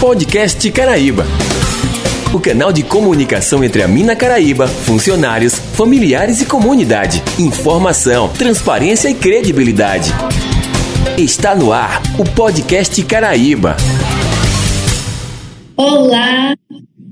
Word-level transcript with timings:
Podcast 0.00 0.70
Caraíba. 0.72 1.24
O 2.32 2.38
canal 2.38 2.70
de 2.70 2.82
comunicação 2.82 3.64
entre 3.64 3.82
a 3.82 3.88
Mina 3.88 4.14
Caraíba, 4.14 4.68
funcionários, 4.68 5.54
familiares 5.54 6.42
e 6.42 6.46
comunidade. 6.46 7.22
Informação, 7.38 8.28
transparência 8.28 9.08
e 9.08 9.14
credibilidade. 9.14 10.10
Está 11.16 11.54
no 11.54 11.72
ar 11.72 12.02
o 12.18 12.24
Podcast 12.24 13.02
Caraíba. 13.04 13.74
Olá, 15.74 16.54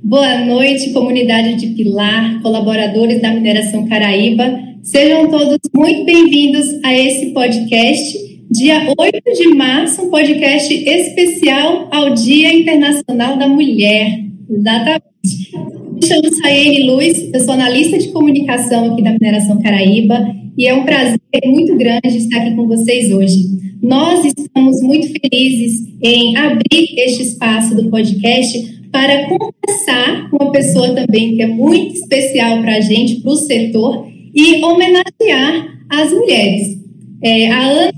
boa 0.03 0.45
noite, 0.45 0.93
comunidade 0.93 1.55
de 1.57 1.69
Pilar, 1.69 2.43
colaboradores 2.43 3.23
da 3.23 3.31
Mineração 3.33 3.89
Caraíba. 3.89 4.45
Sejam 4.83 5.31
todos 5.31 5.59
muito 5.75 6.05
bem-vindos 6.05 6.67
a 6.85 6.95
esse 6.95 7.33
podcast 7.33 8.24
dia 8.55 8.95
8 8.97 9.21
de 9.37 9.49
março, 9.49 10.01
um 10.03 10.11
podcast 10.11 10.73
especial 10.73 11.89
ao 11.91 12.15
Dia 12.15 12.55
Internacional 12.55 13.37
da 13.37 13.49
Mulher. 13.49 14.21
Exatamente. 14.49 15.03
Me 15.93 16.07
chamo 16.07 16.35
Sayene 16.41 16.87
Luz, 16.87 17.31
eu 17.35 17.41
sou 17.41 17.55
analista 17.55 17.99
de 17.99 18.13
comunicação 18.13 18.93
aqui 18.93 19.03
da 19.03 19.11
Mineração 19.11 19.61
Caraíba 19.61 20.37
e 20.57 20.69
é 20.69 20.73
um 20.75 20.85
prazer 20.85 21.19
muito 21.45 21.77
grande 21.77 22.17
estar 22.17 22.43
aqui 22.43 22.55
com 22.55 22.69
vocês 22.69 23.13
hoje. 23.13 23.45
Nós 23.83 24.25
estamos 24.25 24.81
muito 24.83 25.09
felizes 25.09 25.89
em 26.01 26.37
abrir 26.37 26.95
este 26.97 27.25
espaço 27.25 27.75
do 27.75 27.91
podcast 27.91 28.57
para 28.93 29.27
conversar 29.27 30.31
com 30.31 30.45
uma 30.45 30.53
pessoa 30.53 30.95
também 30.95 31.35
que 31.35 31.43
é 31.43 31.49
muito 31.49 31.95
especial 31.95 32.61
para 32.63 32.77
a 32.77 32.81
gente, 32.81 33.17
para 33.21 33.33
o 33.33 33.37
setor, 33.37 34.07
e 34.33 34.63
homenagear 34.65 35.77
as 35.91 36.13
mulheres. 36.13 36.79
É, 37.21 37.51
a 37.51 37.63
Ana 37.63 37.93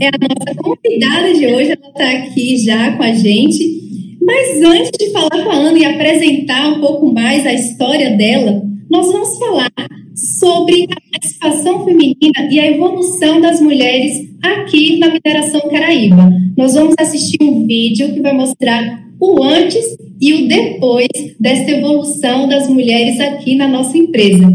é 0.00 0.08
a 0.08 0.12
nossa 0.20 0.62
convidada 0.62 1.34
de 1.34 1.46
hoje, 1.46 1.72
ela 1.72 1.88
está 1.88 2.10
aqui 2.10 2.56
já 2.58 2.96
com 2.96 3.02
a 3.02 3.12
gente. 3.12 3.82
Mas 4.20 4.62
antes 4.62 4.90
de 4.98 5.10
falar 5.12 5.44
com 5.44 5.50
a 5.50 5.54
Ana 5.54 5.78
e 5.78 5.84
apresentar 5.84 6.68
um 6.68 6.80
pouco 6.80 7.12
mais 7.12 7.46
a 7.46 7.52
história 7.52 8.16
dela, 8.16 8.62
nós 8.90 9.06
vamos 9.06 9.38
falar 9.38 9.70
sobre 10.14 10.84
a 10.84 11.10
participação 11.10 11.84
feminina 11.84 12.48
e 12.50 12.60
a 12.60 12.70
evolução 12.70 13.40
das 13.40 13.60
mulheres 13.60 14.28
aqui 14.42 14.98
na 14.98 15.08
Mineração 15.08 15.60
Caraíba. 15.68 16.32
Nós 16.56 16.74
vamos 16.74 16.94
assistir 16.98 17.38
um 17.42 17.66
vídeo 17.66 18.14
que 18.14 18.20
vai 18.20 18.32
mostrar 18.32 19.04
o 19.20 19.42
antes 19.42 19.84
e 20.20 20.34
o 20.34 20.48
depois 20.48 21.08
dessa 21.38 21.70
evolução 21.70 22.48
das 22.48 22.68
mulheres 22.68 23.18
aqui 23.20 23.56
na 23.56 23.68
nossa 23.68 23.96
empresa. 23.98 24.48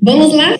Vamos 0.00 0.34
lá? 0.34 0.58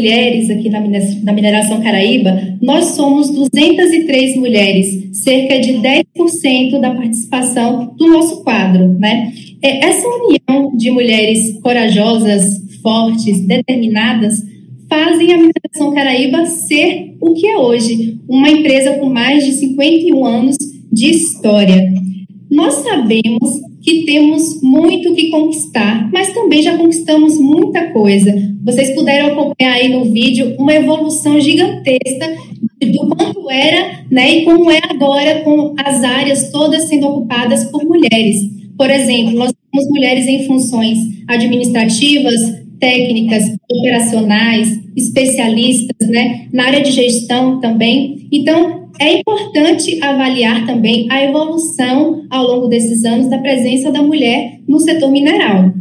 Mulheres 0.00 0.48
aqui 0.48 0.70
na 0.70 1.32
mineração 1.32 1.82
Caraíba, 1.82 2.56
nós 2.60 2.96
somos 2.96 3.28
203 3.30 4.36
mulheres, 4.36 5.10
cerca 5.12 5.60
de 5.60 5.74
10% 5.74 6.80
da 6.80 6.94
participação 6.94 7.94
do 7.98 8.08
nosso 8.08 8.42
quadro, 8.42 8.88
né? 8.98 9.30
É, 9.62 9.84
essa 9.84 10.06
união 10.08 10.74
de 10.74 10.90
mulheres 10.90 11.58
corajosas, 11.62 12.62
fortes, 12.82 13.46
determinadas, 13.46 14.42
fazem 14.88 15.32
a 15.34 15.36
mineração 15.36 15.94
Caraíba 15.94 16.46
ser 16.46 17.14
o 17.20 17.34
que 17.34 17.46
é 17.46 17.58
hoje, 17.58 18.18
uma 18.26 18.48
empresa 18.48 18.94
com 18.94 19.10
mais 19.10 19.44
de 19.44 19.52
51 19.52 20.24
anos 20.24 20.56
de 20.90 21.10
história. 21.10 21.92
Nós 22.50 22.74
sabemos 22.74 23.60
que 23.82 24.04
temos 24.04 24.60
muito 24.62 25.14
que 25.14 25.30
conquistar, 25.30 26.10
mas 26.12 26.32
também 26.32 26.62
já 26.62 26.76
conquistamos 26.76 27.38
muita 27.38 27.90
coisa. 27.90 28.32
Vocês 28.62 28.94
puderam 28.94 29.28
acompanhar 29.28 29.74
aí 29.74 29.88
no 29.88 30.04
vídeo 30.04 30.54
uma 30.58 30.74
evolução 30.74 31.40
gigantesca 31.40 32.36
do 32.82 33.08
quanto 33.08 33.50
era, 33.50 34.04
né, 34.10 34.36
e 34.36 34.44
como 34.44 34.70
é 34.70 34.80
agora 34.88 35.40
com 35.40 35.74
as 35.78 36.04
áreas 36.04 36.50
todas 36.50 36.84
sendo 36.84 37.06
ocupadas 37.08 37.64
por 37.64 37.84
mulheres. 37.84 38.36
Por 38.76 38.90
exemplo, 38.90 39.32
nós 39.32 39.52
temos 39.70 39.88
mulheres 39.90 40.26
em 40.26 40.46
funções 40.46 40.98
administrativas, 41.26 42.60
técnicas, 42.78 43.44
operacionais, 43.70 44.80
especialistas, 44.96 46.08
né, 46.08 46.46
na 46.52 46.64
área 46.64 46.82
de 46.82 46.90
gestão 46.90 47.60
também. 47.60 48.26
Então, 48.32 48.79
é 49.00 49.18
importante 49.18 49.98
avaliar 50.04 50.66
também 50.66 51.06
a 51.10 51.24
evolução 51.24 52.26
ao 52.28 52.46
longo 52.46 52.68
desses 52.68 53.02
anos 53.04 53.30
da 53.30 53.38
presença 53.38 53.90
da 53.90 54.02
mulher 54.02 54.60
no 54.68 54.78
setor 54.78 55.10
mineral. 55.10 55.72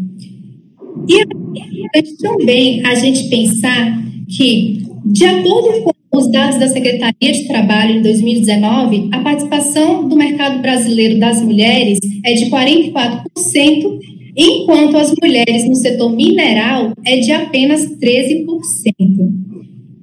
E 1.07 1.19
é 1.19 1.23
importante 1.23 2.17
também 2.17 2.85
a 2.85 2.95
gente 2.95 3.29
pensar 3.29 4.01
que, 4.29 4.83
de 5.05 5.25
acordo 5.25 5.83
com 5.83 6.17
os 6.17 6.31
dados 6.31 6.57
da 6.59 6.67
Secretaria 6.67 7.31
de 7.33 7.45
Trabalho 7.45 7.97
em 7.97 8.01
2019, 8.01 9.09
a 9.11 9.19
participação 9.19 10.07
do 10.07 10.15
mercado 10.15 10.61
brasileiro 10.61 11.19
das 11.19 11.41
mulheres 11.41 11.99
é 12.23 12.33
de 12.33 12.45
44%, 12.45 13.99
enquanto 14.37 14.97
as 14.97 15.13
mulheres 15.21 15.67
no 15.67 15.75
setor 15.75 16.09
mineral 16.15 16.93
é 17.05 17.17
de 17.17 17.31
apenas 17.33 17.85
13%. 17.85 18.45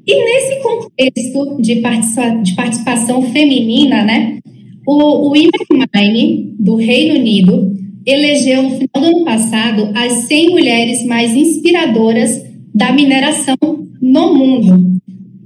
E 0.07 0.25
nesse 0.25 0.63
contexto 0.63 1.61
de, 1.61 1.77
participa 1.77 2.31
de 2.43 2.55
participação 2.55 3.23
feminina, 3.33 4.05
né, 4.05 4.39
o, 4.87 5.29
o 5.29 5.33
Mine, 5.33 6.55
do 6.59 6.77
Reino 6.77 7.15
Unido, 7.17 7.77
elegeu 8.07 8.63
no 8.63 8.71
final 8.71 8.89
do 8.95 9.17
ano 9.17 9.25
passado 9.25 9.91
as 9.95 10.13
100 10.29 10.51
mulheres 10.51 11.05
mais 11.05 11.35
inspiradoras 11.35 12.41
da 12.73 12.93
mineração 12.93 13.57
no 14.01 14.35
mundo. 14.35 14.97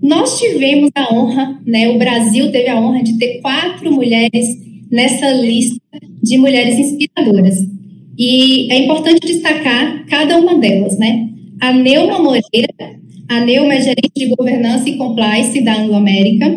Nós 0.02 0.38
tivemos 0.38 0.90
a 0.94 1.14
honra, 1.14 1.58
né, 1.66 1.88
o 1.88 1.98
Brasil 1.98 2.52
teve 2.52 2.68
a 2.68 2.78
honra 2.78 3.02
de 3.02 3.18
ter 3.18 3.40
quatro 3.40 3.90
mulheres 3.90 4.46
nessa 4.90 5.30
lista 5.32 5.80
de 6.22 6.36
mulheres 6.36 6.78
inspiradoras. 6.78 7.56
E 8.18 8.70
é 8.70 8.84
importante 8.84 9.26
destacar 9.26 10.04
cada 10.06 10.36
uma 10.38 10.58
delas, 10.58 10.98
né? 10.98 11.28
A 11.60 11.72
Neuma 11.72 12.18
Moreira, 12.18 13.00
a 13.30 13.38
Neuma 13.44 13.74
é 13.74 13.80
gerente 13.80 14.12
de 14.16 14.26
governança 14.34 14.88
e 14.88 14.96
compliance 14.96 15.60
da 15.60 15.80
Anglo 15.80 15.94
América. 15.94 16.52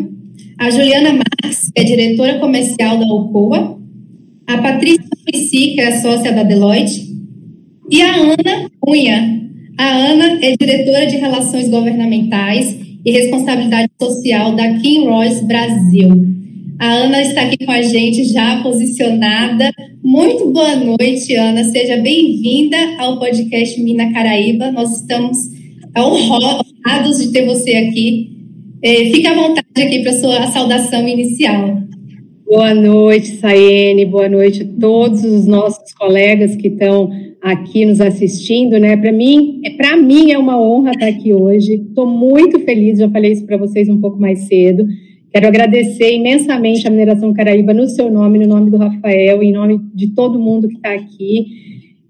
A 0.57 0.71
Juliana 0.71 1.13
Marques, 1.13 1.71
que 1.71 1.79
é 1.79 1.83
diretora 1.83 2.39
comercial 2.39 2.97
da 2.97 3.05
Alcoa. 3.05 3.79
A 4.47 4.57
Patrícia 4.57 5.05
Prissi, 5.23 5.75
que 5.75 5.81
é 5.81 6.01
sócia 6.01 6.31
da 6.31 6.41
Deloitte. 6.41 7.13
E 7.91 8.01
a 8.01 8.15
Ana 8.15 8.71
Cunha. 8.79 9.39
A 9.77 9.87
Ana 9.87 10.39
é 10.41 10.55
diretora 10.59 11.05
de 11.05 11.17
Relações 11.17 11.69
Governamentais 11.69 12.75
e 13.05 13.11
Responsabilidade 13.11 13.91
Social 14.01 14.55
da 14.55 14.73
Kim 14.79 15.05
Royce 15.05 15.45
Brasil. 15.45 16.09
A 16.79 16.87
Ana 16.87 17.21
está 17.21 17.43
aqui 17.43 17.63
com 17.63 17.71
a 17.71 17.83
gente 17.83 18.23
já 18.25 18.63
posicionada. 18.63 19.71
Muito 20.03 20.49
boa 20.49 20.75
noite, 20.75 21.35
Ana. 21.35 21.63
Seja 21.65 21.97
bem-vinda 21.97 22.77
ao 22.97 23.19
podcast 23.19 23.79
Mina 23.79 24.11
Caraíba. 24.11 24.71
Nós 24.71 25.01
estamos 25.01 25.52
honrados 26.01 27.19
de 27.19 27.31
ter 27.31 27.45
você 27.45 27.75
aqui. 27.75 28.31
É, 28.81 29.05
fique 29.11 29.27
à 29.27 29.33
vontade 29.33 29.81
aqui 29.81 29.99
para 30.01 30.11
a 30.11 30.19
sua 30.19 30.47
saudação 30.47 31.07
inicial. 31.07 31.81
Boa 32.45 32.73
noite, 32.73 33.37
Saene. 33.37 34.05
Boa 34.05 34.27
noite 34.27 34.63
a 34.63 34.79
todos 34.79 35.23
os 35.23 35.47
nossos 35.47 35.93
colegas 35.93 36.55
que 36.55 36.67
estão 36.67 37.09
aqui 37.41 37.85
nos 37.85 37.99
assistindo, 37.99 38.79
né? 38.79 38.95
Para 38.97 39.11
mim, 39.11 39.61
é 39.65 39.71
para 39.71 39.97
mim 39.97 40.31
é 40.31 40.37
uma 40.37 40.61
honra 40.61 40.91
estar 40.91 41.07
aqui 41.07 41.33
hoje. 41.33 41.75
Estou 41.75 42.05
muito 42.05 42.59
feliz. 42.59 42.99
Já 42.99 43.09
falei 43.09 43.31
isso 43.31 43.45
para 43.45 43.57
vocês 43.57 43.89
um 43.89 43.99
pouco 43.99 44.19
mais 44.19 44.39
cedo. 44.47 44.85
Quero 45.31 45.47
agradecer 45.47 46.13
imensamente 46.13 46.87
a 46.87 46.91
Mineração 46.91 47.33
Caraíba 47.33 47.73
no 47.73 47.87
seu 47.87 48.11
nome, 48.11 48.37
no 48.37 48.47
nome 48.47 48.69
do 48.69 48.77
Rafael, 48.77 49.41
em 49.41 49.51
nome 49.51 49.79
de 49.93 50.13
todo 50.13 50.37
mundo 50.37 50.67
que 50.67 50.75
está 50.75 50.93
aqui. 50.93 51.47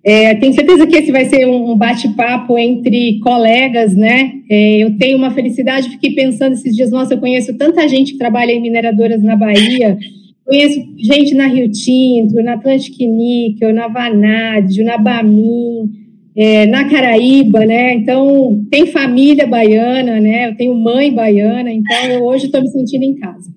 É, 0.05 0.35
tenho 0.35 0.53
certeza 0.53 0.85
que 0.85 0.97
esse 0.97 1.11
vai 1.13 1.25
ser 1.25 1.47
um 1.47 1.77
bate-papo 1.77 2.57
entre 2.57 3.19
colegas, 3.19 3.95
né? 3.95 4.33
É, 4.49 4.83
eu 4.83 4.97
tenho 4.97 5.17
uma 5.17 5.31
felicidade, 5.31 5.89
fiquei 5.89 6.13
pensando 6.13 6.53
esses 6.53 6.75
dias, 6.75 6.91
nossa, 6.91 7.13
eu 7.13 7.19
conheço 7.19 7.57
tanta 7.57 7.87
gente 7.87 8.11
que 8.11 8.17
trabalha 8.17 8.51
em 8.51 8.61
mineradoras 8.61 9.23
na 9.23 9.37
Bahia, 9.37 9.97
conheço 10.45 10.77
gente 10.97 11.33
na 11.33 11.47
Rio 11.47 11.71
Tinto, 11.71 12.35
na 12.43 12.55
Atlantic 12.55 12.99
Nickel, 12.99 13.73
na 13.73 13.87
Vanádio, 13.87 14.83
na 14.83 14.97
Bamin, 14.97 15.89
é, 16.35 16.65
na 16.65 16.89
Caraíba, 16.89 17.65
né? 17.65 17.93
Então, 17.93 18.65
tem 18.69 18.87
família 18.87 19.47
baiana, 19.47 20.19
né? 20.19 20.49
Eu 20.49 20.55
tenho 20.57 20.75
mãe 20.75 21.13
baiana, 21.13 21.71
então 21.71 22.03
eu 22.09 22.23
hoje 22.25 22.47
estou 22.47 22.61
me 22.61 22.67
sentindo 22.67 23.03
em 23.03 23.15
casa. 23.15 23.49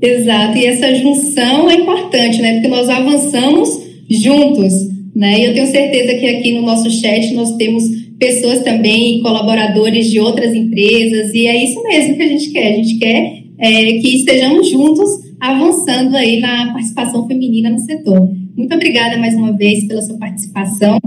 Exato, 0.00 0.58
e 0.58 0.66
essa 0.66 0.94
junção 0.94 1.68
é 1.68 1.74
importante, 1.74 2.40
né? 2.40 2.54
Porque 2.54 2.68
nós 2.68 2.88
avançamos 2.88 3.82
juntos, 4.08 4.91
né? 5.14 5.40
E 5.40 5.44
eu 5.44 5.54
tenho 5.54 5.66
certeza 5.66 6.18
que 6.18 6.26
aqui 6.26 6.52
no 6.52 6.62
nosso 6.62 6.90
chat 6.90 7.34
nós 7.34 7.56
temos 7.56 7.84
pessoas 8.18 8.62
também, 8.62 9.20
colaboradores 9.20 10.10
de 10.10 10.20
outras 10.20 10.54
empresas, 10.54 11.34
e 11.34 11.46
é 11.46 11.64
isso 11.64 11.82
mesmo 11.82 12.16
que 12.16 12.22
a 12.22 12.28
gente 12.28 12.50
quer. 12.50 12.72
A 12.72 12.76
gente 12.76 12.98
quer 12.98 13.42
é, 13.58 13.84
que 13.98 14.16
estejamos 14.16 14.70
juntos 14.70 15.10
avançando 15.40 16.16
aí 16.16 16.40
na 16.40 16.72
participação 16.72 17.26
feminina 17.26 17.68
no 17.68 17.78
setor. 17.80 18.30
Muito 18.56 18.74
obrigada 18.74 19.16
mais 19.18 19.34
uma 19.34 19.52
vez 19.52 19.84
pela 19.86 20.02
sua 20.02 20.16
participação. 20.18 20.98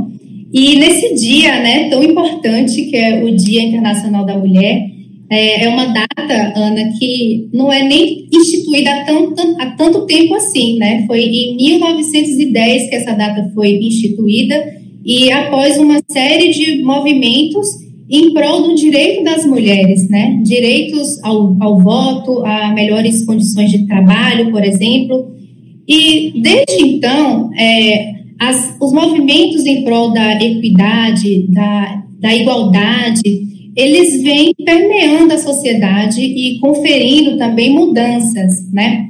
E 0.54 0.76
nesse 0.78 1.16
dia, 1.16 1.60
né, 1.60 1.90
tão 1.90 2.04
importante 2.04 2.84
que 2.84 2.96
é 2.96 3.24
o 3.24 3.36
Dia 3.36 3.64
Internacional 3.64 4.26
da 4.26 4.38
Mulher, 4.38 4.90
é, 5.30 5.66
é 5.66 5.70
uma 5.70 5.86
data, 5.86 6.54
Ana, 6.56 6.92
que 7.00 7.50
não 7.54 7.72
é 7.72 7.84
nem 7.84 8.28
instituída 8.32 8.92
há 8.92 9.06
tanto, 9.06 9.56
há 9.60 9.72
tanto 9.72 10.06
tempo 10.06 10.36
assim, 10.36 10.78
né? 10.78 11.04
Foi 11.08 11.22
em 11.22 11.56
1910 11.56 12.90
que 12.90 12.96
essa 12.96 13.14
data 13.14 13.52
foi 13.54 13.76
instituída 13.78 14.56
e 15.04 15.32
após 15.32 15.78
uma 15.78 16.00
série 16.10 16.52
de 16.52 16.84
movimentos 16.84 17.68
em 18.10 18.34
prol 18.34 18.62
do 18.64 18.76
direito 18.76 19.24
das 19.24 19.46
mulheres, 19.46 20.08
né? 20.10 20.40
Direitos 20.44 21.24
ao, 21.24 21.56
ao 21.60 21.80
voto, 21.80 22.46
a 22.46 22.72
melhores 22.74 23.26
condições 23.26 23.72
de 23.72 23.88
trabalho, 23.88 24.52
por 24.52 24.64
exemplo. 24.64 25.32
E 25.88 26.34
desde 26.40 26.84
então, 26.84 27.52
é, 27.58 28.14
as, 28.40 28.76
os 28.80 28.92
movimentos 28.92 29.66
em 29.66 29.84
prol 29.84 30.12
da 30.12 30.36
equidade, 30.36 31.48
da, 31.52 32.04
da 32.20 32.36
igualdade, 32.36 33.55
eles 33.76 34.22
vêm 34.24 34.54
permeando 34.64 35.34
a 35.34 35.38
sociedade 35.38 36.22
e 36.22 36.60
conferindo 36.60 37.38
também 37.38 37.72
mudanças, 37.72 38.72
né? 38.72 39.10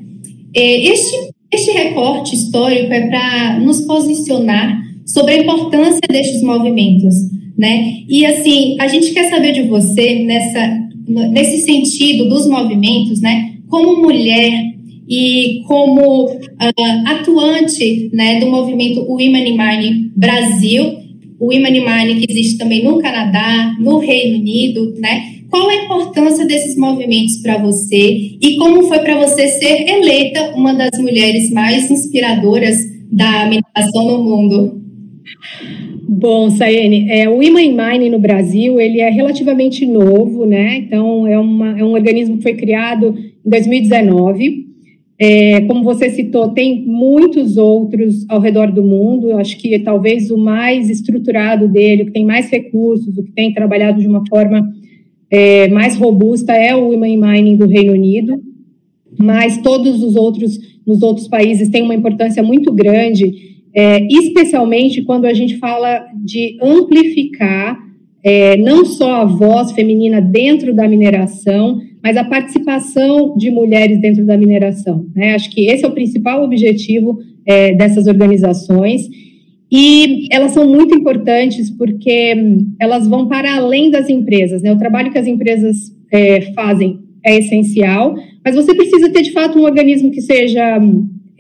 É, 0.56 0.92
este, 0.92 1.16
este 1.52 1.72
recorte 1.72 2.36
histórico 2.36 2.92
é 2.92 3.08
para 3.08 3.60
nos 3.60 3.82
posicionar 3.82 4.82
sobre 5.06 5.34
a 5.34 5.42
importância 5.42 6.02
destes 6.10 6.42
movimentos, 6.42 7.14
né? 7.58 7.98
E 8.10 8.26
assim, 8.26 8.76
a 8.80 8.88
gente 8.88 9.12
quer 9.12 9.30
saber 9.30 9.54
de 9.54 9.64
você 9.64 10.24
nessa, 10.24 10.80
nesse 11.08 11.62
sentido 11.62 12.28
dos 12.28 12.48
movimentos, 12.48 13.22
né? 13.22 13.54
Como 13.68 14.02
mulher, 14.02 14.76
e 15.08 15.62
como 15.68 16.26
uh, 16.26 17.08
atuante 17.08 18.10
né, 18.12 18.40
do 18.40 18.48
movimento 18.48 19.02
Women 19.02 19.50
in 19.50 19.58
Mining 19.58 20.12
Brasil, 20.16 21.05
o 21.40 21.52
in 21.52 21.62
Mining 21.62 22.20
que 22.20 22.32
existe 22.32 22.58
também 22.58 22.84
no 22.84 23.00
Canadá, 23.00 23.76
no 23.80 24.00
Reino 24.00 24.40
Unido, 24.40 24.94
né? 25.00 25.36
Qual 25.50 25.70
a 25.70 25.76
importância 25.76 26.46
desses 26.46 26.76
movimentos 26.76 27.38
para 27.38 27.58
você 27.58 28.38
e 28.42 28.58
como 28.58 28.84
foi 28.84 29.00
para 29.00 29.18
você 29.18 29.48
ser 29.48 29.88
eleita 29.88 30.54
uma 30.56 30.74
das 30.74 31.00
mulheres 31.00 31.52
mais 31.52 31.90
inspiradoras 31.90 32.78
da 33.12 33.46
mineração 33.46 34.06
no 34.06 34.24
mundo? 34.24 34.82
Bom, 36.08 36.50
Sayene, 36.52 37.10
é, 37.10 37.28
o 37.28 37.34
Women 37.34 37.76
Mining 37.76 38.10
no 38.10 38.20
Brasil 38.20 38.80
ele 38.80 39.00
é 39.00 39.10
relativamente 39.10 39.86
novo, 39.86 40.46
né? 40.46 40.78
Então 40.78 41.28
é, 41.28 41.38
uma, 41.38 41.80
é 41.80 41.84
um 41.84 41.94
organismo 41.94 42.38
que 42.38 42.44
foi 42.44 42.54
criado 42.54 43.16
em 43.46 43.50
2019 43.50 44.65
é, 45.18 45.62
como 45.62 45.84
você 45.84 46.10
citou, 46.10 46.50
tem 46.50 46.86
muitos 46.86 47.58
outros 47.58 48.26
ao 48.28 48.40
redor 48.40 48.72
do 48.72 48.84
mundo. 48.84 49.30
Eu 49.30 49.38
acho 49.38 49.58
que 49.58 49.80
talvez 49.80 50.30
o 50.30 50.38
mais 50.38 50.90
estruturado 50.90 51.68
dele, 51.68 52.04
o 52.04 52.06
que 52.08 52.12
tem 52.12 52.26
mais 52.26 52.50
recursos, 52.50 53.18
o 53.18 53.24
que 53.24 53.32
tem 53.32 53.54
trabalhado 53.54 54.02
de 54.02 54.08
uma 54.08 54.26
forma 54.28 54.70
é, 55.32 55.70
mais 55.70 55.96
robusta 55.96 56.54
é 56.54 56.76
o 56.76 56.90
Women 56.90 57.18
Mining 57.18 57.56
do 57.56 57.66
Reino 57.66 57.94
Unido. 57.94 58.42
Mas 59.18 59.58
todos 59.62 60.04
os 60.04 60.18
outros, 60.18 60.60
nos 60.86 61.02
outros 61.02 61.30
países, 61.30 61.70
têm 61.70 61.84
uma 61.84 61.96
importância 61.96 62.44
muito 62.44 62.74
grande, 62.74 63.56
é, 63.74 64.06
especialmente 64.08 65.02
quando 65.04 65.26
a 65.26 65.34
gente 65.34 65.58
fala 65.58 66.06
de 66.24 66.58
amplificar 66.62 67.80
é, 68.22 68.58
não 68.58 68.84
só 68.84 69.22
a 69.22 69.26
voz 69.26 69.72
feminina 69.72 70.20
dentro 70.20 70.74
da 70.74 70.88
mineração, 70.88 71.80
mas 72.06 72.18
a 72.18 72.24
participação 72.24 73.36
de 73.36 73.50
mulheres 73.50 74.00
dentro 74.00 74.24
da 74.24 74.38
mineração. 74.38 75.08
Né? 75.16 75.34
Acho 75.34 75.50
que 75.50 75.66
esse 75.66 75.84
é 75.84 75.88
o 75.88 75.92
principal 75.92 76.44
objetivo 76.44 77.18
é, 77.44 77.74
dessas 77.74 78.06
organizações. 78.06 79.10
E 79.72 80.28
elas 80.30 80.52
são 80.52 80.70
muito 80.70 80.96
importantes 80.96 81.72
porque 81.72 82.36
elas 82.80 83.08
vão 83.08 83.28
para 83.28 83.56
além 83.56 83.90
das 83.90 84.08
empresas. 84.08 84.62
Né? 84.62 84.72
O 84.72 84.78
trabalho 84.78 85.12
que 85.12 85.18
as 85.18 85.26
empresas 85.26 85.92
é, 86.14 86.42
fazem 86.54 87.00
é 87.26 87.40
essencial, 87.40 88.14
mas 88.46 88.56
você 88.56 88.76
precisa 88.76 89.12
ter, 89.12 89.24
de 89.24 89.32
fato, 89.32 89.58
um 89.58 89.64
organismo 89.64 90.12
que 90.12 90.22
seja 90.22 90.80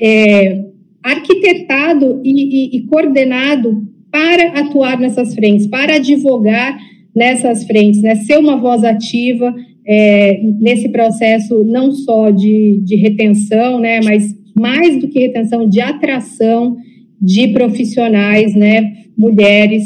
é, 0.02 0.64
arquitetado 1.04 2.22
e, 2.24 2.32
e, 2.32 2.78
e 2.78 2.82
coordenado 2.88 3.88
para 4.12 4.60
atuar 4.62 5.00
nessas 5.00 5.36
frentes, 5.36 5.68
para 5.68 5.98
advogar 5.98 6.76
nessas 7.16 7.66
frentes, 7.66 8.02
né? 8.02 8.16
ser 8.16 8.40
uma 8.40 8.58
voz 8.58 8.84
ativa 8.84 9.54
é, 9.88 10.40
nesse 10.60 10.90
processo 10.90 11.64
não 11.64 11.92
só 11.92 12.32
de, 12.32 12.80
de 12.84 12.96
retenção, 12.96 13.80
né, 13.80 14.00
mas 14.04 14.36
mais 14.56 15.00
do 15.00 15.08
que 15.08 15.20
retenção, 15.20 15.68
de 15.68 15.82
atração 15.82 16.78
de 17.22 17.50
profissionais, 17.50 18.56
né, 18.56 18.94
mulheres 19.18 19.84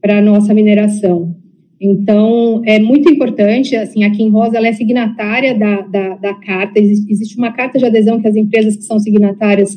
para 0.00 0.18
a 0.18 0.22
nossa 0.22 0.54
mineração. 0.54 1.36
Então, 1.80 2.62
é 2.64 2.78
muito 2.78 3.10
importante, 3.10 3.74
assim, 3.74 4.04
a 4.04 4.10
Kim 4.10 4.30
Rosa, 4.30 4.56
ela 4.56 4.68
é 4.68 4.72
signatária 4.72 5.52
da, 5.58 5.80
da, 5.80 6.14
da 6.16 6.34
carta, 6.34 6.78
existe 6.78 7.36
uma 7.36 7.52
carta 7.52 7.78
de 7.78 7.84
adesão 7.84 8.20
que 8.20 8.28
as 8.28 8.36
empresas 8.36 8.76
que 8.76 8.84
são 8.84 9.00
signatárias, 9.00 9.76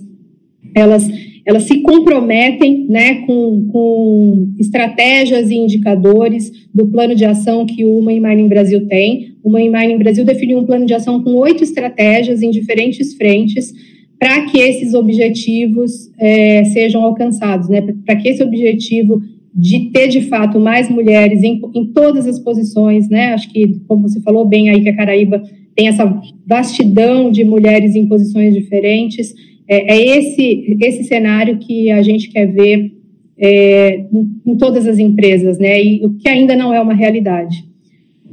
elas 0.76 1.10
elas 1.46 1.64
se 1.64 1.82
comprometem 1.82 2.88
né, 2.90 3.22
com, 3.26 3.68
com 3.72 4.54
estratégias 4.58 5.52
e 5.52 5.56
indicadores 5.56 6.52
do 6.74 6.88
plano 6.88 7.14
de 7.14 7.24
ação 7.24 7.66
que 7.68 7.86
o 7.86 8.00
Human 8.00 8.20
Mining 8.20 8.48
Brasil 8.48 8.88
tem. 8.88 9.35
O 9.46 9.50
Human 9.50 9.70
Mining 9.70 10.00
Brasil 10.00 10.26
definiu 10.26 10.58
um 10.58 10.66
plano 10.66 10.88
de 10.88 10.94
ação 10.96 11.22
com 11.22 11.36
oito 11.36 11.64
estratégias 11.64 12.42
em 12.42 12.50
diferentes 12.50 13.14
frentes 13.14 13.72
para 14.18 14.46
que 14.48 14.58
esses 14.58 14.96
objetivos 14.96 16.12
é, 16.18 16.66
sejam 16.66 17.04
alcançados, 17.04 17.70
né, 17.70 17.80
para 18.04 18.16
que 18.16 18.28
esse 18.28 18.42
objetivo 18.42 19.22
de 19.54 19.92
ter 19.92 20.08
de 20.08 20.22
fato 20.22 20.60
mais 20.60 20.90
mulheres 20.90 21.44
em, 21.44 21.62
em 21.76 21.86
todas 21.94 22.26
as 22.28 22.40
posições, 22.40 23.08
né? 23.08 23.28
Acho 23.28 23.50
que, 23.50 23.80
como 23.88 24.02
você 24.10 24.20
falou 24.20 24.46
bem 24.46 24.70
aí, 24.70 24.82
que 24.82 24.90
a 24.90 24.96
Caraíba 24.96 25.42
tem 25.74 25.88
essa 25.88 26.22
vastidão 26.46 27.32
de 27.32 27.46
mulheres 27.46 27.96
em 27.96 28.06
posições 28.06 28.54
diferentes. 28.54 29.34
É, 29.66 29.96
é 29.96 30.18
esse, 30.18 30.78
esse 30.82 31.06
cenário 31.06 31.58
que 31.58 31.90
a 31.90 32.02
gente 32.02 32.30
quer 32.30 32.48
ver 32.48 32.92
é, 33.38 34.04
em 34.46 34.58
todas 34.58 34.86
as 34.86 35.00
empresas, 35.00 35.58
né? 35.58 35.82
E 35.82 36.06
o 36.06 36.16
que 36.16 36.28
ainda 36.28 36.54
não 36.54 36.74
é 36.74 36.82
uma 36.82 36.94
realidade. 36.94 37.64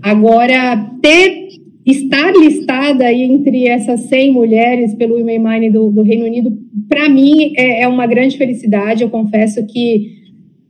Agora, 0.03 0.91
ter, 1.01 1.49
estar 1.87 2.33
listada 2.33 3.13
entre 3.13 3.69
essas 3.69 4.01
100 4.01 4.33
mulheres 4.33 4.95
pelo 4.95 5.17
Women 5.17 5.39
Mine 5.39 5.71
do, 5.71 5.91
do 5.91 6.03
Reino 6.03 6.27
Unido, 6.27 6.59
para 6.89 7.09
mim 7.09 7.53
é, 7.57 7.83
é, 7.83 7.89
uma 7.89 8.07
grande 8.07 8.37
felicidade. 8.37 9.03
Eu 9.03 9.11
confesso 9.11 9.65
que 9.67 10.21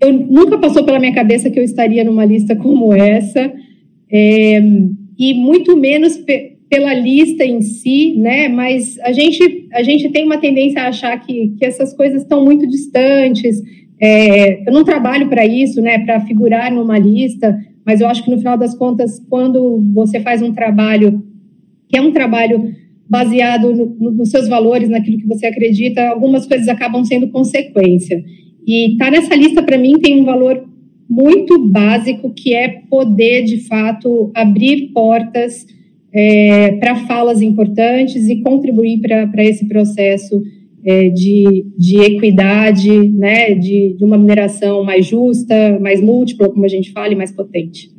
eu 0.01 0.12
nunca 0.12 0.59
passou 0.59 0.85
pela 0.85 0.99
minha 0.99 1.15
cabeça 1.15 1.49
que 1.49 1.59
eu 1.59 1.65
estaria 1.65 2.05
numa 2.05 2.25
lista 2.25 2.55
como 2.57 2.93
essa, 2.93 3.53
é, 4.11 4.61
e 5.19 5.35
muito 5.35 5.77
menos 5.77 6.19
pe 6.19 6.53
pela 6.69 6.95
lista 6.95 7.45
em 7.45 7.61
si, 7.61 8.15
né? 8.17 8.49
Mas 8.49 8.99
a 9.01 9.12
gente, 9.12 9.69
a 9.75 9.83
gente 9.83 10.09
tem 10.09 10.25
uma 10.25 10.39
tendência 10.39 10.81
a 10.81 10.89
achar 10.89 11.15
que, 11.21 11.55
que 11.59 11.67
essas 11.67 11.93
coisas 11.93 12.23
estão 12.23 12.43
muito 12.43 12.67
distantes. 12.67 13.62
É, 14.01 14.67
eu 14.67 14.73
não 14.73 14.83
trabalho 14.83 15.29
para 15.29 15.45
isso, 15.45 15.83
né? 15.83 15.99
Para 15.99 16.23
figurar 16.23 16.73
numa 16.73 16.99
lista, 16.99 17.55
mas 17.85 18.01
eu 18.01 18.07
acho 18.07 18.25
que 18.25 18.31
no 18.31 18.39
final 18.39 18.57
das 18.57 18.75
contas, 18.75 19.19
quando 19.29 19.81
você 19.93 20.21
faz 20.21 20.43
um 20.43 20.53
trabalho 20.53 21.23
que 21.89 21.99
é 21.99 22.01
um 22.01 22.12
trabalho 22.12 22.75
baseado 23.09 23.75
no, 23.75 23.97
no, 24.01 24.11
nos 24.12 24.31
seus 24.31 24.49
valores, 24.49 24.89
naquilo 24.89 25.19
que 25.19 25.27
você 25.27 25.47
acredita, 25.47 26.09
algumas 26.09 26.47
coisas 26.47 26.69
acabam 26.69 27.05
sendo 27.05 27.29
consequência. 27.29 28.25
E 28.67 28.97
tá 28.97 29.11
nessa 29.11 29.35
lista 29.35 29.62
para 29.62 29.77
mim 29.77 29.99
tem 29.99 30.21
um 30.21 30.25
valor 30.25 30.67
muito 31.09 31.59
básico 31.69 32.33
que 32.33 32.55
é 32.55 32.81
poder 32.89 33.43
de 33.43 33.59
fato 33.67 34.31
abrir 34.35 34.93
portas 34.95 35.67
é, 36.11 36.73
para 36.77 36.97
falas 37.07 37.43
importantes 37.43 38.29
e 38.29 38.41
contribuir 38.41 39.01
para 39.01 39.45
esse 39.45 39.67
processo 39.67 40.43
é, 40.85 41.09
de, 41.09 41.67
de 41.79 42.01
equidade, 42.01 42.91
né, 42.91 43.55
de, 43.55 43.95
de 43.97 44.05
uma 44.05 44.19
mineração 44.19 44.85
mais 44.85 45.07
justa, 45.07 45.79
mais 45.81 46.01
múltipla, 46.01 46.49
como 46.49 46.65
a 46.65 46.69
gente 46.69 46.93
fala, 46.93 47.12
e 47.12 47.17
mais 47.17 47.31
potente. 47.31 47.91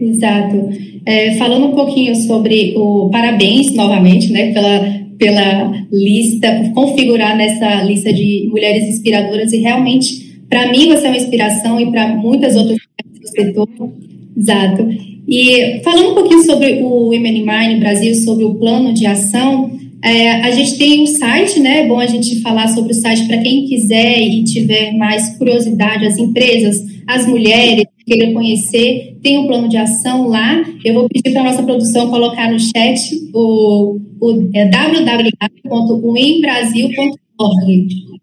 Exato. 0.00 0.70
É, 1.06 1.34
falando 1.36 1.66
um 1.66 1.74
pouquinho 1.74 2.14
sobre 2.14 2.74
o 2.76 3.08
parabéns 3.10 3.74
novamente, 3.74 4.32
né, 4.32 4.52
pela 4.52 5.02
pela 5.22 5.86
lista, 5.92 6.52
por 6.56 6.72
configurar 6.72 7.36
nessa 7.36 7.84
lista 7.84 8.12
de 8.12 8.48
mulheres 8.50 8.88
inspiradoras 8.88 9.52
e 9.52 9.58
realmente 9.58 10.42
para 10.48 10.68
mim 10.72 10.88
você 10.88 11.06
é 11.06 11.10
uma 11.10 11.16
inspiração 11.16 11.80
e 11.80 11.92
para 11.92 12.16
muitas 12.16 12.56
outras 12.56 12.78
do 13.20 13.28
setor. 13.28 13.68
Exato. 14.36 14.88
E 15.28 15.80
falando 15.84 16.10
um 16.10 16.14
pouquinho 16.14 16.42
sobre 16.42 16.82
o 16.82 17.10
Women 17.10 17.38
in 17.38 17.46
Mind 17.46 17.78
Brasil, 17.78 18.14
sobre 18.16 18.44
o 18.44 18.56
plano 18.56 18.92
de 18.92 19.06
ação, 19.06 19.70
é, 20.04 20.32
a 20.42 20.50
gente 20.50 20.76
tem 20.76 21.02
um 21.02 21.06
site, 21.06 21.60
né? 21.60 21.82
É 21.82 21.86
bom 21.86 21.98
a 21.98 22.06
gente 22.06 22.40
falar 22.40 22.66
sobre 22.68 22.92
o 22.92 22.94
site 22.94 23.24
para 23.28 23.38
quem 23.38 23.66
quiser 23.66 24.20
e 24.20 24.42
tiver 24.42 24.92
mais 24.96 25.36
curiosidade, 25.38 26.04
as 26.04 26.18
empresas, 26.18 26.84
as 27.06 27.24
mulheres, 27.26 27.84
queiram 28.04 28.32
conhecer, 28.32 29.16
tem 29.22 29.38
um 29.38 29.46
plano 29.46 29.68
de 29.68 29.76
ação 29.76 30.26
lá. 30.26 30.60
Eu 30.84 30.94
vou 30.94 31.08
pedir 31.08 31.32
para 31.32 31.42
a 31.42 31.44
nossa 31.44 31.62
produção 31.62 32.10
colocar 32.10 32.50
no 32.50 32.58
chat 32.58 33.30
o, 33.32 34.00
o 34.20 34.50
é. 34.54 34.68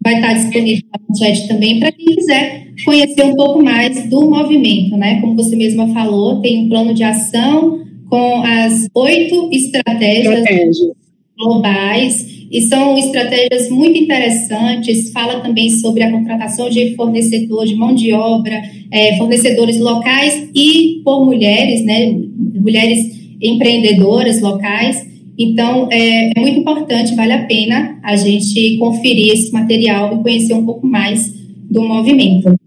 Vai 0.04 0.14
estar 0.16 0.34
disponível 0.34 0.84
no 1.08 1.16
chat 1.16 1.48
também 1.48 1.80
para 1.80 1.92
quem 1.92 2.06
quiser 2.06 2.68
conhecer 2.84 3.24
um 3.24 3.34
pouco 3.34 3.62
mais 3.62 4.08
do 4.10 4.28
movimento, 4.28 4.98
né? 4.98 5.18
Como 5.22 5.34
você 5.34 5.56
mesma 5.56 5.88
falou, 5.94 6.42
tem 6.42 6.64
um 6.64 6.68
plano 6.68 6.92
de 6.92 7.02
ação 7.02 7.80
com 8.10 8.42
as 8.42 8.86
oito 8.94 9.48
estratégias. 9.50 10.38
estratégias 10.38 10.99
globais 11.40 12.26
e 12.50 12.60
são 12.62 12.98
estratégias 12.98 13.70
muito 13.70 13.96
interessantes. 13.98 15.12
Fala 15.12 15.40
também 15.40 15.70
sobre 15.70 16.02
a 16.02 16.10
contratação 16.10 16.68
de 16.68 16.94
fornecedores 16.94 17.70
de 17.70 17.76
mão 17.76 17.94
de 17.94 18.12
obra, 18.12 18.60
é, 18.90 19.16
fornecedores 19.16 19.78
locais 19.78 20.48
e 20.54 21.00
por 21.04 21.24
mulheres, 21.24 21.84
né, 21.84 22.12
mulheres 22.54 23.18
empreendedoras 23.40 24.40
locais. 24.40 25.08
Então, 25.38 25.88
é, 25.90 26.32
é 26.36 26.40
muito 26.40 26.58
importante, 26.58 27.14
vale 27.14 27.32
a 27.32 27.44
pena 27.46 27.98
a 28.02 28.14
gente 28.16 28.76
conferir 28.76 29.32
esse 29.32 29.52
material 29.52 30.14
e 30.14 30.22
conhecer 30.22 30.54
um 30.54 30.66
pouco 30.66 30.86
mais 30.86 31.32
do 31.70 31.82
movimento. 31.82 32.59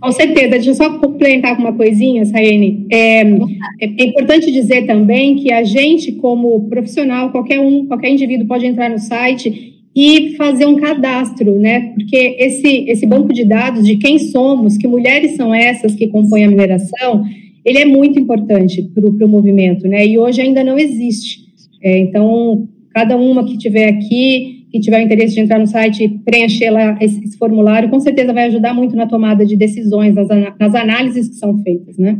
Com 0.00 0.12
certeza. 0.12 0.50
Deixa 0.50 0.70
eu 0.70 0.74
só 0.74 0.98
complementar 0.98 1.56
com 1.56 1.62
uma 1.62 1.72
coisinha, 1.72 2.24
Sayene. 2.24 2.86
É, 2.90 3.22
é, 3.22 4.04
importante 4.04 4.50
dizer 4.50 4.86
também 4.86 5.36
que 5.36 5.52
a 5.52 5.62
gente, 5.62 6.12
como 6.12 6.68
profissional, 6.68 7.30
qualquer 7.30 7.60
um, 7.60 7.86
qualquer 7.86 8.10
indivíduo 8.10 8.46
pode 8.46 8.66
entrar 8.66 8.88
no 8.90 8.98
site 8.98 9.74
e 9.94 10.36
fazer 10.36 10.66
um 10.66 10.76
cadastro, 10.76 11.58
né? 11.58 11.92
Porque 11.94 12.36
esse, 12.38 12.84
esse 12.88 13.06
banco 13.06 13.32
de 13.32 13.44
dados 13.44 13.86
de 13.86 13.96
quem 13.96 14.18
somos, 14.18 14.76
que 14.76 14.86
mulheres 14.86 15.32
são 15.36 15.52
essas 15.54 15.94
que 15.94 16.08
compõem 16.08 16.44
a 16.44 16.48
mineração, 16.48 17.24
ele 17.64 17.78
é 17.78 17.84
muito 17.84 18.18
importante 18.18 18.82
para 18.82 19.06
o 19.06 19.28
movimento, 19.28 19.86
né? 19.88 20.06
E 20.06 20.18
hoje 20.18 20.40
ainda 20.40 20.62
não 20.64 20.78
existe. 20.78 21.40
É, 21.82 21.98
então, 21.98 22.68
cada 22.94 23.16
uma 23.16 23.44
que 23.44 23.58
tiver 23.58 23.88
aqui 23.88 24.59
que 24.70 24.80
tiver 24.80 25.02
interesse 25.02 25.34
de 25.34 25.40
entrar 25.40 25.58
no 25.58 25.66
site 25.66 26.04
e 26.04 26.08
preencher 26.08 26.70
lá 26.70 26.96
esse, 27.00 27.22
esse, 27.24 27.36
formulário, 27.36 27.88
com 27.88 27.98
certeza 27.98 28.32
vai 28.32 28.46
ajudar 28.46 28.72
muito 28.72 28.94
na 28.94 29.06
tomada 29.06 29.44
de 29.44 29.56
decisões, 29.56 30.14
nas, 30.14 30.28
nas 30.58 30.74
análises 30.74 31.28
que 31.28 31.34
são 31.34 31.58
feitas, 31.62 31.98
né? 31.98 32.18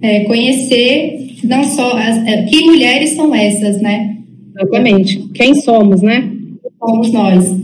É, 0.00 0.24
conhecer 0.24 1.36
não 1.44 1.64
só 1.64 1.96
as, 1.96 2.26
é, 2.26 2.44
que 2.44 2.64
mulheres 2.64 3.10
são 3.10 3.34
essas, 3.34 3.80
né? 3.80 4.16
Exatamente. 4.54 5.18
Quem 5.34 5.54
somos, 5.54 6.02
né? 6.02 6.30
Somos 6.78 7.12
nós. 7.12 7.56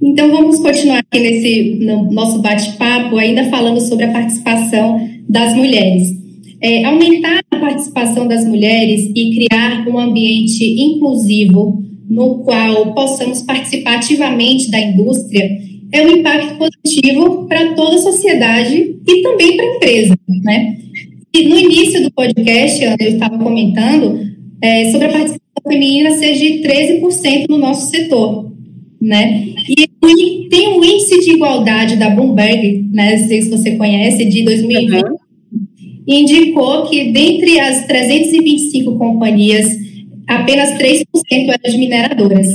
Então 0.00 0.30
vamos 0.30 0.58
continuar 0.58 0.98
aqui 0.98 1.20
nesse 1.20 1.78
no 1.84 2.10
nosso 2.10 2.40
bate-papo, 2.40 3.16
ainda 3.16 3.44
falando 3.44 3.80
sobre 3.80 4.04
a 4.04 4.12
participação 4.12 5.08
das 5.28 5.54
mulheres. 5.54 6.10
É, 6.60 6.84
aumentar 6.84 7.40
a 7.50 7.56
participação 7.56 8.26
das 8.28 8.44
mulheres 8.44 9.10
e 9.14 9.46
criar 9.48 9.88
um 9.88 9.98
ambiente 9.98 10.64
inclusivo 10.64 11.82
no 12.12 12.40
qual 12.40 12.92
possamos 12.92 13.40
participar 13.40 13.96
ativamente 13.96 14.70
da 14.70 14.78
indústria 14.78 15.48
é 15.90 16.02
um 16.02 16.18
impacto 16.18 16.58
positivo 16.58 17.46
para 17.46 17.74
toda 17.74 17.96
a 17.96 18.00
sociedade 18.00 18.96
e 19.06 19.22
também 19.22 19.56
para 19.56 19.64
a 19.64 19.76
empresa, 19.76 20.18
né? 20.44 20.76
E 21.34 21.48
no 21.48 21.58
início 21.58 22.02
do 22.02 22.12
podcast, 22.12 22.84
eu 22.84 23.08
estava 23.08 23.38
comentando 23.38 24.26
é, 24.60 24.90
sobre 24.90 25.06
a 25.06 25.10
participação 25.10 25.40
feminina 25.66 26.10
ser 26.12 26.34
de 26.34 26.62
13% 26.62 27.46
no 27.48 27.56
nosso 27.56 27.90
setor, 27.90 28.52
né? 29.00 29.46
E 29.68 30.48
tem 30.50 30.68
um 30.68 30.84
índice 30.84 31.18
de 31.20 31.32
igualdade 31.32 31.96
da 31.96 32.10
Bloomberg, 32.10 32.88
né? 32.92 33.16
Não 33.16 33.28
sei 33.28 33.42
se 33.42 33.50
você 33.50 33.76
conhece, 33.76 34.26
de 34.26 34.44
2020, 34.44 35.02
uhum. 35.02 35.16
indicou 36.06 36.86
que 36.90 37.10
dentre 37.10 37.58
as 37.58 37.86
325 37.86 38.98
companhias 38.98 39.66
apenas 40.28 40.70
3% 40.78 41.01
de 41.70 41.78
mineradoras. 41.78 42.46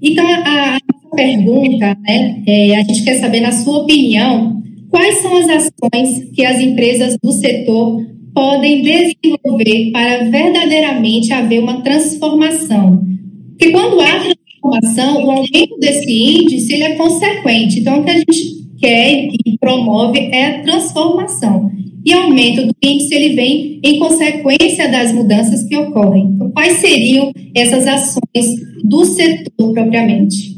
Então, 0.00 0.26
a, 0.26 0.76
a 0.76 1.16
pergunta, 1.16 1.96
né, 2.06 2.42
é, 2.46 2.76
a 2.76 2.82
gente 2.82 3.02
quer 3.04 3.18
saber, 3.18 3.40
na 3.40 3.52
sua 3.52 3.78
opinião, 3.78 4.62
quais 4.90 5.18
são 5.18 5.36
as 5.36 5.48
ações 5.48 6.30
que 6.32 6.44
as 6.44 6.60
empresas 6.60 7.16
do 7.22 7.32
setor 7.32 8.06
podem 8.34 8.82
desenvolver 8.82 9.90
para 9.90 10.24
verdadeiramente 10.24 11.32
haver 11.32 11.60
uma 11.60 11.82
transformação? 11.82 13.02
Porque 13.50 13.72
quando 13.72 14.00
há 14.00 14.20
transformação, 14.20 15.24
o 15.24 15.30
aumento 15.30 15.78
desse 15.80 16.10
índice 16.10 16.72
ele 16.74 16.84
é 16.84 16.94
consequente. 16.94 17.80
Então, 17.80 18.00
o 18.00 18.04
que 18.04 18.10
a 18.10 18.18
gente 18.18 18.58
quer 18.80 19.28
e 19.44 19.58
promove 19.58 20.18
é 20.18 20.46
a 20.46 20.62
transformação 20.62 21.70
e 22.08 22.12
aumento 22.14 22.66
do 22.66 22.74
índice 22.82 23.14
ele 23.14 23.34
vem 23.34 23.80
em 23.84 23.98
consequência 23.98 24.90
das 24.90 25.12
mudanças 25.12 25.64
que 25.64 25.76
ocorrem. 25.76 26.30
Então, 26.34 26.50
quais 26.50 26.78
seriam 26.78 27.30
essas 27.54 27.86
ações 27.86 28.46
do 28.82 29.04
setor 29.04 29.74
propriamente? 29.74 30.56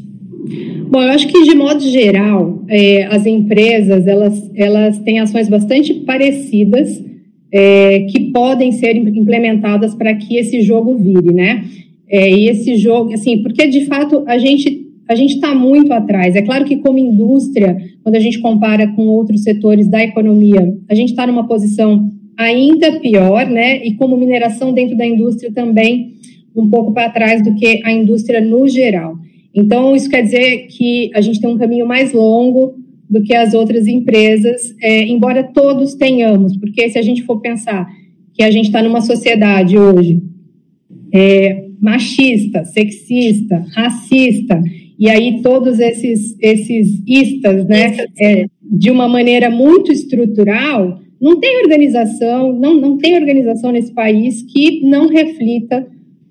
Bom, 0.89 1.01
eu 1.01 1.09
acho 1.09 1.27
que 1.27 1.43
de 1.43 1.53
modo 1.53 1.81
geral, 1.81 2.63
é, 2.69 3.03
as 3.05 3.25
empresas 3.25 4.07
elas, 4.07 4.49
elas 4.55 4.99
têm 4.99 5.19
ações 5.19 5.49
bastante 5.49 5.93
parecidas 5.93 7.03
é, 7.51 8.01
que 8.11 8.31
podem 8.31 8.71
ser 8.71 8.95
implementadas 8.95 9.93
para 9.93 10.15
que 10.15 10.37
esse 10.37 10.61
jogo 10.61 10.95
vire, 10.95 11.33
né? 11.33 11.65
É, 12.09 12.29
e 12.29 12.47
esse 12.47 12.75
jogo, 12.77 13.13
assim, 13.13 13.41
porque 13.41 13.67
de 13.67 13.85
fato 13.85 14.23
a 14.25 14.37
gente 14.37 14.80
a 15.09 15.15
gente 15.15 15.35
está 15.35 15.53
muito 15.53 15.91
atrás. 15.91 16.35
É 16.35 16.41
claro 16.41 16.65
que, 16.65 16.77
como 16.77 16.97
indústria, 16.97 17.77
quando 18.03 18.15
a 18.15 18.19
gente 18.19 18.39
compara 18.39 18.87
com 18.93 19.07
outros 19.07 19.43
setores 19.43 19.87
da 19.87 20.03
economia, 20.03 20.73
a 20.89 20.95
gente 20.95 21.09
está 21.09 21.27
numa 21.27 21.47
posição 21.47 22.09
ainda 22.37 22.99
pior, 22.99 23.45
né? 23.49 23.85
E 23.85 23.93
como 23.95 24.17
mineração 24.17 24.73
dentro 24.73 24.97
da 24.97 25.05
indústria 25.05 25.51
também 25.51 26.13
um 26.55 26.69
pouco 26.69 26.93
para 26.93 27.09
trás 27.09 27.43
do 27.43 27.55
que 27.55 27.81
a 27.83 27.91
indústria 27.91 28.41
no 28.41 28.67
geral. 28.67 29.15
Então, 29.53 29.95
isso 29.95 30.09
quer 30.09 30.23
dizer 30.23 30.67
que 30.67 31.11
a 31.13 31.21
gente 31.21 31.39
tem 31.39 31.49
um 31.49 31.57
caminho 31.57 31.85
mais 31.85 32.13
longo 32.13 32.73
do 33.09 33.21
que 33.21 33.35
as 33.35 33.53
outras 33.53 33.87
empresas, 33.87 34.73
é, 34.81 35.05
embora 35.05 35.43
todos 35.43 35.95
tenhamos, 35.95 36.55
porque 36.57 36.89
se 36.89 36.97
a 36.97 37.01
gente 37.01 37.23
for 37.23 37.41
pensar 37.41 37.85
que 38.33 38.41
a 38.41 38.49
gente 38.49 38.67
está 38.67 38.81
numa 38.81 39.01
sociedade 39.01 39.77
hoje 39.77 40.21
é, 41.13 41.65
machista, 41.81 42.63
sexista, 42.63 43.65
racista, 43.75 44.61
e 45.01 45.09
aí 45.09 45.41
todos 45.41 45.79
esses, 45.79 46.37
esses 46.39 47.01
istas, 47.07 47.65
né, 47.65 48.05
é, 48.19 48.45
de 48.61 48.91
uma 48.91 49.07
maneira 49.07 49.49
muito 49.49 49.91
estrutural, 49.91 50.99
não 51.19 51.39
tem 51.39 51.63
organização, 51.63 52.53
não, 52.53 52.75
não 52.75 52.97
tem 52.99 53.17
organização 53.17 53.71
nesse 53.71 53.91
país 53.91 54.43
que 54.43 54.81
não 54.87 55.07
reflita 55.07 55.87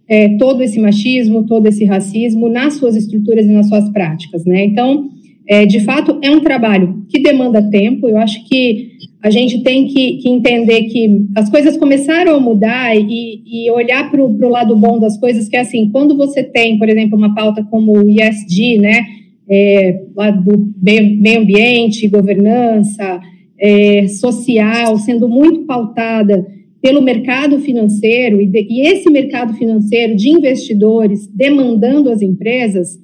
é, 0.07 0.37
todo 0.37 0.63
esse 0.63 0.79
machismo, 0.79 1.45
todo 1.47 1.67
esse 1.67 1.85
racismo 1.85 2.49
nas 2.49 2.75
suas 2.75 2.95
estruturas 2.95 3.45
e 3.45 3.51
nas 3.51 3.69
suas 3.69 3.91
práticas, 3.91 4.45
né? 4.45 4.65
Então, 4.67 5.11
É, 5.51 5.67
de 5.67 5.81
fato, 5.81 6.17
é 6.23 6.31
um 6.31 6.39
trabalho 6.39 7.05
que 7.09 7.19
demanda 7.19 7.61
tempo. 7.61 8.09
Eu 8.09 8.19
acho 8.19 8.47
que 8.47 8.91
a 9.21 9.31
gente 9.31 9.65
tem 9.65 9.89
que, 9.89 10.19
que 10.19 10.29
entender 10.29 10.85
que 10.85 11.27
as 11.35 11.51
coisas 11.51 11.77
começaram 11.77 12.37
a 12.37 12.41
mudar 12.41 12.95
e, 12.97 13.43
e 13.45 13.69
olhar 13.73 14.09
para 14.13 14.23
o 14.23 14.49
lado 14.49 14.77
bom 14.77 15.01
das 15.01 15.19
coisas, 15.19 15.49
que 15.49 15.57
é 15.57 15.61
assim, 15.61 15.91
quando 15.91 16.17
você 16.17 16.45
tem, 16.45 16.79
por 16.79 16.89
exemplo, 16.89 17.19
uma 17.19 17.35
pauta 17.35 17.65
como 17.65 17.99
o 17.99 18.09
ESG, 18.09 18.79
né, 18.79 19.05
é, 19.51 20.05
lá 20.15 20.31
do 20.31 20.73
meio 20.81 21.41
ambiente, 21.41 22.07
governança, 22.07 23.21
é, 23.59 24.07
social, 24.07 24.99
sendo 24.99 25.29
muito 25.29 25.67
pautada 25.67 26.47
pelo 26.81 27.03
mercado 27.03 27.59
financeiro, 27.59 28.41
e, 28.41 28.47
de, 28.47 28.69
e 28.71 28.83
esse 28.87 29.11
mercado 29.11 29.53
financeiro 29.55 30.15
de 30.15 30.31
investidores 30.31 31.27
demandando 31.27 32.09
as 32.09 32.23
empresas, 32.23 32.97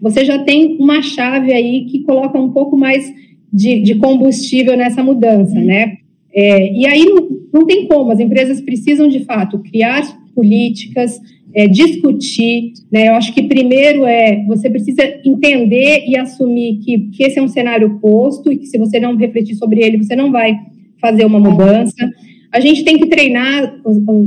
você 0.00 0.24
já 0.24 0.38
tem 0.38 0.76
uma 0.78 1.02
chave 1.02 1.52
aí 1.52 1.86
que 1.86 2.02
coloca 2.02 2.38
um 2.38 2.50
pouco 2.50 2.76
mais 2.76 3.12
de, 3.52 3.80
de 3.80 3.94
combustível 3.94 4.76
nessa 4.76 5.02
mudança, 5.02 5.58
né? 5.58 5.98
É, 6.34 6.72
e 6.72 6.86
aí 6.86 7.04
não, 7.06 7.28
não, 7.52 7.66
tem 7.66 7.86
como, 7.86 8.10
as 8.10 8.20
empresas 8.20 8.60
precisam 8.60 9.08
de 9.08 9.20
fato 9.20 9.58
criar 9.60 10.02
políticas, 10.34 11.18
é, 11.54 11.66
discutir, 11.66 12.74
né? 12.92 13.08
Eu 13.08 13.14
acho 13.14 13.32
que 13.32 13.44
primeiro 13.44 14.04
é 14.04 14.44
você 14.46 14.68
precisa 14.68 15.02
entender 15.24 16.04
e 16.06 16.18
assumir 16.18 16.80
que, 16.84 16.98
que 17.12 17.24
esse 17.24 17.38
é 17.38 17.42
um 17.42 17.48
cenário 17.48 17.98
posto 17.98 18.52
e 18.52 18.58
que 18.58 18.66
se 18.66 18.76
você 18.76 19.00
não 19.00 19.16
refletir 19.16 19.54
sobre 19.54 19.82
ele, 19.82 19.96
você 19.96 20.14
não 20.14 20.30
vai 20.30 20.58
fazer 21.00 21.24
uma 21.24 21.40
mudança. 21.40 21.94
A 22.52 22.60
gente 22.60 22.84
tem 22.84 22.98
que 22.98 23.06
treinar 23.06 23.80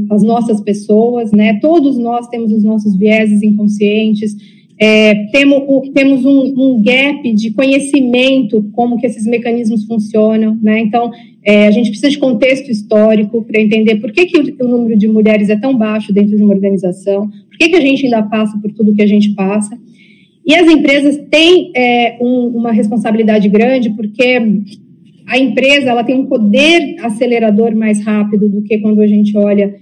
as 0.09 0.23
nossas 0.23 0.61
pessoas, 0.61 1.31
né? 1.31 1.59
Todos 1.59 1.97
nós 1.97 2.27
temos 2.27 2.51
os 2.51 2.63
nossos 2.63 2.95
vieses 2.95 3.43
inconscientes 3.43 4.35
é, 4.81 5.25
temos, 5.25 5.89
temos 5.93 6.23
um, 6.23 6.53
um, 6.57 6.81
gap 6.81 7.33
de 7.33 7.51
conhecimento 7.51 8.63
como 8.71 8.97
que 8.97 9.05
esses 9.05 9.25
mecanismos 9.25 9.83
funcionam, 9.83 10.57
né? 10.61 10.79
Então, 10.79 11.11
é, 11.43 11.67
a 11.67 11.71
gente 11.71 11.89
precisa 11.89 12.09
de 12.09 12.17
contexto 12.17 12.71
histórico 12.71 13.43
para 13.43 13.59
entender 13.59 13.97
por 13.97 14.13
que, 14.13 14.25
que 14.25 14.37
o, 14.37 14.65
o, 14.65 14.67
número 14.69 14.97
de 14.97 15.05
mulheres 15.05 15.49
é 15.49 15.57
tão 15.57 15.77
baixo 15.77 16.13
dentro 16.13 16.37
de 16.37 16.41
uma 16.41 16.53
organização, 16.53 17.27
por 17.27 17.57
que, 17.59 17.67
que 17.67 17.75
a 17.75 17.81
gente 17.81 18.05
ainda 18.05 18.23
passa 18.23 18.57
por 18.57 18.71
tudo 18.71 18.95
que 18.95 19.01
a 19.01 19.07
gente 19.07 19.35
passa. 19.35 19.77
E 20.45 20.55
as 20.55 20.71
empresas 20.71 21.19
têm 21.29 21.71
é, 21.75 22.17
um, 22.21 22.47
uma 22.55 22.71
responsabilidade 22.71 23.49
grande, 23.49 23.89
porque 23.89 24.41
a 25.27 25.37
empresa 25.37 25.89
ela 25.89 26.05
tem 26.05 26.15
um 26.15 26.25
poder 26.25 26.95
acelerador 27.01 27.75
mais 27.75 28.01
rápido 28.03 28.47
do 28.47 28.61
que 28.61 28.77
quando 28.77 29.01
a 29.01 29.07
gente 29.07 29.37
olha 29.37 29.75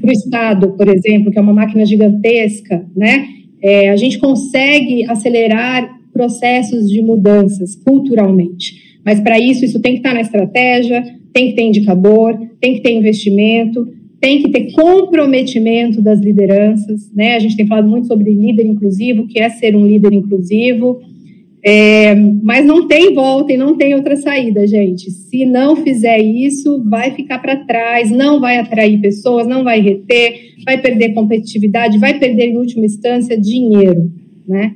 para 0.00 0.08
o 0.08 0.12
Estado, 0.12 0.72
por 0.72 0.88
exemplo, 0.88 1.30
que 1.30 1.38
é 1.38 1.42
uma 1.42 1.52
máquina 1.52 1.84
gigantesca, 1.84 2.86
né? 2.96 3.35
É, 3.66 3.90
a 3.90 3.96
gente 3.96 4.20
consegue 4.20 5.04
acelerar 5.10 5.98
processos 6.12 6.88
de 6.88 7.02
mudanças 7.02 7.74
culturalmente. 7.74 9.00
Mas 9.04 9.18
para 9.18 9.40
isso, 9.40 9.64
isso 9.64 9.80
tem 9.80 9.94
que 9.94 9.98
estar 9.98 10.14
na 10.14 10.20
estratégia, 10.20 11.02
tem 11.32 11.48
que 11.48 11.56
ter 11.56 11.62
indicador, 11.62 12.38
tem 12.60 12.74
que 12.74 12.80
ter 12.80 12.92
investimento, 12.92 13.88
tem 14.20 14.40
que 14.40 14.50
ter 14.50 14.70
comprometimento 14.70 16.00
das 16.00 16.20
lideranças, 16.20 17.12
né? 17.12 17.34
A 17.34 17.40
gente 17.40 17.56
tem 17.56 17.66
falado 17.66 17.88
muito 17.88 18.06
sobre 18.06 18.32
líder 18.32 18.66
inclusivo, 18.66 19.26
que 19.26 19.40
é 19.40 19.48
ser 19.48 19.74
um 19.74 19.84
líder 19.84 20.12
inclusivo. 20.12 21.00
É, 21.68 22.14
mas 22.14 22.64
não 22.64 22.86
tem 22.86 23.12
volta 23.12 23.52
e 23.52 23.56
não 23.56 23.76
tem 23.76 23.92
outra 23.92 24.14
saída, 24.14 24.64
gente. 24.68 25.10
Se 25.10 25.44
não 25.44 25.74
fizer 25.74 26.20
isso, 26.20 26.80
vai 26.88 27.10
ficar 27.10 27.40
para 27.40 27.56
trás, 27.56 28.08
não 28.08 28.40
vai 28.40 28.58
atrair 28.58 29.00
pessoas, 29.00 29.48
não 29.48 29.64
vai 29.64 29.80
reter, 29.80 30.54
vai 30.64 30.80
perder 30.80 31.12
competitividade, 31.12 31.98
vai 31.98 32.20
perder, 32.20 32.50
em 32.50 32.56
última 32.56 32.86
instância, 32.86 33.36
dinheiro, 33.36 34.12
né? 34.46 34.74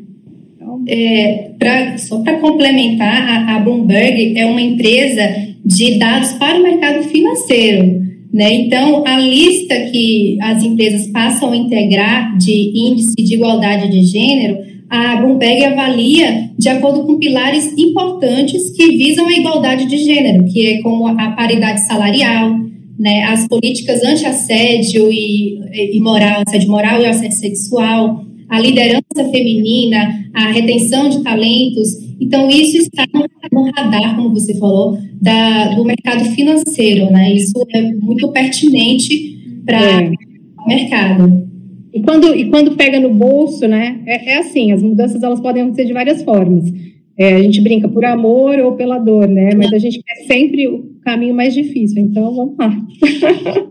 Então... 0.56 0.82
É, 0.88 1.52
pra, 1.56 1.97
só 1.97 2.18
para 2.25 2.40
complementar, 2.40 3.23
a, 3.23 3.54
a 3.54 3.61
Bloomberg 3.61 4.37
é 4.37 4.44
uma 4.44 4.61
empresa 4.61 5.23
de 5.64 5.97
dados 5.97 6.32
para 6.32 6.59
o 6.59 6.62
mercado 6.64 7.04
financeiro. 7.04 8.00
Né? 8.32 8.52
Então, 8.52 9.04
a 9.06 9.16
lista 9.16 9.76
que 9.92 10.38
as 10.40 10.64
empresas 10.64 11.06
passam 11.12 11.52
a 11.52 11.56
integrar 11.56 12.37
de 12.37 12.73
índice 12.75 13.14
de 13.14 13.35
igualdade 13.35 13.88
de 13.88 14.02
gênero 14.02 14.70
a 14.91 15.17
Bloomberg 15.17 15.65
avalia 15.65 16.50
de 16.59 16.69
acordo 16.69 17.05
com 17.07 17.17
pilares 17.17 17.73
importantes 17.79 18.73
que 18.73 18.89
visam 18.89 19.29
a 19.29 19.33
igualdade 19.33 19.87
de 19.87 19.97
gênero, 19.97 20.45
que 20.47 20.67
é 20.67 20.83
como 20.83 21.07
a 21.07 21.31
paridade 21.31 21.87
salarial, 21.87 22.59
né, 22.99 23.23
as 23.25 23.47
políticas 23.47 24.03
anti-assédio 24.03 25.11
e, 25.11 25.97
e 25.97 26.00
moral, 26.00 26.43
assédio 26.45 26.69
moral 26.69 27.00
e 27.00 27.07
assédio 27.07 27.39
sexual, 27.39 28.25
a 28.49 28.59
liderança 28.59 29.31
feminina, 29.31 30.26
a 30.35 30.50
retenção 30.50 31.09
de 31.09 31.23
talentos. 31.23 31.97
Então, 32.21 32.50
isso 32.50 32.79
está 32.79 33.07
no, 33.53 33.71
radar, 33.71 34.17
como 34.17 34.31
você 34.31 34.59
falou, 34.59 34.99
da, 35.23 35.69
do 35.69 35.85
mercado 35.85 36.25
financeiro, 36.35 37.11
né? 37.13 37.33
Isso 37.33 37.55
é 37.73 37.93
muito 37.93 38.29
pertinente 38.33 39.39
para 39.65 40.03
é. 40.03 40.11
o 40.59 40.69
mercado. 40.69 41.50
E 41.93 42.00
quando, 42.03 42.35
e 42.35 42.49
quando 42.50 42.76
pega 42.76 43.00
no 43.00 43.13
bolso, 43.13 43.67
né? 43.67 44.00
É, 44.07 44.33
é 44.33 44.37
assim, 44.39 44.73
as 44.73 44.83
mudanças 44.83 45.23
elas 45.23 45.41
podem 45.41 45.63
acontecer 45.63 45.87
de 45.87 45.93
várias 45.93 46.23
formas. 46.23 46.73
É, 47.19 47.35
a 47.35 47.43
gente 47.43 47.61
brinca 47.61 47.89
por 47.89 48.05
amor 48.05 48.59
ou 48.61 48.73
pela 48.73 48.99
dor, 48.99 49.29
né? 49.29 49.50
Mas 49.57 49.73
a 49.73 49.79
gente 49.79 50.00
quer 50.03 50.25
sempre 50.26 50.69
o 50.69 50.91
caminho 51.05 51.35
mais 51.35 51.53
difícil. 51.53 52.03
Então, 52.03 52.35
vamos 52.35 52.57
lá. 52.57 52.75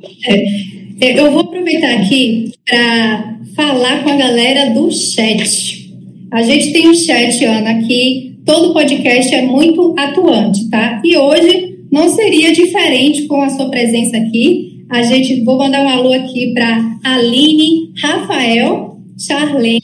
É, 1.02 1.06
é 1.08 1.20
eu 1.20 1.32
vou 1.32 1.42
aproveitar 1.42 1.94
aqui 1.94 2.52
para 2.68 3.40
falar 3.56 4.04
com 4.04 4.10
a 4.10 4.18
galera 4.18 4.74
do 4.74 4.92
chat. 4.92 5.94
A 6.32 6.44
gente 6.44 6.72
tem 6.74 6.90
um 6.90 6.94
chat, 6.94 7.44
Ana, 7.46 7.82
que 7.88 8.38
todo 8.46 8.74
podcast 8.74 9.34
é 9.34 9.42
muito 9.42 9.96
atuante, 9.98 10.70
tá? 10.70 11.02
E 11.04 11.18
hoje 11.18 11.78
não 11.92 12.10
seria 12.10 12.52
diferente 12.52 13.24
com 13.24 13.42
a 13.42 13.50
sua 13.50 13.70
presença 13.70 14.18
aqui. 14.18 14.69
A 14.89 15.04
gente 15.04 15.43
vou 15.43 15.56
mandar 15.60 15.84
um 15.84 15.88
alô 15.88 16.12
aqui 16.13 16.52
para 16.52 16.97
Aline, 17.04 17.93
Rafael, 17.95 18.97
Charlene, 19.19 19.80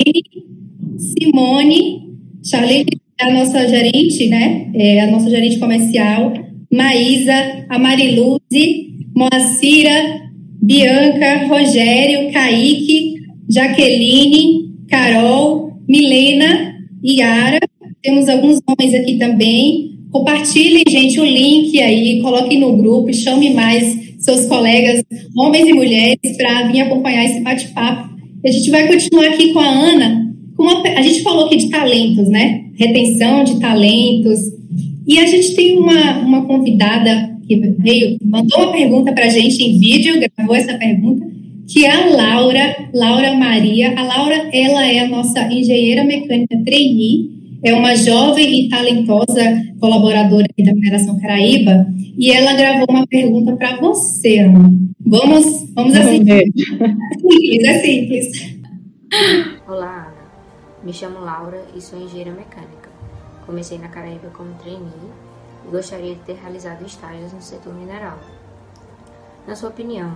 Simone, 0.98 2.10
Charlene 2.44 2.88
é 3.20 3.26
a 3.26 3.34
nossa 3.34 3.68
gerente, 3.68 4.28
né? 4.28 4.72
É 4.74 5.02
a 5.02 5.12
nossa 5.12 5.30
gerente 5.30 5.60
comercial, 5.60 6.34
Maísa, 6.74 7.66
a 7.70 7.78
Mariluze, 7.78 8.96
Moacira, 9.16 10.22
Bianca, 10.60 11.46
Rogério, 11.50 12.32
Kaique, 12.32 13.14
Jaqueline, 13.48 14.74
Carol, 14.90 15.72
Milena 15.88 16.80
Yara. 17.06 17.60
Temos 18.02 18.28
alguns 18.28 18.60
homens 18.68 18.96
aqui 18.96 19.20
também. 19.20 20.00
Compartilhem, 20.12 20.84
gente, 20.90 21.20
o 21.20 21.26
link 21.26 21.80
aí, 21.80 22.22
coloquem 22.22 22.60
no 22.60 22.76
grupo, 22.76 23.14
chame 23.14 23.54
mais 23.54 24.05
seus 24.26 24.46
colegas, 24.48 25.04
homens 25.38 25.70
e 25.70 25.74
mulheres, 25.74 26.36
para 26.36 26.68
vir 26.68 26.82
acompanhar 26.82 27.24
esse 27.26 27.40
bate-papo. 27.42 28.16
A 28.44 28.52
gente 28.52 28.70
vai 28.72 28.88
continuar 28.88 29.28
aqui 29.28 29.54
com 29.54 29.60
a 29.60 29.68
Ana. 29.68 30.34
Com 30.58 30.64
uma, 30.64 30.82
a 30.82 31.02
gente 31.02 31.22
falou 31.22 31.46
aqui 31.46 31.58
de 31.58 31.70
talentos, 31.70 32.28
né? 32.28 32.66
Retenção 32.76 33.44
de 33.44 33.60
talentos. 33.60 34.40
E 35.08 35.20
a 35.20 35.28
gente 35.28 35.56
tem 35.56 35.78
uma, 35.78 36.20
uma 36.20 36.46
convidada 36.46 37.38
que 37.48 37.56
veio, 37.78 38.18
mandou 38.24 38.64
uma 38.64 38.72
pergunta 38.72 39.14
para 39.14 39.26
a 39.26 39.30
gente 39.30 39.64
em 39.64 39.78
vídeo, 39.80 40.20
gravou 40.36 40.56
essa 40.56 40.74
pergunta, 40.76 41.28
que 41.68 41.86
é 41.86 41.92
a 41.92 42.06
Laura, 42.08 42.90
Laura 42.94 43.34
Maria. 43.36 43.94
A 43.96 44.04
Laura, 44.04 44.50
ela 44.52 44.88
é 44.88 45.00
a 45.00 45.08
nossa 45.08 45.42
engenheira 45.54 46.04
mecânica 46.04 46.58
trainee 46.66 47.30
é 47.66 47.74
uma 47.74 47.96
jovem 47.96 48.68
e 48.68 48.70
talentosa 48.70 49.42
colaboradora 49.80 50.46
aqui 50.48 50.64
da 50.64 50.72
Federação 50.74 51.20
Caraíba 51.20 51.88
e 52.16 52.32
ela 52.32 52.54
gravou 52.54 52.86
uma 52.88 53.08
pergunta 53.08 53.56
para 53.56 53.76
você, 53.78 54.38
Ana. 54.38 54.70
Vamos, 55.04 55.74
vamos 55.74 55.96
assim. 55.96 56.24
É 56.32 56.44
simples, 57.18 57.64
é 57.64 57.82
simples. 57.82 58.60
Olá, 59.68 60.14
Ana. 60.14 60.26
Me 60.84 60.94
chamo 60.94 61.20
Laura 61.20 61.66
e 61.76 61.82
sou 61.82 62.00
engenheira 62.00 62.30
mecânica. 62.30 62.88
Comecei 63.48 63.80
na 63.80 63.88
Caraíba 63.88 64.30
como 64.30 64.54
trainee 64.60 65.10
e 65.68 65.72
gostaria 65.72 66.14
de 66.14 66.22
ter 66.22 66.36
realizado 66.36 66.86
estágios 66.86 67.34
no 67.34 67.42
setor 67.42 67.74
mineral. 67.74 68.20
Na 69.48 69.56
sua 69.56 69.70
opinião, 69.70 70.16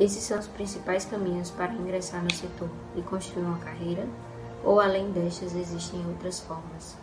esses 0.00 0.24
são 0.24 0.36
os 0.36 0.48
principais 0.48 1.04
caminhos 1.04 1.52
para 1.52 1.72
ingressar 1.74 2.24
no 2.24 2.34
setor 2.34 2.68
e 2.96 3.02
construir 3.02 3.44
uma 3.44 3.58
carreira? 3.58 4.04
Ou 4.64 4.80
além 4.80 5.10
destas 5.12 5.54
existem 5.54 6.00
outras 6.06 6.40
formas. 6.40 6.96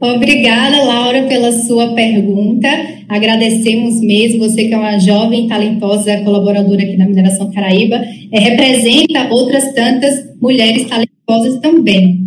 Obrigada, 0.00 0.82
Laura, 0.82 1.24
pela 1.24 1.52
sua 1.52 1.92
pergunta. 1.94 2.68
Agradecemos 3.06 4.00
mesmo 4.00 4.38
você 4.38 4.64
que 4.64 4.72
é 4.72 4.76
uma 4.78 4.98
jovem 4.98 5.46
talentosa 5.46 6.22
colaboradora 6.24 6.82
aqui 6.82 6.96
na 6.96 7.06
Mineração 7.06 7.50
Caraíba, 7.52 7.96
é, 8.32 8.40
representa 8.40 9.28
outras 9.30 9.74
tantas 9.74 10.24
mulheres 10.40 10.86
talentosas 10.86 11.60
também. 11.60 12.26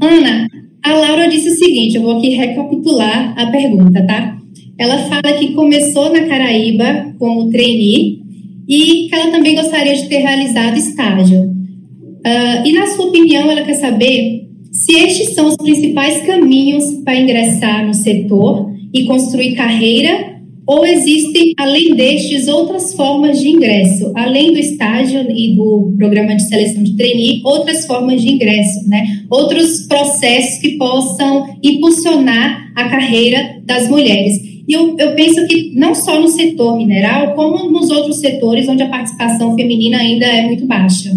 Ana, 0.00 0.48
a 0.84 0.94
Laura 0.94 1.28
disse 1.28 1.48
o 1.48 1.56
seguinte, 1.56 1.96
eu 1.96 2.02
vou 2.02 2.18
aqui 2.18 2.30
recapitular 2.30 3.34
a 3.36 3.50
pergunta, 3.50 4.06
tá? 4.06 4.41
Ela 4.82 4.98
fala 4.98 5.38
que 5.38 5.52
começou 5.52 6.12
na 6.12 6.22
Caraíba 6.22 7.14
como 7.16 7.48
trainee 7.50 8.20
e 8.68 9.06
que 9.08 9.14
ela 9.14 9.30
também 9.30 9.54
gostaria 9.54 9.94
de 9.94 10.08
ter 10.08 10.18
realizado 10.18 10.76
estágio. 10.76 11.40
Uh, 11.40 12.66
e 12.66 12.72
na 12.72 12.88
sua 12.88 13.06
opinião, 13.06 13.48
ela 13.48 13.62
quer 13.62 13.74
saber 13.74 14.48
se 14.72 14.92
estes 14.96 15.34
são 15.36 15.46
os 15.46 15.56
principais 15.56 16.26
caminhos 16.26 16.84
para 17.04 17.16
ingressar 17.16 17.86
no 17.86 17.94
setor 17.94 18.72
e 18.92 19.04
construir 19.04 19.54
carreira, 19.54 20.32
ou 20.66 20.84
existem, 20.84 21.54
além 21.58 21.94
destes, 21.94 22.48
outras 22.48 22.92
formas 22.94 23.40
de 23.40 23.50
ingresso, 23.50 24.12
além 24.16 24.52
do 24.52 24.58
estágio 24.58 25.30
e 25.30 25.54
do 25.54 25.94
programa 25.96 26.34
de 26.34 26.42
seleção 26.42 26.82
de 26.82 26.96
trainee, 26.96 27.40
outras 27.44 27.86
formas 27.86 28.20
de 28.20 28.32
ingresso, 28.32 28.88
né? 28.88 29.24
Outros 29.30 29.86
processos 29.86 30.58
que 30.60 30.76
possam 30.76 31.56
impulsionar 31.62 32.72
a 32.74 32.88
carreira 32.88 33.60
das 33.64 33.88
mulheres. 33.88 34.51
E 34.68 34.72
eu, 34.72 34.96
eu 34.98 35.14
penso 35.14 35.46
que 35.48 35.72
não 35.74 35.94
só 35.94 36.20
no 36.20 36.28
setor 36.28 36.76
mineral, 36.76 37.34
como 37.34 37.70
nos 37.70 37.90
outros 37.90 38.20
setores 38.20 38.68
onde 38.68 38.82
a 38.82 38.88
participação 38.88 39.56
feminina 39.56 39.98
ainda 39.98 40.26
é 40.26 40.46
muito 40.46 40.66
baixa. 40.66 41.10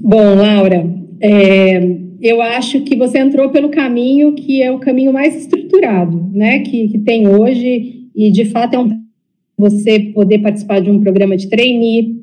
Bom, 0.00 0.34
Laura, 0.34 0.86
é, 1.20 1.96
eu 2.20 2.42
acho 2.42 2.80
que 2.82 2.96
você 2.96 3.18
entrou 3.18 3.48
pelo 3.50 3.70
caminho 3.70 4.34
que 4.34 4.60
é 4.62 4.70
o 4.70 4.78
caminho 4.78 5.12
mais 5.12 5.34
estruturado, 5.36 6.30
né, 6.32 6.60
que, 6.60 6.88
que 6.88 6.98
tem 6.98 7.26
hoje, 7.26 8.08
e 8.14 8.30
de 8.30 8.44
fato 8.46 8.74
é 8.74 8.78
um 8.78 9.04
você 9.56 10.00
poder 10.00 10.40
participar 10.40 10.80
de 10.80 10.90
um 10.90 11.00
programa 11.00 11.36
de 11.36 11.48
trainee, 11.48 12.16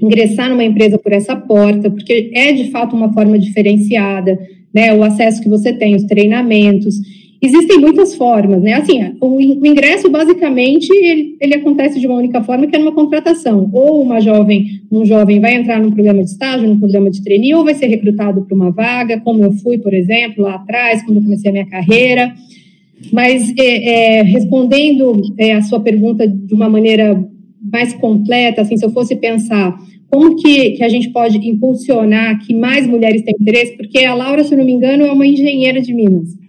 ingressar 0.00 0.48
numa 0.48 0.64
empresa 0.64 0.98
por 0.98 1.12
essa 1.12 1.36
porta, 1.36 1.90
porque 1.90 2.30
é 2.34 2.52
de 2.52 2.70
fato 2.70 2.96
uma 2.96 3.12
forma 3.12 3.38
diferenciada, 3.38 4.38
né, 4.74 4.92
o 4.94 5.02
acesso 5.02 5.42
que 5.42 5.48
você 5.48 5.72
tem, 5.72 5.94
os 5.94 6.04
treinamentos, 6.04 6.96
Existem 7.44 7.76
muitas 7.78 8.14
formas, 8.14 8.62
né? 8.62 8.74
Assim, 8.74 9.00
o, 9.20 9.40
ingresso, 9.40 10.08
basicamente, 10.08 10.88
ele, 10.92 11.36
ele, 11.40 11.54
acontece 11.56 11.98
de 11.98 12.06
uma 12.06 12.14
única 12.14 12.40
forma, 12.44 12.68
que 12.68 12.76
é 12.76 12.78
numa 12.78 12.92
contratação. 12.92 13.68
Ou 13.72 14.00
uma 14.00 14.20
jovem, 14.20 14.80
um 14.92 15.04
jovem 15.04 15.40
vai 15.40 15.56
entrar 15.56 15.80
num 15.80 15.90
programa 15.90 16.22
de 16.22 16.30
estágio, 16.30 16.68
num 16.68 16.78
programa 16.78 17.10
de 17.10 17.20
trainee, 17.20 17.52
ou 17.52 17.64
vai 17.64 17.74
ser 17.74 17.86
recrutado 17.86 18.42
para 18.42 18.54
uma 18.54 18.70
vaga, 18.70 19.18
como 19.18 19.42
eu 19.42 19.50
fui, 19.54 19.76
por 19.76 19.92
exemplo, 19.92 20.44
lá 20.44 20.54
atrás, 20.54 21.02
quando 21.02 21.16
eu 21.16 21.22
comecei 21.24 21.50
a 21.50 21.52
minha 21.52 21.66
carreira. 21.66 22.32
Mas, 23.12 23.52
é, 23.58 24.20
é, 24.20 24.22
respondendo 24.22 25.20
é, 25.36 25.54
a 25.54 25.62
sua 25.62 25.80
pergunta 25.80 26.28
de 26.28 26.54
uma 26.54 26.70
maneira 26.70 27.28
mais 27.60 27.92
completa, 27.92 28.62
assim, 28.62 28.76
se 28.76 28.86
eu 28.86 28.90
fosse 28.90 29.16
pensar 29.16 29.76
como 30.08 30.36
que, 30.36 30.72
que 30.72 30.84
a 30.84 30.88
gente 30.88 31.10
pode 31.10 31.38
impulsionar 31.38 32.38
que 32.46 32.54
mais 32.54 32.86
mulheres 32.86 33.22
tenham 33.22 33.38
interesse, 33.40 33.76
porque 33.76 34.04
a 34.04 34.14
Laura, 34.14 34.44
se 34.44 34.54
eu 34.54 34.58
não 34.58 34.64
me 34.64 34.72
engano, 34.72 35.04
é 35.04 35.10
uma 35.10 35.26
engenheira 35.26 35.80
de 35.80 35.92
Minas. 35.92 36.41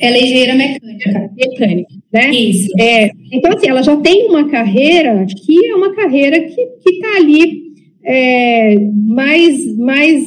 Ela 0.00 0.16
é 0.16 0.22
engenheira 0.22 0.54
mecânica. 0.54 1.30
Mecânica, 1.36 1.94
né? 2.12 2.30
Isso. 2.30 2.68
É, 2.78 3.10
então, 3.32 3.52
assim, 3.52 3.68
ela 3.68 3.82
já 3.82 3.96
tem 3.96 4.28
uma 4.28 4.48
carreira 4.48 5.26
que 5.26 5.66
é 5.66 5.74
uma 5.74 5.94
carreira 5.94 6.40
que 6.40 6.90
está 6.90 7.16
ali 7.16 7.68
é, 8.04 8.76
mais, 8.78 9.76
mais, 9.76 10.24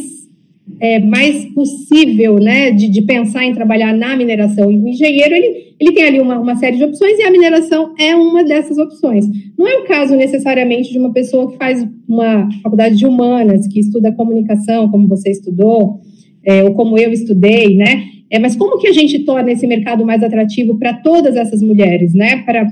é, 0.80 1.00
mais 1.00 1.46
possível, 1.54 2.36
né, 2.36 2.72
de, 2.72 2.90
de, 2.90 3.02
pensar 3.02 3.46
em 3.46 3.54
trabalhar 3.54 3.94
na 3.94 4.16
mineração. 4.16 4.72
E 4.72 4.78
o 4.78 4.88
engenheiro, 4.88 5.34
ele, 5.34 5.74
ele 5.80 5.92
tem 5.94 6.04
ali 6.04 6.20
uma, 6.20 6.40
uma 6.40 6.56
série 6.56 6.78
de 6.78 6.84
opções 6.84 7.18
e 7.18 7.24
a 7.24 7.32
mineração 7.32 7.94
é 7.98 8.16
uma 8.16 8.44
dessas 8.44 8.78
opções. 8.78 9.26
Não 9.58 9.68
é 9.68 9.78
o 9.78 9.86
caso 9.86 10.16
necessariamente 10.16 10.92
de 10.92 11.00
uma 11.00 11.12
pessoa 11.14 11.50
que 11.50 11.58
faz 11.58 11.88
uma 12.08 12.48
faculdade 12.62 12.98
de 12.98 13.06
humanas, 13.06 13.68
que 13.68 13.80
estuda 13.80 14.12
comunicação, 14.12 14.90
como 14.90 15.08
você 15.08 15.32
estudou, 15.32 16.02
é, 16.44 16.64
ou 16.64 16.74
como 16.74 16.98
eu 16.98 17.12
estudei, 17.12 17.76
né? 17.76 18.04
É, 18.32 18.40
mas 18.40 18.56
como 18.56 18.78
que 18.78 18.88
a 18.88 18.94
gente 18.94 19.20
torna 19.26 19.52
esse 19.52 19.68
mercado 19.68 20.06
mais 20.06 20.24
atrativo 20.24 20.80
para 20.80 20.94
todas 20.94 21.36
essas 21.36 21.62
mulheres, 21.62 22.14
né? 22.14 22.44
Para 22.44 22.66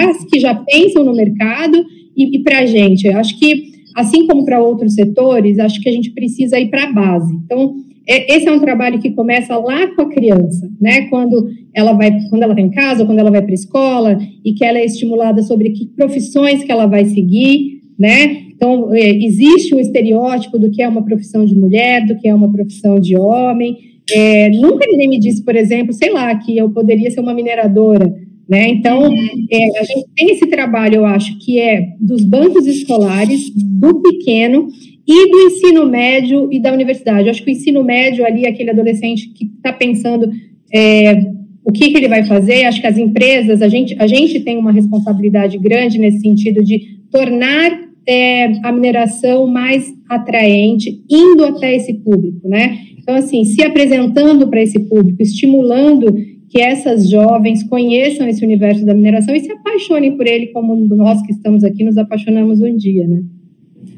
as 0.00 0.24
que 0.24 0.40
já 0.40 0.54
pensam 0.54 1.04
no 1.04 1.14
mercado 1.14 1.84
e, 2.16 2.38
e 2.38 2.42
para 2.42 2.60
a 2.60 2.66
gente. 2.66 3.06
Eu 3.06 3.18
acho 3.18 3.38
que, 3.38 3.72
assim 3.94 4.26
como 4.26 4.42
para 4.42 4.62
outros 4.62 4.94
setores, 4.94 5.58
acho 5.58 5.82
que 5.82 5.88
a 5.88 5.92
gente 5.92 6.12
precisa 6.12 6.58
ir 6.58 6.70
para 6.70 6.84
a 6.84 6.92
base. 6.92 7.30
Então, 7.44 7.74
é, 8.08 8.34
esse 8.34 8.48
é 8.48 8.52
um 8.52 8.58
trabalho 8.58 8.98
que 8.98 9.10
começa 9.10 9.54
lá 9.58 9.86
com 9.94 10.00
a 10.00 10.08
criança, 10.08 10.66
né? 10.80 11.02
Quando 11.10 11.50
ela 11.74 11.92
vai, 11.92 12.10
quando 12.30 12.42
ela 12.42 12.54
está 12.54 12.62
em 12.62 12.70
casa, 12.70 13.04
quando 13.04 13.18
ela 13.18 13.30
vai 13.30 13.42
para 13.42 13.50
a 13.50 13.54
escola 13.54 14.18
e 14.42 14.54
que 14.54 14.64
ela 14.64 14.78
é 14.78 14.86
estimulada 14.86 15.42
sobre 15.42 15.70
que 15.70 15.88
profissões 15.88 16.64
que 16.64 16.72
ela 16.72 16.86
vai 16.86 17.04
seguir, 17.04 17.82
né? 17.98 18.48
Então, 18.48 18.94
é, 18.94 19.10
existe 19.10 19.74
um 19.74 19.80
estereótipo 19.80 20.58
do 20.58 20.70
que 20.70 20.82
é 20.82 20.88
uma 20.88 21.04
profissão 21.04 21.44
de 21.44 21.54
mulher, 21.54 22.06
do 22.06 22.16
que 22.16 22.26
é 22.26 22.34
uma 22.34 22.50
profissão 22.50 22.98
de 22.98 23.14
homem. 23.14 23.89
É, 24.12 24.50
nunca 24.50 24.86
ninguém 24.86 25.08
me 25.08 25.18
disse, 25.18 25.44
por 25.44 25.56
exemplo, 25.56 25.92
sei 25.92 26.10
lá, 26.10 26.34
que 26.34 26.56
eu 26.56 26.70
poderia 26.70 27.10
ser 27.10 27.20
uma 27.20 27.34
mineradora. 27.34 28.12
Né? 28.48 28.68
Então, 28.68 29.04
é, 29.50 29.78
a 29.78 29.84
gente 29.84 30.06
tem 30.16 30.30
esse 30.32 30.46
trabalho, 30.48 30.96
eu 30.96 31.06
acho, 31.06 31.38
que 31.38 31.60
é 31.60 31.94
dos 32.00 32.24
bancos 32.24 32.66
escolares, 32.66 33.48
do 33.54 34.02
pequeno 34.02 34.66
e 35.06 35.30
do 35.30 35.40
ensino 35.42 35.86
médio 35.86 36.52
e 36.52 36.58
da 36.58 36.72
universidade. 36.72 37.26
Eu 37.26 37.30
acho 37.30 37.44
que 37.44 37.50
o 37.50 37.54
ensino 37.54 37.84
médio 37.84 38.26
ali, 38.26 38.46
aquele 38.46 38.70
adolescente 38.70 39.28
que 39.28 39.44
está 39.44 39.72
pensando 39.72 40.30
é, 40.72 41.30
o 41.64 41.70
que, 41.72 41.90
que, 41.90 41.96
ele 41.96 42.08
vai 42.08 42.24
fazer, 42.24 42.64
acho 42.64 42.80
que 42.80 42.86
as 42.86 42.98
empresas, 42.98 43.62
a 43.62 43.68
gente, 43.68 43.94
a 43.98 44.06
gente 44.06 44.40
tem 44.40 44.58
uma 44.58 44.72
responsabilidade 44.72 45.56
grande 45.58 45.98
nesse 45.98 46.20
sentido 46.20 46.64
de 46.64 46.98
tornar 47.10 47.70
é, 48.06 48.46
a 48.64 48.72
mineração 48.72 49.46
mais 49.46 49.92
atraente, 50.08 51.02
indo 51.08 51.44
até 51.44 51.76
esse 51.76 51.94
público, 51.94 52.48
né? 52.48 52.78
Então, 53.10 53.18
assim, 53.18 53.42
se 53.42 53.60
apresentando 53.64 54.46
para 54.48 54.62
esse 54.62 54.78
público, 54.78 55.20
estimulando 55.20 56.14
que 56.48 56.60
essas 56.60 57.10
jovens 57.10 57.64
conheçam 57.64 58.28
esse 58.28 58.44
universo 58.44 58.86
da 58.86 58.94
mineração 58.94 59.34
e 59.34 59.40
se 59.40 59.50
apaixonem 59.50 60.16
por 60.16 60.28
ele, 60.28 60.48
como 60.48 60.76
nós 60.76 61.20
que 61.22 61.32
estamos 61.32 61.64
aqui 61.64 61.82
nos 61.82 61.98
apaixonamos 61.98 62.60
um 62.60 62.76
dia, 62.76 63.08
né? 63.08 63.22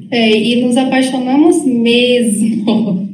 É, 0.09 0.35
e 0.35 0.63
nos 0.63 0.75
apaixonamos 0.77 1.63
mesmo. 1.63 3.13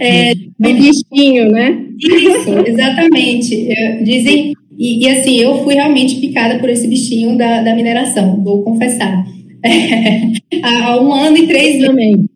É, 0.00 0.34
do 0.34 0.74
bichinho, 0.74 1.52
né? 1.52 1.86
Isso, 1.96 2.50
exatamente. 2.66 3.68
Dizem, 4.02 4.52
e, 4.76 5.04
e, 5.04 5.08
assim, 5.08 5.36
eu 5.36 5.62
fui 5.62 5.74
realmente 5.74 6.16
picada 6.16 6.58
por 6.58 6.68
esse 6.68 6.88
bichinho 6.88 7.38
da, 7.38 7.62
da 7.62 7.76
mineração, 7.76 8.42
vou 8.42 8.62
confessar. 8.62 9.24
É, 9.62 10.32
há 10.64 11.00
um 11.00 11.12
ano 11.12 11.36
e 11.36 11.46
três 11.46 11.74
meses. 11.74 11.86
Também. 11.86 12.28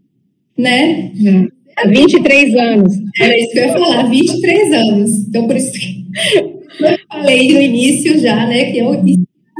Né? 0.57 1.11
É. 1.27 1.54
Há 1.77 1.89
23 1.89 2.55
anos. 2.57 2.93
Era 3.21 3.39
isso 3.39 3.53
que 3.53 3.59
eu 3.59 3.65
ia 3.65 3.73
falar, 3.73 4.03
23 4.05 4.73
anos. 4.73 5.11
Então, 5.29 5.47
por 5.47 5.57
isso 5.57 5.73
que 5.73 6.05
eu 6.81 6.99
falei 7.09 7.53
no 7.53 7.61
início 7.61 8.19
já, 8.19 8.47
né, 8.47 8.73
que 8.73 8.79
eu 8.79 9.03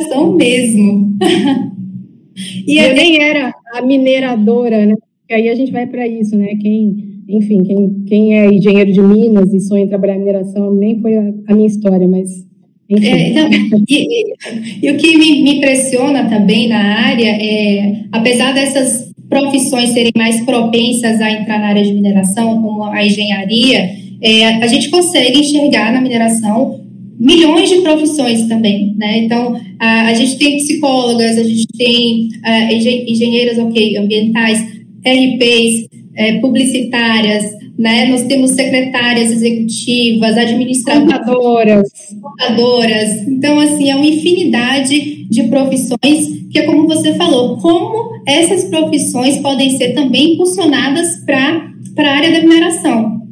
são 0.09 0.33
mesmo. 0.33 1.17
e 2.67 2.79
eu 2.79 2.95
nem 2.95 3.23
era 3.23 3.53
a 3.73 3.83
mineradora, 3.83 4.87
né? 4.87 4.95
E 5.31 5.35
aí 5.35 5.49
a 5.49 5.55
gente 5.55 5.73
vai 5.73 5.87
para 5.87 6.07
isso, 6.07 6.37
né? 6.37 6.57
Quem, 6.61 7.23
enfim, 7.29 7.63
quem, 7.63 8.05
quem 8.07 8.39
é 8.39 8.53
engenheiro 8.53 8.93
de 8.93 9.01
Minas 9.01 9.53
e 9.53 9.61
sonha 9.61 9.85
em 9.85 9.89
trabalhar 9.89 10.17
em 10.17 10.21
mineração, 10.21 10.75
nem 10.75 11.01
foi 11.01 11.17
a, 11.17 11.33
a 11.49 11.55
minha 11.55 11.67
história, 11.67 12.07
mas 12.07 12.45
é, 12.91 13.29
então, 13.31 13.49
e, 13.89 13.89
e, 13.89 14.87
e, 14.87 14.91
o 14.91 14.97
que 14.99 15.17
me, 15.17 15.43
me, 15.43 15.57
impressiona 15.57 16.29
também 16.29 16.69
na 16.69 16.99
área 17.07 17.31
é, 17.31 18.05
apesar 18.13 18.53
dessas 18.53 19.11
profissões 19.41 19.91
serem 19.91 20.13
mais 20.17 20.41
propensas 20.45 21.21
a 21.21 21.31
entrar 21.31 21.59
na 21.59 21.69
área 21.69 21.85
de 21.85 21.93
mineração, 21.93 22.63
como 22.63 22.85
a 22.85 23.05
engenharia, 23.05 23.91
é, 24.23 24.47
a 24.63 24.67
gente 24.67 24.89
consegue 24.91 25.41
enxergar 25.41 25.93
na 25.93 26.01
mineração 26.01 26.81
milhões 27.19 27.69
de 27.69 27.77
profissões 27.77 28.47
também, 28.49 28.95
né? 28.97 29.19
Então, 29.19 29.59
a, 29.79 30.09
a 30.09 30.15
gente 30.15 30.37
tem 30.37 30.57
psicólogas, 30.57 31.39
a 31.39 31.43
gente 31.43 31.67
tem 31.77 32.29
a, 32.43 32.73
engenheiras, 32.73 33.59
ok, 33.59 33.97
ambientais, 33.97 34.61
RPs, 35.05 35.89
é, 36.17 36.39
publicitárias, 36.39 37.53
né? 37.79 38.07
Nós 38.07 38.23
temos 38.23 38.53
secretárias 38.53 39.31
executivas, 39.33 40.37
administradoras, 40.37 41.89
contadoras. 42.21 43.27
Então, 43.27 43.59
assim, 43.59 43.91
é 43.91 43.97
uma 43.97 44.07
infinidade 44.07 45.27
de 45.29 45.43
profissões 45.45 46.45
que 46.51 46.59
é 46.59 46.63
como 46.63 46.87
você 46.87 47.15
falou, 47.15 47.57
como 47.59 48.13
essas 48.27 48.65
profissões 48.65 49.39
podem 49.39 49.71
ser 49.71 49.93
também 49.93 50.35
impulsionadas 50.35 51.25
para 51.25 51.73
a 51.99 52.17
área 52.17 52.33
da 52.33 52.41
mineração. 52.41 53.23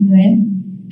Não 0.00 0.16
é? 0.16 0.38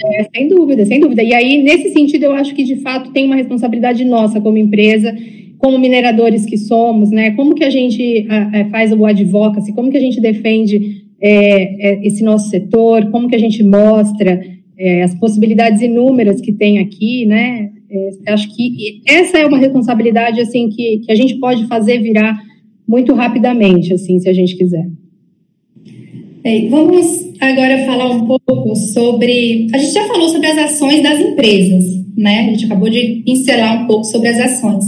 É, 0.03 0.27
sem 0.35 0.49
dúvida, 0.49 0.85
sem 0.87 1.01
dúvida. 1.01 1.23
E 1.23 1.35
aí, 1.35 1.63
nesse 1.63 1.93
sentido, 1.93 2.25
eu 2.25 2.33
acho 2.33 2.55
que 2.55 2.65
de 2.65 2.77
fato 2.77 3.13
tem 3.13 3.27
uma 3.27 3.37
responsabilidade 3.37 4.05
nossa 4.05 4.41
como 4.41 4.57
empresa, 4.57 5.15
como 5.59 5.79
mineradores 5.79 6.47
que 6.47 6.57
somos, 6.57 7.11
né? 7.11 7.33
Como 7.33 7.55
que 7.55 7.65
a 7.65 7.71
gente 7.71 8.27
a, 8.29 8.61
a, 8.61 8.65
faz 8.71 8.93
o 8.93 9.05
advocacy, 9.05 9.73
como 9.73 9.91
que 9.91 9.99
a 9.99 10.01
gente 10.01 10.21
defende 10.21 11.05
é, 11.21 11.93
é, 11.93 12.07
esse 12.07 12.25
nosso 12.25 12.49
setor, 12.49 13.11
como 13.11 13.29
que 13.29 13.37
a 13.37 13.39
gente 13.41 13.63
mostra 13.63 14.41
é, 14.79 15.03
as 15.03 15.15
possibilidades 15.17 15.83
inúmeras 15.83 16.41
que 16.41 16.53
tem 16.53 16.79
aqui, 16.79 17.27
né? 17.27 17.71
É, 17.91 18.33
acho 18.33 18.55
que 18.55 19.03
essa 19.07 19.39
é 19.39 19.47
uma 19.47 19.59
responsabilidade 19.59 20.41
assim 20.41 20.69
que, 20.71 21.01
que 21.01 21.13
a 21.13 21.15
gente 21.15 21.35
pode 21.37 21.67
fazer 21.67 21.99
virar 21.99 22.39
muito 22.89 23.13
rapidamente, 23.15 23.93
assim, 23.93 24.19
se 24.19 24.29
a 24.29 24.33
gente 24.33 24.57
quiser. 24.57 24.89
É, 26.43 26.69
vamos 26.69 27.07
agora 27.39 27.85
falar 27.85 28.11
um 28.11 28.27
pouco 28.27 28.75
sobre. 28.75 29.67
A 29.75 29.79
gente 29.79 29.93
já 29.93 30.07
falou 30.07 30.29
sobre 30.29 30.47
as 30.47 30.59
ações 30.59 31.03
das 31.03 31.21
empresas, 31.21 31.85
né? 32.17 32.41
A 32.41 32.43
gente 32.45 32.65
acabou 32.65 32.89
de 32.89 33.23
pincelar 33.27 33.85
um 33.85 33.87
pouco 33.87 34.05
sobre 34.05 34.29
as 34.29 34.39
ações. 34.39 34.85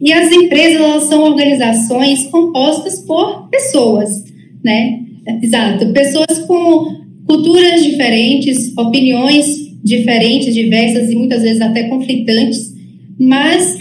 E 0.00 0.12
as 0.12 0.30
empresas 0.32 1.04
são 1.04 1.22
organizações 1.22 2.26
compostas 2.26 3.00
por 3.06 3.48
pessoas, 3.48 4.24
né? 4.64 5.05
Exato. 5.42 5.92
Pessoas 5.92 6.38
com 6.46 7.06
culturas 7.26 7.82
diferentes, 7.82 8.72
opiniões 8.76 9.46
diferentes, 9.82 10.54
diversas 10.54 11.10
e 11.10 11.16
muitas 11.16 11.42
vezes 11.42 11.60
até 11.60 11.84
conflitantes, 11.84 12.74
mas 13.18 13.76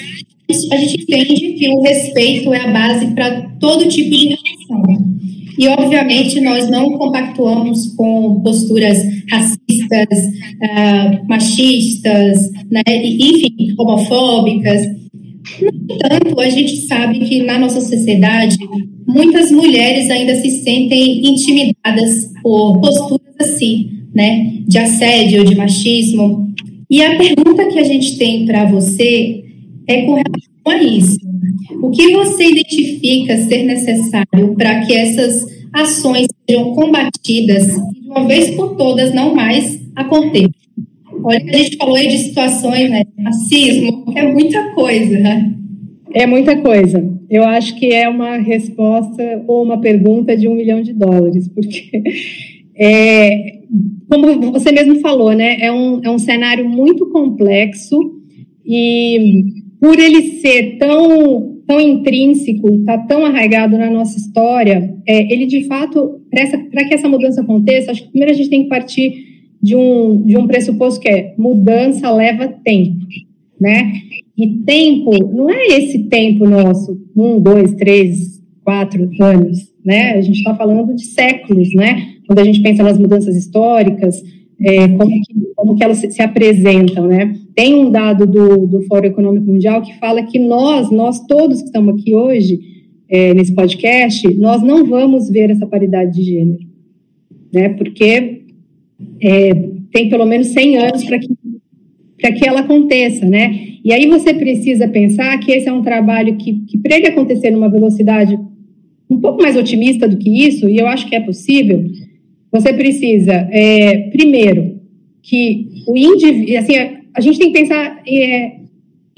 a 0.71 0.77
gente 0.77 1.03
entende 1.03 1.53
que 1.53 1.69
o 1.69 1.81
respeito 1.81 2.53
é 2.53 2.61
a 2.61 2.71
base 2.71 3.07
para 3.07 3.41
todo 3.59 3.87
tipo 3.87 4.11
de 4.11 4.27
relação. 4.27 5.15
E, 5.57 5.67
obviamente, 5.69 6.39
nós 6.41 6.69
não 6.69 6.97
compactuamos 6.97 7.87
com 7.95 8.41
posturas 8.41 8.97
racistas, 9.29 10.19
uh, 10.61 11.27
machistas, 11.27 12.51
né, 12.69 12.83
enfim, 12.87 13.73
homofóbicas. 13.77 14.85
No 15.61 15.95
entanto, 15.95 16.39
a 16.39 16.49
gente 16.49 16.77
sabe 16.87 17.19
que 17.19 17.43
na 17.43 17.59
nossa 17.59 17.81
sociedade, 17.81 18.57
muitas 19.07 19.51
mulheres 19.51 20.09
ainda 20.09 20.35
se 20.35 20.49
sentem 20.63 21.25
intimidadas 21.25 22.31
por 22.41 22.79
posturas 22.79 23.35
assim, 23.39 23.89
né, 24.13 24.59
de 24.67 24.77
assédio, 24.77 25.45
de 25.45 25.55
machismo. 25.55 26.53
E 26.89 27.01
a 27.03 27.17
pergunta 27.17 27.67
que 27.67 27.79
a 27.79 27.83
gente 27.83 28.17
tem 28.17 28.45
para 28.45 28.65
você 28.65 29.43
é 29.87 30.01
com 30.01 30.13
relação 30.13 30.67
a 30.67 30.83
isso. 30.83 31.17
O 31.81 31.91
que 31.91 32.13
você 32.13 32.49
identifica 32.49 33.37
ser 33.37 33.63
necessário 33.63 34.55
para 34.55 34.85
que 34.85 34.93
essas 34.93 35.45
ações 35.73 36.27
sejam 36.47 36.73
combatidas 36.73 37.67
e 37.67 38.01
de 38.01 38.07
uma 38.07 38.25
vez 38.27 38.51
por 38.51 38.75
todas 38.75 39.13
não 39.13 39.35
mais 39.35 39.79
aconteçam? 39.95 40.64
Olha, 41.27 41.43
a 41.43 41.57
gente 41.57 41.75
falou 41.77 41.95
aí 41.95 42.07
de 42.07 42.19
situações, 42.19 42.87
né? 42.87 43.03
Racismo, 43.17 44.13
é 44.15 44.31
muita 44.31 44.75
coisa? 44.75 45.17
É 46.13 46.27
muita 46.27 46.55
coisa. 46.57 47.03
Eu 47.27 47.43
acho 47.43 47.75
que 47.79 47.91
é 47.91 48.07
uma 48.07 48.37
resposta 48.37 49.43
ou 49.47 49.63
uma 49.63 49.81
pergunta 49.81 50.37
de 50.37 50.47
um 50.47 50.53
milhão 50.53 50.83
de 50.83 50.93
dólares, 50.93 51.47
porque, 51.47 52.03
é, 52.77 53.57
como 54.07 54.51
você 54.51 54.71
mesmo 54.71 54.99
falou, 54.99 55.33
né? 55.33 55.57
É 55.61 55.71
um, 55.71 55.99
é 56.03 56.11
um 56.11 56.19
cenário 56.19 56.69
muito 56.69 57.09
complexo 57.09 57.99
e 58.63 59.45
por 59.81 59.97
ele 59.97 60.39
ser 60.41 60.77
tão, 60.77 61.55
tão 61.65 61.79
intrínseco, 61.79 62.69
está 62.69 62.99
tão 62.99 63.25
arraigado 63.25 63.79
na 63.79 63.89
nossa 63.89 64.15
história, 64.15 64.95
é, 65.07 65.33
ele 65.33 65.47
de 65.47 65.63
fato, 65.63 66.21
para 66.29 66.85
que 66.87 66.93
essa 66.93 67.09
mudança 67.09 67.41
aconteça, 67.41 67.89
acho 67.89 68.03
que 68.03 68.09
primeiro 68.09 68.31
a 68.31 68.37
gente 68.37 68.49
tem 68.51 68.61
que 68.61 68.69
partir 68.69 69.24
de 69.65 69.75
um, 69.75 70.21
de 70.21 70.37
um 70.37 70.45
pressuposto 70.45 70.99
que 70.99 71.09
é 71.09 71.33
mudança 71.39 72.11
leva 72.11 72.47
tempo, 72.47 72.99
né? 73.59 73.93
E 74.37 74.47
tempo 74.59 75.11
não 75.33 75.49
é 75.49 75.65
esse 75.69 76.03
tempo 76.03 76.47
nosso, 76.47 76.95
um, 77.15 77.39
dois, 77.39 77.73
três, 77.73 78.39
quatro 78.63 79.09
anos, 79.19 79.73
né? 79.83 80.11
A 80.11 80.21
gente 80.21 80.37
está 80.37 80.53
falando 80.53 80.93
de 80.93 81.03
séculos, 81.03 81.73
né? 81.73 82.13
Quando 82.27 82.39
a 82.39 82.43
gente 82.43 82.61
pensa 82.61 82.83
nas 82.83 82.99
mudanças 82.99 83.35
históricas, 83.35 84.23
é, 84.61 84.87
como, 84.87 85.09
que, 85.09 85.33
como 85.55 85.75
que 85.75 85.83
elas 85.83 85.97
se, 85.97 86.11
se, 86.11 86.21
apresentam, 86.21 87.07
né? 87.07 87.35
Tem 87.55 87.73
um 87.73 87.89
dado 87.89 88.27
do, 88.27 88.67
do 88.67 88.83
Fórum 88.83 89.07
Econômico 89.07 89.47
Mundial 89.47 89.81
que 89.81 89.97
fala 89.97 90.21
que 90.21 90.37
nós, 90.37 90.91
nós 90.91 91.25
todos 91.25 91.59
que 91.59 91.65
estamos 91.65 91.99
aqui 91.99 92.13
hoje, 92.13 92.59
é, 93.09 93.33
nesse 93.33 93.53
podcast, 93.53 94.31
nós 94.35 94.61
não 94.61 94.85
vamos 94.85 95.27
ver 95.27 95.49
essa 95.49 95.65
paridade 95.65 96.13
de 96.13 96.23
gênero, 96.23 96.63
né? 97.51 97.69
Porque 97.69 98.34
é, 99.21 99.51
tem 99.91 100.09
pelo 100.09 100.25
menos 100.25 100.47
100 100.47 100.77
anos 100.77 101.03
para 101.03 101.19
que, 101.19 101.29
para 102.19 102.31
que 102.31 102.47
ela 102.47 102.61
aconteça, 102.61 103.25
né? 103.25 103.75
E 103.83 103.93
aí 103.93 104.07
você 104.07 104.33
precisa 104.33 104.87
pensar 104.87 105.37
que 105.39 105.51
esse 105.51 105.69
é 105.69 105.73
um 105.73 105.83
trabalho 105.83 106.35
que, 106.37 106.53
que 106.65 106.77
para 106.77 106.97
ele 106.97 107.07
acontecer 107.07 107.51
numa 107.51 107.69
velocidade 107.69 108.37
um 109.09 109.19
pouco 109.19 109.41
mais 109.41 109.55
otimista 109.55 110.07
do 110.07 110.17
que 110.17 110.47
isso, 110.47 110.67
e 110.67 110.77
eu 110.77 110.87
acho 110.87 111.07
que 111.07 111.15
é 111.15 111.19
possível, 111.19 111.85
você 112.51 112.73
precisa, 112.73 113.33
é, 113.51 114.09
primeiro, 114.09 114.79
que 115.21 115.83
o 115.87 115.97
indivíduo, 115.97 116.57
assim, 116.57 116.73
a 117.13 117.21
gente 117.21 117.39
tem 117.39 117.51
que 117.51 117.59
pensar 117.59 118.01
é, 118.07 118.57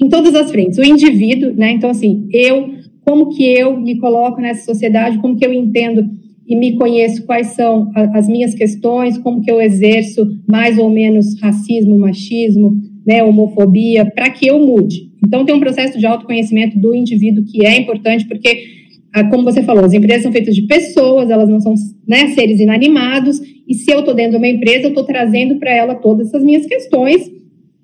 em 0.00 0.08
todas 0.08 0.34
as 0.34 0.50
frentes. 0.50 0.78
O 0.78 0.84
indivíduo, 0.84 1.52
né? 1.54 1.72
Então, 1.72 1.90
assim, 1.90 2.28
eu, 2.32 2.70
como 3.04 3.30
que 3.30 3.44
eu 3.44 3.78
me 3.78 3.96
coloco 3.98 4.40
nessa 4.40 4.64
sociedade, 4.64 5.18
como 5.18 5.36
que 5.36 5.44
eu 5.44 5.52
entendo 5.52 6.08
e 6.48 6.56
me 6.56 6.76
conheço 6.76 7.26
quais 7.26 7.48
são 7.48 7.90
as 8.14 8.26
minhas 8.26 8.54
questões, 8.54 9.18
como 9.18 9.42
que 9.42 9.50
eu 9.50 9.60
exerço 9.60 10.26
mais 10.48 10.78
ou 10.78 10.88
menos 10.88 11.38
racismo, 11.40 11.98
machismo, 11.98 12.74
né, 13.06 13.22
homofobia, 13.22 14.06
para 14.06 14.30
que 14.30 14.46
eu 14.46 14.58
mude. 14.58 15.10
Então, 15.24 15.44
tem 15.44 15.54
um 15.54 15.60
processo 15.60 15.98
de 15.98 16.06
autoconhecimento 16.06 16.78
do 16.78 16.94
indivíduo 16.94 17.44
que 17.44 17.66
é 17.66 17.78
importante, 17.78 18.26
porque 18.26 18.64
ah, 19.12 19.24
como 19.24 19.44
você 19.44 19.62
falou, 19.62 19.84
as 19.84 19.92
empresas 19.92 20.22
são 20.22 20.32
feitas 20.32 20.54
de 20.54 20.62
pessoas, 20.62 21.28
elas 21.28 21.48
não 21.48 21.60
são 21.60 21.74
né, 22.06 22.28
seres 22.28 22.60
inanimados, 22.60 23.40
e 23.66 23.74
se 23.74 23.90
eu 23.90 24.00
estou 24.00 24.14
dentro 24.14 24.32
de 24.32 24.38
uma 24.38 24.48
empresa, 24.48 24.84
eu 24.84 24.90
estou 24.90 25.04
trazendo 25.04 25.56
para 25.56 25.70
ela 25.74 25.94
todas 25.94 26.28
essas 26.28 26.42
minhas 26.42 26.64
questões 26.64 27.30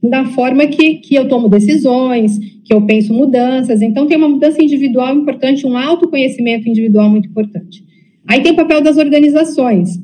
da 0.03 0.25
forma 0.27 0.67
que, 0.67 0.95
que 0.97 1.15
eu 1.15 1.29
tomo 1.29 1.49
decisões, 1.49 2.39
que 2.65 2.73
eu 2.73 2.83
penso 2.87 3.13
mudanças. 3.13 3.83
Então, 3.83 4.07
tem 4.07 4.17
uma 4.17 4.29
mudança 4.29 4.63
individual 4.63 5.15
importante, 5.15 5.67
um 5.67 5.77
autoconhecimento 5.77 6.69
individual 6.69 7.11
muito 7.11 7.29
importante. 7.29 7.85
Aí 8.29 8.43
tem 8.43 8.53
o 8.53 8.57
papel 8.57 8.81
das 8.81 8.97
organizações, 8.97 9.99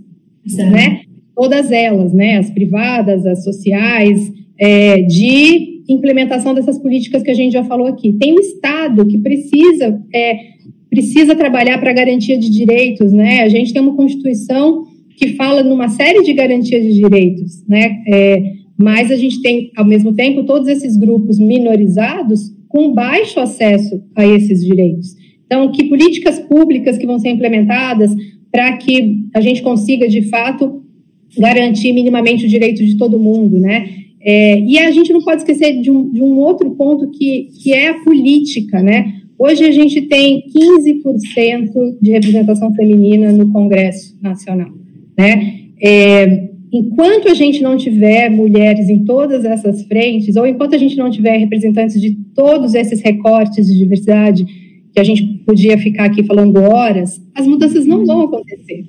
né? 0.56 1.02
Todas 1.34 1.70
elas, 1.70 2.12
né? 2.12 2.38
As 2.38 2.50
privadas, 2.50 3.24
as 3.24 3.42
sociais, 3.42 4.32
é, 4.58 5.02
de 5.02 5.82
implementação 5.88 6.54
dessas 6.54 6.78
políticas 6.78 7.22
que 7.22 7.30
a 7.30 7.34
gente 7.34 7.52
já 7.52 7.64
falou 7.64 7.86
aqui. 7.86 8.12
Tem 8.12 8.34
o 8.34 8.40
Estado 8.40 9.06
que 9.06 9.18
precisa 9.18 10.00
é, 10.14 10.50
precisa 10.90 11.36
trabalhar 11.36 11.78
para 11.78 11.92
garantia 11.92 12.36
de 12.36 12.50
direitos, 12.50 13.12
né? 13.12 13.42
A 13.42 13.48
gente 13.48 13.72
tem 13.72 13.80
uma 13.80 13.94
Constituição 13.94 14.84
que 15.16 15.34
fala 15.34 15.62
numa 15.62 15.88
série 15.88 16.22
de 16.22 16.32
garantias 16.32 16.82
de 16.82 16.94
direitos, 16.94 17.64
né? 17.68 18.02
É, 18.08 18.42
mas 18.76 19.10
a 19.10 19.16
gente 19.16 19.40
tem, 19.40 19.70
ao 19.76 19.84
mesmo 19.84 20.14
tempo, 20.14 20.44
todos 20.44 20.66
esses 20.66 20.96
grupos 20.96 21.38
minorizados 21.38 22.50
com 22.68 22.92
baixo 22.92 23.38
acesso 23.38 24.02
a 24.16 24.26
esses 24.26 24.64
direitos. 24.64 25.14
Então, 25.50 25.72
que 25.72 25.88
políticas 25.88 26.38
públicas 26.38 26.96
que 26.96 27.04
vão 27.04 27.18
ser 27.18 27.30
implementadas 27.30 28.14
para 28.52 28.76
que 28.76 29.24
a 29.34 29.40
gente 29.40 29.62
consiga, 29.62 30.08
de 30.08 30.22
fato, 30.22 30.84
garantir 31.36 31.92
minimamente 31.92 32.46
o 32.46 32.48
direito 32.48 32.86
de 32.86 32.96
todo 32.96 33.18
mundo, 33.18 33.58
né? 33.58 33.88
É, 34.22 34.60
e 34.60 34.78
a 34.78 34.92
gente 34.92 35.12
não 35.12 35.22
pode 35.22 35.38
esquecer 35.38 35.80
de 35.80 35.90
um, 35.90 36.08
de 36.12 36.22
um 36.22 36.36
outro 36.36 36.70
ponto 36.76 37.10
que, 37.10 37.48
que 37.60 37.72
é 37.72 37.88
a 37.88 37.94
política, 38.04 38.80
né? 38.80 39.14
Hoje 39.36 39.64
a 39.64 39.72
gente 39.72 40.02
tem 40.02 40.44
15% 40.46 41.98
de 42.00 42.10
representação 42.12 42.72
feminina 42.74 43.32
no 43.32 43.50
Congresso 43.50 44.16
Nacional. 44.22 44.68
Né? 45.18 45.54
É, 45.82 46.50
enquanto 46.70 47.28
a 47.28 47.34
gente 47.34 47.62
não 47.62 47.76
tiver 47.76 48.28
mulheres 48.28 48.90
em 48.90 49.02
todas 49.02 49.44
essas 49.46 49.82
frentes, 49.84 50.36
ou 50.36 50.46
enquanto 50.46 50.74
a 50.74 50.78
gente 50.78 50.96
não 50.96 51.10
tiver 51.10 51.38
representantes 51.38 51.98
de 51.98 52.14
todos 52.34 52.74
esses 52.74 53.00
recortes 53.00 53.66
de 53.66 53.78
diversidade, 53.78 54.44
que 54.92 55.00
a 55.00 55.04
gente 55.04 55.22
podia 55.46 55.78
ficar 55.78 56.04
aqui 56.04 56.22
falando 56.22 56.56
horas, 56.58 57.20
as 57.34 57.46
mudanças 57.46 57.86
não 57.86 58.04
vão 58.04 58.22
acontecer. 58.22 58.84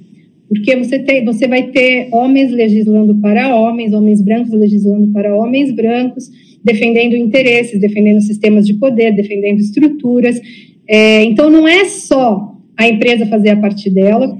Porque 0.50 0.76
você, 0.76 1.00
tem, 1.00 1.24
você 1.24 1.48
vai 1.48 1.68
ter 1.68 2.10
homens 2.12 2.52
legislando 2.52 3.16
para 3.16 3.56
homens, 3.56 3.94
homens 3.94 4.22
brancos 4.22 4.52
legislando 4.52 5.08
para 5.14 5.34
homens 5.36 5.72
brancos, 5.72 6.30
defendendo 6.64 7.16
interesses, 7.16 7.80
defendendo 7.80 8.22
sistemas 8.22 8.68
de 8.68 8.74
poder, 8.74 9.16
defendendo 9.16 9.60
estruturas. 9.60 10.42
É, 10.88 11.24
então, 11.24 11.50
não 11.50 11.68
é 11.68 11.86
só 11.86 12.58
a 12.78 12.88
empresa 12.88 13.26
fazer 13.28 13.50
a 13.50 13.56
parte 13.56 13.90
dela, 13.90 14.38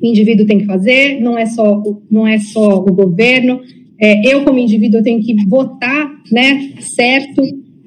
o 0.00 0.06
indivíduo 0.06 0.46
tem 0.46 0.58
que 0.58 0.64
fazer, 0.64 1.20
não 1.20 1.38
é 1.38 1.46
só, 1.46 1.82
não 2.10 2.26
é 2.26 2.38
só 2.38 2.76
o 2.78 2.92
governo. 2.92 3.60
É, 4.00 4.34
eu, 4.34 4.44
como 4.44 4.58
indivíduo, 4.58 5.02
tenho 5.02 5.20
que 5.20 5.34
votar 5.46 6.10
né, 6.30 6.72
certo. 6.80 7.42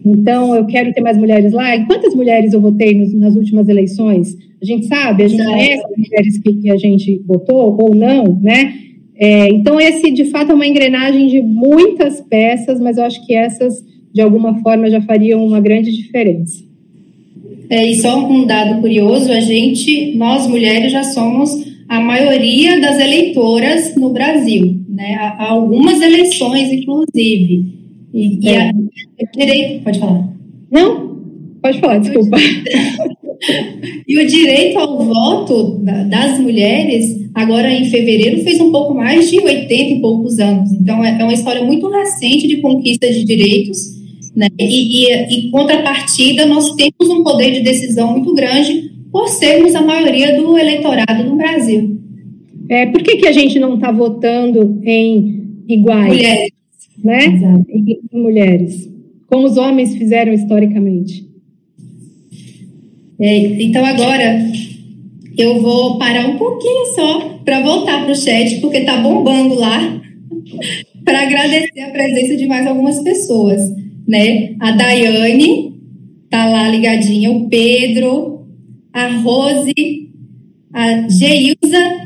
Então, 0.05 0.55
eu 0.55 0.65
quero 0.67 0.93
ter 0.93 1.01
mais 1.01 1.17
mulheres 1.17 1.51
lá. 1.51 1.75
E 1.75 1.85
quantas 1.85 2.13
mulheres 2.13 2.53
eu 2.53 2.61
votei 2.61 2.93
nos, 2.93 3.11
nas 3.13 3.35
últimas 3.35 3.67
eleições? 3.67 4.37
A 4.61 4.65
gente 4.65 4.85
sabe, 4.85 5.23
a 5.23 5.27
gente 5.27 5.43
conhece 5.43 5.83
as 5.83 5.97
mulheres 5.97 6.37
que, 6.37 6.53
que 6.53 6.71
a 6.71 6.77
gente 6.77 7.21
votou 7.25 7.75
ou 7.79 7.95
não, 7.95 8.39
né? 8.39 8.73
É, 9.17 9.47
então, 9.49 9.79
esse 9.79 10.11
de 10.11 10.25
fato 10.25 10.51
é 10.51 10.55
uma 10.55 10.67
engrenagem 10.67 11.27
de 11.27 11.41
muitas 11.41 12.21
peças, 12.21 12.79
mas 12.79 12.97
eu 12.97 13.03
acho 13.05 13.25
que 13.25 13.33
essas, 13.33 13.83
de 14.13 14.21
alguma 14.21 14.61
forma, 14.61 14.89
já 14.89 15.01
fariam 15.01 15.45
uma 15.45 15.59
grande 15.59 15.91
diferença. 15.91 16.63
É, 17.69 17.89
e 17.89 17.95
só 17.95 18.27
um 18.29 18.45
dado 18.45 18.81
curioso: 18.81 19.31
a 19.31 19.39
gente, 19.39 20.15
nós 20.15 20.47
mulheres, 20.47 20.91
já 20.91 21.03
somos 21.03 21.65
a 21.87 21.99
maioria 21.99 22.79
das 22.79 22.99
eleitoras 22.99 23.95
no 23.95 24.09
Brasil, 24.09 24.79
né? 24.89 25.15
Há 25.15 25.49
algumas 25.49 26.01
eleições, 26.01 26.71
inclusive. 26.71 27.74
E, 28.15 28.47
é. 28.47 28.71
e 28.71 29.25
a, 29.25 29.31
direito, 29.37 29.83
pode 29.83 29.99
falar. 29.99 30.29
Não, 30.71 31.19
pode 31.61 31.79
falar, 31.79 31.97
desculpa. 31.97 32.37
e 34.07 34.17
o 34.17 34.25
direito 34.25 34.79
ao 34.79 35.03
voto 35.03 35.81
das 36.09 36.39
mulheres 36.39 37.29
agora 37.33 37.69
em 37.69 37.83
fevereiro 37.89 38.41
fez 38.41 38.61
um 38.61 38.71
pouco 38.71 38.93
mais 38.93 39.29
de 39.29 39.37
80 39.37 39.73
e 39.73 39.99
poucos 39.99 40.39
anos. 40.39 40.71
Então 40.71 41.03
é, 41.03 41.19
é 41.19 41.23
uma 41.25 41.33
história 41.33 41.61
muito 41.65 41.89
recente 41.89 42.47
de 42.47 42.61
conquista 42.61 43.11
de 43.11 43.25
direitos, 43.25 43.77
né? 44.33 44.47
E, 44.57 45.07
e, 45.07 45.47
e 45.47 45.51
contrapartida 45.51 46.45
nós 46.45 46.73
temos 46.75 47.13
um 47.13 47.21
poder 47.21 47.51
de 47.51 47.59
decisão 47.59 48.13
muito 48.13 48.33
grande 48.33 48.91
por 49.11 49.27
sermos 49.27 49.75
a 49.75 49.81
maioria 49.81 50.41
do 50.41 50.57
eleitorado 50.57 51.25
no 51.25 51.35
Brasil. 51.35 51.99
É, 52.69 52.85
por 52.85 53.03
que, 53.03 53.17
que 53.17 53.27
a 53.27 53.33
gente 53.33 53.59
não 53.59 53.75
está 53.75 53.91
votando 53.91 54.79
em 54.85 55.43
iguais? 55.67 56.07
Mulheres. 56.07 56.55
Né? 57.05 57.25
Exato. 57.25 57.65
Mulheres. 58.11 58.89
Como 59.27 59.45
os 59.45 59.57
homens 59.57 59.95
fizeram 59.95 60.33
historicamente. 60.33 61.23
É, 63.19 63.37
então, 63.61 63.85
agora, 63.85 64.43
eu 65.37 65.61
vou 65.61 65.99
parar 65.99 66.27
um 66.27 66.37
pouquinho 66.37 66.85
só 66.95 67.39
para 67.45 67.61
voltar 67.61 68.03
para 68.03 68.11
o 68.11 68.15
chat, 68.15 68.59
porque 68.59 68.77
está 68.77 68.97
bombando 68.97 69.53
lá, 69.53 70.01
para 71.05 71.21
agradecer 71.21 71.81
a 71.81 71.91
presença 71.91 72.35
de 72.35 72.47
mais 72.47 72.65
algumas 72.65 72.99
pessoas. 73.03 73.61
Né? 74.07 74.55
A 74.59 74.71
Daiane 74.71 75.75
está 76.23 76.49
lá 76.49 76.67
ligadinha, 76.69 77.31
o 77.31 77.47
Pedro, 77.47 78.47
a 78.91 79.09
Rose, 79.17 80.09
a 80.73 81.07
Geilza, 81.07 82.05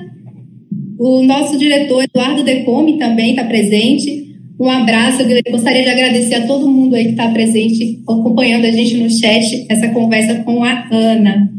o 0.97 1.23
nosso 1.23 1.57
diretor 1.57 2.03
Eduardo 2.03 2.43
Decome 2.43 2.97
também 2.97 3.31
está 3.31 3.45
presente. 3.45 4.28
Um 4.59 4.69
abraço, 4.69 5.23
gostaria 5.49 5.83
de 5.83 5.89
agradecer 5.89 6.35
a 6.35 6.45
todo 6.47 6.69
mundo 6.69 6.93
aí 6.93 7.05
que 7.05 7.11
está 7.11 7.29
presente, 7.29 8.01
acompanhando 8.03 8.65
a 8.65 8.71
gente 8.71 8.97
no 8.97 9.09
chat, 9.09 9.65
essa 9.69 9.87
conversa 9.89 10.35
com 10.43 10.61
a 10.65 10.85
Ana. 10.91 11.49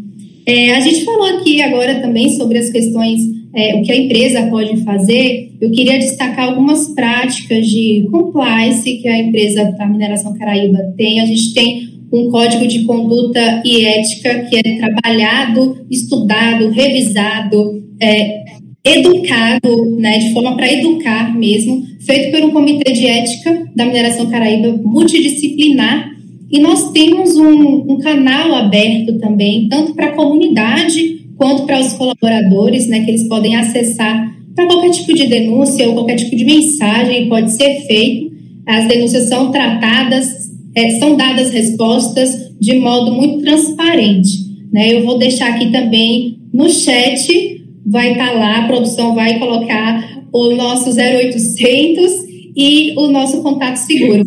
É, 0.44 0.74
a 0.74 0.80
gente 0.80 1.04
falou 1.04 1.38
aqui 1.38 1.62
agora 1.62 2.00
também 2.00 2.28
sobre 2.36 2.58
as 2.58 2.68
questões, 2.68 3.20
é, 3.54 3.74
o 3.76 3.82
que 3.82 3.90
a 3.90 3.96
empresa 3.96 4.42
pode 4.48 4.84
fazer. 4.84 5.50
Eu 5.58 5.70
queria 5.70 5.98
destacar 5.98 6.50
algumas 6.50 6.88
práticas 6.88 7.66
de 7.66 8.06
compliance 8.10 8.98
que 8.98 9.08
a 9.08 9.18
empresa 9.18 9.64
da 9.78 9.86
Mineração 9.86 10.34
Caraíba 10.34 10.92
tem. 10.94 11.20
A 11.20 11.26
gente 11.26 11.54
tem 11.54 11.88
um 12.12 12.30
código 12.30 12.66
de 12.66 12.84
conduta 12.84 13.62
e 13.64 13.84
ética 13.84 14.40
que 14.40 14.56
é 14.56 14.76
trabalhado, 14.76 15.86
estudado, 15.90 16.68
revisado, 16.68 17.82
é, 17.98 18.44
educado, 18.84 19.96
né, 19.96 20.18
de 20.18 20.32
forma 20.32 20.56
para 20.56 20.72
educar 20.72 21.36
mesmo, 21.38 21.82
feito 22.10 22.32
por 22.32 22.44
um 22.44 22.50
comitê 22.50 22.92
de 22.92 23.06
ética 23.06 23.70
da 23.76 23.86
mineração 23.86 24.28
Caraíba 24.28 24.80
multidisciplinar. 24.82 26.10
E 26.50 26.58
nós 26.58 26.90
temos 26.90 27.36
um, 27.36 27.92
um 27.92 27.98
canal 27.98 28.52
aberto 28.56 29.16
também, 29.20 29.68
tanto 29.68 29.94
para 29.94 30.06
a 30.06 30.12
comunidade 30.12 31.20
quanto 31.36 31.62
para 31.62 31.78
os 31.78 31.92
colaboradores, 31.92 32.88
né, 32.88 33.04
que 33.04 33.12
eles 33.12 33.28
podem 33.28 33.54
acessar 33.54 34.36
para 34.56 34.66
qualquer 34.66 34.90
tipo 34.90 35.14
de 35.14 35.28
denúncia 35.28 35.86
ou 35.88 35.94
qualquer 35.94 36.16
tipo 36.16 36.34
de 36.34 36.44
mensagem 36.44 37.28
pode 37.28 37.52
ser 37.52 37.86
feito. 37.86 38.32
As 38.66 38.88
denúncias 38.88 39.28
são 39.28 39.52
tratadas, 39.52 40.50
é, 40.74 40.98
são 40.98 41.16
dadas 41.16 41.52
respostas 41.52 42.50
de 42.60 42.74
modo 42.80 43.12
muito 43.12 43.40
transparente. 43.42 44.50
Né? 44.72 44.94
Eu 44.94 45.04
vou 45.04 45.16
deixar 45.16 45.50
aqui 45.50 45.70
também 45.70 46.40
no 46.52 46.68
chat 46.68 47.60
vai 47.86 48.12
estar 48.12 48.26
tá 48.26 48.32
lá, 48.32 48.58
a 48.58 48.66
produção 48.66 49.14
vai 49.14 49.38
colocar 49.38 50.19
o 50.32 50.54
nosso 50.54 50.90
0800 50.90 52.12
e 52.56 52.94
o 52.96 53.08
nosso 53.08 53.42
contato 53.42 53.76
seguro, 53.76 54.24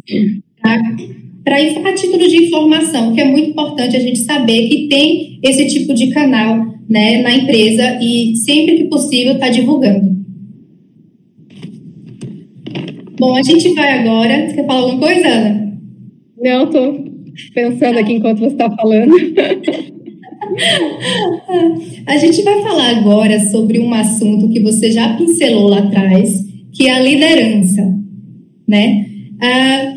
tá? 0.61 0.79
Para 1.43 1.57
a 1.57 1.93
título 1.93 2.27
de 2.27 2.45
informação, 2.45 3.13
que 3.13 3.19
é 3.19 3.25
muito 3.25 3.49
importante 3.49 3.97
a 3.97 3.99
gente 3.99 4.19
saber 4.19 4.69
que 4.69 4.87
tem 4.87 5.39
esse 5.43 5.67
tipo 5.67 5.93
de 5.93 6.09
canal 6.11 6.73
né, 6.89 7.21
na 7.21 7.33
empresa 7.33 7.99
e 8.01 8.35
sempre 8.37 8.77
que 8.77 8.85
possível 8.85 9.33
está 9.33 9.49
divulgando. 9.49 10.13
Bom, 13.19 13.35
a 13.35 13.41
gente 13.43 13.73
vai 13.73 13.99
agora. 13.99 14.47
Você 14.47 14.55
quer 14.55 14.65
falar 14.65 14.79
alguma 14.79 14.99
coisa, 14.99 15.27
Ana? 15.27 15.79
Não, 16.37 16.63
estou 16.65 17.05
pensando 17.53 17.99
aqui 17.99 18.13
enquanto 18.13 18.39
você 18.39 18.47
está 18.47 18.69
falando. 18.71 19.13
A 22.05 22.17
gente 22.17 22.41
vai 22.43 22.61
falar 22.61 22.97
agora 22.97 23.39
sobre 23.49 23.79
um 23.79 23.93
assunto 23.93 24.49
que 24.49 24.59
você 24.59 24.91
já 24.91 25.15
pincelou 25.15 25.67
lá 25.67 25.79
atrás, 25.79 26.43
que 26.73 26.87
é 26.87 26.91
a 26.91 26.99
liderança, 26.99 27.93
né? 28.67 29.05
A, 29.41 29.93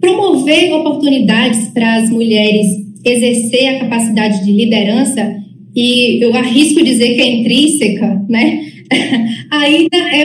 promover 0.00 0.72
oportunidades 0.74 1.68
para 1.68 1.94
as 1.94 2.10
mulheres 2.10 2.66
exercer 3.04 3.68
a 3.68 3.78
capacidade 3.78 4.44
de 4.44 4.52
liderança 4.52 5.36
e 5.74 6.22
eu 6.22 6.34
arrisco 6.34 6.82
dizer 6.82 7.14
que 7.14 7.22
é 7.22 7.40
intrínseca, 7.40 8.24
né? 8.28 8.60
Ainda 9.50 9.96
é, 9.96 10.24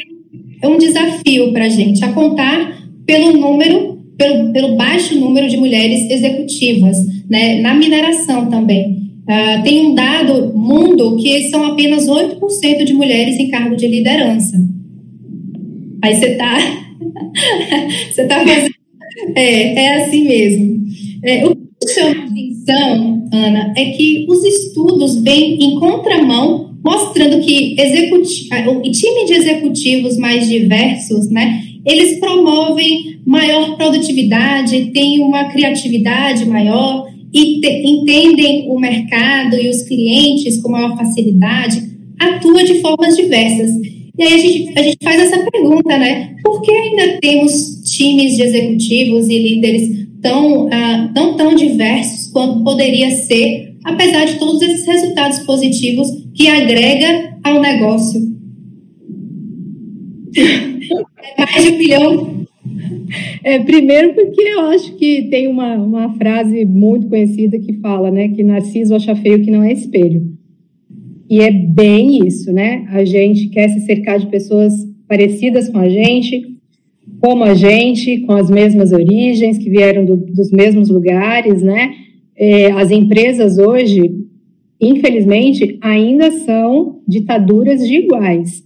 é 0.64 0.68
um 0.68 0.78
desafio 0.78 1.54
para 1.54 1.66
a 1.66 1.70
gente, 1.70 2.04
a 2.04 2.12
contar 2.12 2.76
pelo 3.06 3.34
número, 3.34 4.00
pelo, 4.18 4.52
pelo 4.52 4.76
baixo 4.76 5.18
número 5.18 5.48
de 5.48 5.58
mulheres 5.58 6.10
executivas, 6.10 6.98
né? 7.30 7.62
Na 7.62 7.76
mineração 7.76 8.50
também. 8.50 9.07
Uh, 9.28 9.64
tem 9.64 9.88
um 9.88 9.94
dado 9.94 10.54
mundo 10.58 11.18
que 11.18 11.50
são 11.50 11.66
apenas 11.66 12.08
8% 12.08 12.86
de 12.86 12.94
mulheres 12.94 13.38
em 13.38 13.50
cargo 13.50 13.76
de 13.76 13.86
liderança. 13.86 14.58
Aí 16.02 16.16
você 16.16 16.28
está. 16.28 16.58
você 18.10 18.22
está 18.22 18.40
fazendo. 18.40 18.72
É, 19.36 19.84
é 19.84 20.04
assim 20.04 20.28
mesmo. 20.28 20.86
É, 21.24 21.46
o 21.46 21.56
que 21.56 21.94
chama 21.94 22.26
atenção, 22.26 23.28
Ana, 23.34 23.74
é 23.76 23.86
que 23.92 24.26
os 24.30 24.44
estudos 24.46 25.22
vêm 25.22 25.56
em 25.56 25.80
contramão, 25.80 26.76
mostrando 26.84 27.42
que 27.42 27.76
executi 27.80 28.50
o 28.68 28.92
time 28.92 29.26
de 29.26 29.34
executivos 29.34 30.18
mais 30.18 30.48
diversos, 30.48 31.30
né, 31.30 31.64
eles 31.86 32.20
promovem 32.20 33.20
maior 33.26 33.76
produtividade, 33.78 34.92
têm 34.92 35.20
uma 35.20 35.46
criatividade 35.46 36.46
maior, 36.46 37.08
e 37.38 37.62
te, 37.62 37.68
entendem 37.86 38.68
o 38.68 38.80
mercado 38.80 39.56
e 39.56 39.70
os 39.70 39.84
clientes 39.84 40.60
com 40.60 40.72
maior 40.72 40.98
facilidade, 40.98 41.84
atua 42.20 42.64
de 42.64 42.82
formas 42.82 43.16
diversas. 43.16 43.72
E 44.18 44.24
aí 44.24 44.34
a 44.34 44.38
gente, 44.38 44.80
a 44.80 44.82
gente 44.82 44.98
faz 45.04 45.22
essa 45.22 45.52
pergunta, 45.52 45.98
né? 45.98 46.36
Por 46.44 46.62
que 46.62 46.72
ainda 46.72 47.20
temos 47.22 47.84
times 47.84 48.36
de 48.36 48.42
executivos 48.42 49.30
e 49.30 49.38
líderes 49.38 50.08
tão, 50.20 50.68
ah, 50.72 51.12
tão, 51.14 51.38
tão 51.38 51.54
diversos 51.54 52.32
quanto 52.32 52.64
poderia 52.64 53.12
ser, 53.12 53.76
apesar 53.84 54.26
de 54.26 54.40
todos 54.40 54.60
esses 54.64 54.88
resultados 54.88 55.40
positivos 55.40 56.08
que 56.34 56.48
agrega 56.48 57.38
ao 57.44 57.62
negócio? 57.62 58.36
É 61.38 61.42
mais 61.42 61.64
de 61.64 61.70
um 61.70 61.78
bilhão 61.78 62.37
é, 63.44 63.60
primeiro 63.60 64.14
porque 64.14 64.42
eu 64.42 64.62
acho 64.62 64.96
que 64.96 65.24
tem 65.30 65.48
uma, 65.48 65.76
uma 65.76 66.14
frase 66.16 66.66
muito 66.66 67.08
conhecida 67.08 67.58
que 67.60 67.74
fala, 67.74 68.12
né, 68.12 68.30
que 68.30 68.44
Narciso 68.44 68.96
acha 68.96 69.16
feio 69.16 69.44
que 69.44 69.52
não 69.52 69.64
é 69.64 69.74
espelho. 69.74 70.38
E 71.30 71.42
é 71.42 71.52
bem 71.52 72.26
isso, 72.26 72.54
né? 72.54 72.86
A 72.90 73.04
gente 73.04 73.50
quer 73.50 73.68
se 73.70 73.82
cercar 73.82 74.18
de 74.18 74.28
pessoas 74.28 74.74
parecidas 75.08 75.68
com 75.68 75.78
a 75.78 75.90
gente, 75.90 76.58
como 77.20 77.44
a 77.44 77.54
gente, 77.54 78.20
com 78.20 78.34
as 78.34 78.50
mesmas 78.50 78.94
origens, 78.94 79.58
que 79.58 79.70
vieram 79.70 80.06
do, 80.06 80.16
dos 80.16 80.52
mesmos 80.52 80.90
lugares, 80.90 81.62
né? 81.62 81.94
É, 82.36 82.72
as 82.72 82.92
empresas 82.92 83.58
hoje, 83.58 84.26
infelizmente, 84.80 85.78
ainda 85.82 86.32
são 86.32 87.02
ditaduras 87.06 87.86
de 87.86 87.96
iguais. 87.96 88.64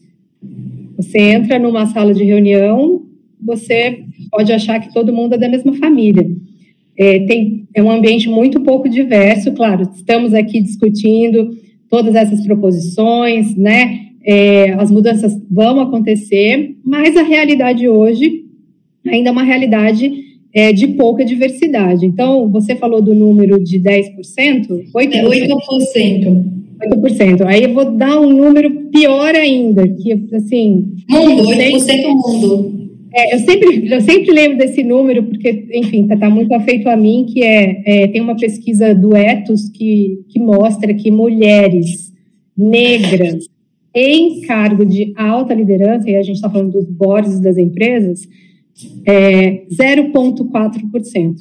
Você 0.97 1.17
entra 1.17 1.57
numa 1.57 1.87
sala 1.87 2.13
de 2.13 2.23
reunião, 2.23 3.01
você 3.43 4.03
pode 4.31 4.51
achar 4.51 4.79
que 4.79 4.93
todo 4.93 5.13
mundo 5.13 5.35
é 5.35 5.37
da 5.37 5.49
mesma 5.49 5.73
família. 5.73 6.29
É, 6.97 7.19
tem, 7.25 7.67
é 7.73 7.81
um 7.81 7.91
ambiente 7.91 8.29
muito 8.29 8.59
pouco 8.61 8.87
diverso, 8.87 9.51
claro, 9.53 9.89
estamos 9.95 10.33
aqui 10.33 10.61
discutindo 10.61 11.49
todas 11.89 12.15
essas 12.15 12.41
proposições, 12.45 13.55
né? 13.55 14.07
É, 14.23 14.73
as 14.73 14.91
mudanças 14.91 15.35
vão 15.49 15.79
acontecer, 15.79 16.75
mas 16.85 17.17
a 17.17 17.23
realidade 17.23 17.87
hoje 17.87 18.45
ainda 19.05 19.29
é 19.29 19.31
uma 19.31 19.43
realidade 19.43 20.11
é, 20.53 20.71
de 20.71 20.89
pouca 20.89 21.25
diversidade. 21.25 22.05
Então, 22.05 22.49
você 22.49 22.75
falou 22.75 23.01
do 23.01 23.15
número 23.15 23.61
de 23.63 23.79
10%? 23.79 24.91
8%. 24.93 25.13
É 25.13 25.23
8%. 25.23 26.61
8%. 26.81 27.45
Aí 27.45 27.63
eu 27.63 27.73
vou 27.73 27.91
dar 27.91 28.19
um 28.19 28.29
número 28.29 28.89
pior 28.91 29.33
ainda, 29.35 29.87
que 29.87 30.11
assim. 30.33 30.93
Mundo, 31.09 31.43
8% 31.43 32.07
mundo. 32.07 32.80
É, 33.13 33.35
eu, 33.35 33.39
sempre, 33.39 33.93
eu 33.93 34.01
sempre 34.01 34.31
lembro 34.31 34.57
desse 34.57 34.83
número, 34.83 35.23
porque, 35.23 35.67
enfim, 35.73 36.03
está 36.03 36.15
tá 36.15 36.29
muito 36.29 36.53
afeito 36.53 36.87
a 36.87 36.95
mim, 36.95 37.25
que 37.27 37.43
é, 37.43 37.81
é, 37.85 38.07
tem 38.07 38.21
uma 38.21 38.37
pesquisa 38.37 38.95
do 38.95 39.15
Etos 39.15 39.69
que, 39.69 40.23
que 40.29 40.39
mostra 40.39 40.93
que 40.93 41.11
mulheres 41.11 42.13
negras 42.57 43.45
em 43.93 44.41
cargo 44.41 44.85
de 44.85 45.13
alta 45.17 45.53
liderança, 45.53 46.09
e 46.09 46.15
a 46.15 46.23
gente 46.23 46.37
está 46.37 46.49
falando 46.49 46.71
dos 46.71 46.85
boards 46.85 47.41
das 47.41 47.57
empresas, 47.57 48.27
é 49.05 49.63
0,4%. 49.69 51.35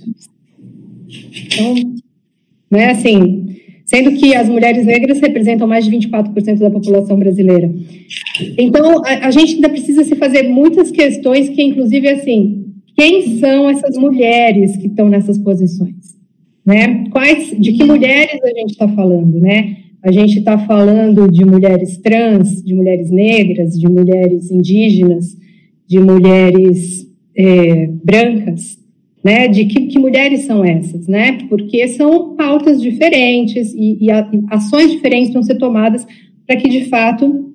Então, 1.47 1.75
né, 2.69 2.91
assim, 2.91 3.47
sendo 3.91 4.13
que 4.13 4.37
as 4.37 4.49
mulheres 4.49 4.87
negras 4.87 5.19
representam 5.19 5.67
mais 5.67 5.85
de 5.85 5.91
24% 5.91 6.59
da 6.61 6.71
população 6.71 7.19
brasileira. 7.19 7.75
Então, 8.57 9.05
a, 9.05 9.27
a, 9.27 9.31
gente 9.33 9.57
ainda 9.57 9.69
precisa 9.69 10.05
se 10.05 10.15
fazer 10.15 10.45
muitas 10.45 10.93
questões 10.93 11.49
que, 11.49 11.61
inclusive, 11.61 12.09
assim, 12.09 12.67
quem 12.97 13.39
são 13.41 13.69
essas 13.69 13.97
mulheres 13.97 14.77
que 14.77 14.87
estão 14.87 15.09
nessas 15.09 15.39
posições? 15.39 16.17
Né? 16.65 17.07
Quais, 17.11 17.51
de 17.59 17.73
que 17.73 17.83
mulheres 17.83 18.41
a 18.45 18.61
gente 18.61 18.71
está 18.71 18.87
falando, 18.87 19.41
né? 19.41 19.77
a 20.05 20.13
gente 20.13 20.39
está 20.39 20.57
falando 20.57 21.29
de 21.29 21.45
mulheres 21.45 21.99
trans, 21.99 22.63
de 22.63 22.73
mulheres 22.73 23.11
negras, 23.11 23.73
de 23.73 23.89
mulheres 23.89 24.53
indígenas, 24.53 25.37
de 25.89 25.99
mulheres 25.99 27.09
é, 27.37 27.89
brancas, 28.05 28.79
né? 29.23 29.49
De 29.49 29.67
que, 29.67 29.87
que, 29.87 29.99
mulheres 29.99 30.41
são 30.45 30.65
essas, 30.65 31.07
né? 31.07 31.39
Porque 31.49 31.87
são 31.89 32.35
pautas 32.35 32.81
diferentes 32.81 33.73
e, 33.75 33.99
e 34.01 34.11
ações 34.49 34.91
diferentes 34.91 35.33
vão 35.33 35.43
ser 35.43 35.57
tomadas 35.57 36.07
para 36.47 36.57
que, 36.57 36.69
de 36.69 36.85
fato, 36.87 37.55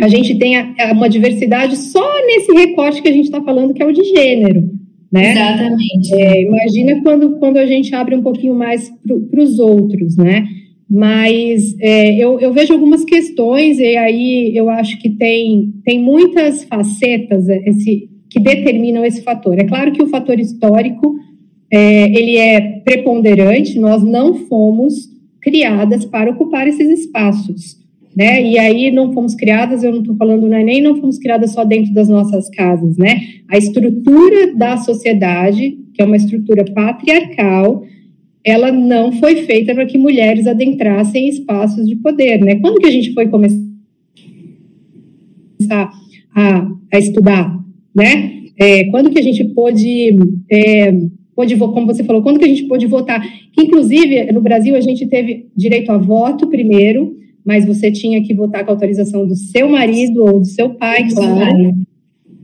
a 0.00 0.08
gente 0.08 0.34
tenha 0.36 0.74
uma 0.92 1.08
diversidade 1.08 1.76
só 1.76 2.26
nesse 2.26 2.52
recorte 2.52 3.02
que 3.02 3.08
a 3.08 3.12
gente 3.12 3.26
está 3.26 3.42
falando, 3.42 3.74
que 3.74 3.82
é 3.82 3.86
o 3.86 3.92
de 3.92 4.04
gênero, 4.04 4.70
né? 5.12 5.32
Exatamente. 5.32 6.14
É, 6.14 6.42
imagina 6.42 7.02
quando, 7.02 7.38
quando 7.38 7.58
a 7.58 7.66
gente 7.66 7.94
abre 7.94 8.16
um 8.16 8.22
pouquinho 8.22 8.54
mais 8.54 8.90
para 9.30 9.42
os 9.42 9.58
outros, 9.58 10.16
né? 10.16 10.46
Mas 10.88 11.74
é, 11.80 12.14
eu, 12.16 12.38
eu, 12.40 12.52
vejo 12.52 12.72
algumas 12.72 13.04
questões, 13.04 13.78
e 13.78 13.96
aí 13.96 14.52
eu 14.54 14.68
acho 14.68 14.98
que 14.98 15.10
tem, 15.10 15.72
tem 15.84 15.98
muitas 15.98 16.64
facetas 16.64 17.48
esse, 17.48 18.10
que 18.32 18.40
determinam 18.40 19.04
esse 19.04 19.20
fator. 19.22 19.58
É 19.58 19.64
claro 19.64 19.92
que 19.92 20.02
o 20.02 20.08
fator 20.08 20.40
histórico 20.40 21.16
é, 21.70 22.04
ele 22.18 22.36
é 22.38 22.80
preponderante, 22.80 23.78
nós 23.78 24.02
não 24.02 24.46
fomos 24.46 25.10
criadas 25.40 26.06
para 26.06 26.30
ocupar 26.30 26.66
esses 26.66 27.00
espaços. 27.00 27.78
Né? 28.16 28.42
E 28.42 28.58
aí 28.58 28.90
não 28.90 29.12
fomos 29.12 29.34
criadas, 29.34 29.82
eu 29.82 29.92
não 29.92 30.00
estou 30.00 30.16
falando 30.16 30.46
nem 30.46 30.82
não 30.82 30.96
fomos 30.96 31.18
criadas 31.18 31.52
só 31.52 31.64
dentro 31.64 31.92
das 31.94 32.08
nossas 32.08 32.48
casas, 32.50 32.98
né? 32.98 33.22
A 33.48 33.56
estrutura 33.56 34.54
da 34.54 34.76
sociedade, 34.76 35.78
que 35.94 36.02
é 36.02 36.04
uma 36.04 36.16
estrutura 36.16 36.62
patriarcal, 36.74 37.86
ela 38.44 38.70
não 38.70 39.12
foi 39.12 39.36
feita 39.44 39.74
para 39.74 39.86
que 39.86 39.96
mulheres 39.96 40.46
adentrassem 40.46 41.26
espaços 41.26 41.88
de 41.88 41.96
poder, 41.96 42.38
né? 42.44 42.56
Quando 42.56 42.80
que 42.80 42.86
a 42.86 42.90
gente 42.90 43.14
foi 43.14 43.28
começar 43.28 43.62
a, 46.34 46.68
a 46.92 46.98
estudar, 46.98 47.61
né? 47.94 48.32
É, 48.58 48.84
quando 48.84 49.10
que 49.10 49.18
a 49.18 49.22
gente 49.22 49.44
pôde, 49.44 50.16
é, 50.50 50.92
pôde, 51.34 51.56
como 51.56 51.86
você 51.86 52.04
falou, 52.04 52.22
quando 52.22 52.38
que 52.38 52.44
a 52.44 52.48
gente 52.48 52.64
pôde 52.64 52.86
votar? 52.86 53.22
inclusive, 53.58 54.30
no 54.32 54.40
Brasil, 54.40 54.74
a 54.74 54.80
gente 54.80 55.06
teve 55.06 55.46
direito 55.56 55.90
a 55.90 55.98
voto 55.98 56.46
primeiro, 56.46 57.16
mas 57.44 57.64
você 57.64 57.90
tinha 57.90 58.22
que 58.22 58.34
votar 58.34 58.64
com 58.64 58.70
a 58.70 58.74
autorização 58.74 59.26
do 59.26 59.34
seu 59.34 59.68
marido 59.68 60.24
ou 60.24 60.40
do 60.40 60.46
seu 60.46 60.70
pai, 60.70 61.08
claro. 61.08 61.74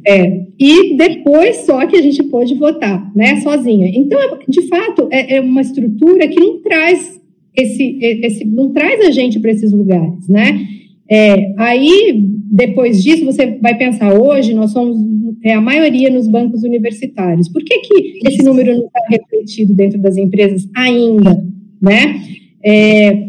É, 0.07 0.47
e 0.59 0.97
depois 0.97 1.57
só 1.67 1.87
que 1.87 1.97
a 1.97 2.03
gente 2.03 2.23
pôde 2.25 2.55
votar, 2.55 3.13
né, 3.15 3.41
sozinha. 3.41 3.91
Então, 3.93 4.19
de 4.49 4.63
fato, 4.63 5.09
é, 5.11 5.37
é 5.37 5.41
uma 5.41 5.61
estrutura 5.61 6.27
que 6.29 6.41
não 6.41 6.61
traz 6.63 7.19
esse, 7.55 7.99
esse 8.01 8.45
não 8.45 8.71
traz 8.71 9.01
a 9.01 9.11
gente 9.11 9.41
para 9.41 9.51
esses 9.51 9.73
lugares, 9.73 10.29
né? 10.29 10.67
É, 11.11 11.55
aí, 11.57 12.23
depois 12.51 13.03
disso, 13.03 13.25
você 13.25 13.59
vai 13.61 13.77
pensar, 13.77 14.13
hoje 14.13 14.53
nós 14.55 14.73
somos 14.73 14.99
é, 15.43 15.55
a 15.55 15.61
maioria 15.61 16.11
nos 16.11 16.29
bancos 16.29 16.63
universitários. 16.63 17.49
Por 17.49 17.63
que, 17.65 17.79
que 17.79 18.29
esse 18.29 18.43
número 18.43 18.77
não 18.77 18.87
está 18.87 19.01
refletido 19.09 19.75
dentro 19.75 19.99
das 20.01 20.17
empresas 20.17 20.69
ainda, 20.75 21.43
né? 21.81 22.21
É, 22.63 23.29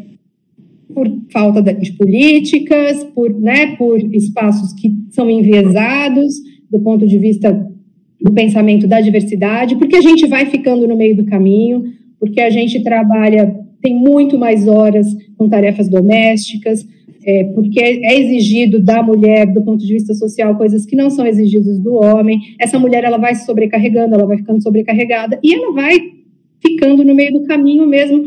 por 0.94 1.08
falta 1.32 1.62
de 1.62 1.94
políticas, 1.94 3.04
por, 3.16 3.34
né, 3.40 3.76
por 3.78 3.98
espaços 4.14 4.74
que 4.74 4.92
são 5.12 5.30
enviesados, 5.30 6.34
do 6.70 6.80
ponto 6.80 7.08
de 7.08 7.18
vista 7.18 7.54
do 8.22 8.34
pensamento 8.34 8.88
da 8.88 9.00
diversidade, 9.00 9.78
porque 9.78 9.96
a 9.96 10.02
gente 10.02 10.28
vai 10.28 10.48
ficando 10.48 10.88
no 10.88 10.98
meio 10.98 11.16
do 11.16 11.26
caminho, 11.26 11.84
porque 12.20 12.42
a 12.42 12.50
gente 12.50 12.84
trabalha, 12.84 13.56
tem 13.82 13.96
muito 13.96 14.38
mais 14.38 14.68
horas 14.68 15.08
com 15.38 15.48
tarefas 15.48 15.88
domésticas, 15.88 16.86
é, 17.30 17.44
porque 17.54 17.80
é 17.80 18.20
exigido 18.20 18.80
da 18.80 19.04
mulher, 19.04 19.46
do 19.54 19.62
ponto 19.62 19.86
de 19.86 19.94
vista 19.94 20.16
social, 20.16 20.58
coisas 20.58 20.84
que 20.84 20.96
não 20.96 21.12
são 21.12 21.28
exigidas 21.28 21.80
do 21.80 21.94
homem. 21.94 22.40
Essa 22.60 22.80
mulher 22.80 23.04
ela 23.04 23.18
vai 23.18 23.36
se 23.36 23.46
sobrecarregando, 23.46 24.16
ela 24.16 24.26
vai 24.26 24.38
ficando 24.38 24.64
sobrecarregada 24.64 25.40
e 25.44 25.54
ela 25.54 25.72
vai 25.72 26.00
ficando 26.60 27.04
no 27.04 27.14
meio 27.14 27.34
do 27.34 27.44
caminho 27.44 27.86
mesmo 27.86 28.24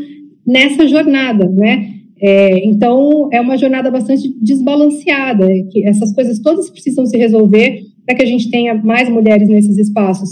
nessa 0.47 0.87
jornada, 0.87 1.45
né? 1.49 1.89
É, 2.21 2.65
então 2.65 3.27
é 3.33 3.41
uma 3.41 3.57
jornada 3.57 3.91
bastante 3.91 4.33
desbalanceada, 4.41 5.47
que 5.69 5.85
essas 5.85 6.13
coisas 6.13 6.39
todas 6.39 6.69
precisam 6.69 7.05
se 7.05 7.17
resolver 7.17 7.81
para 8.05 8.15
que 8.15 8.23
a 8.23 8.25
gente 8.25 8.49
tenha 8.49 8.73
mais 8.73 9.09
mulheres 9.09 9.49
nesses 9.49 9.77
espaços. 9.77 10.29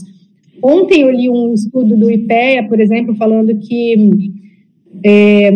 Ontem 0.63 1.01
eu 1.01 1.11
li 1.11 1.30
um 1.30 1.53
estudo 1.53 1.97
do 1.97 2.09
IPEA, 2.09 2.63
por 2.69 2.80
exemplo, 2.80 3.15
falando 3.15 3.57
que 3.59 4.32
é, 5.03 5.51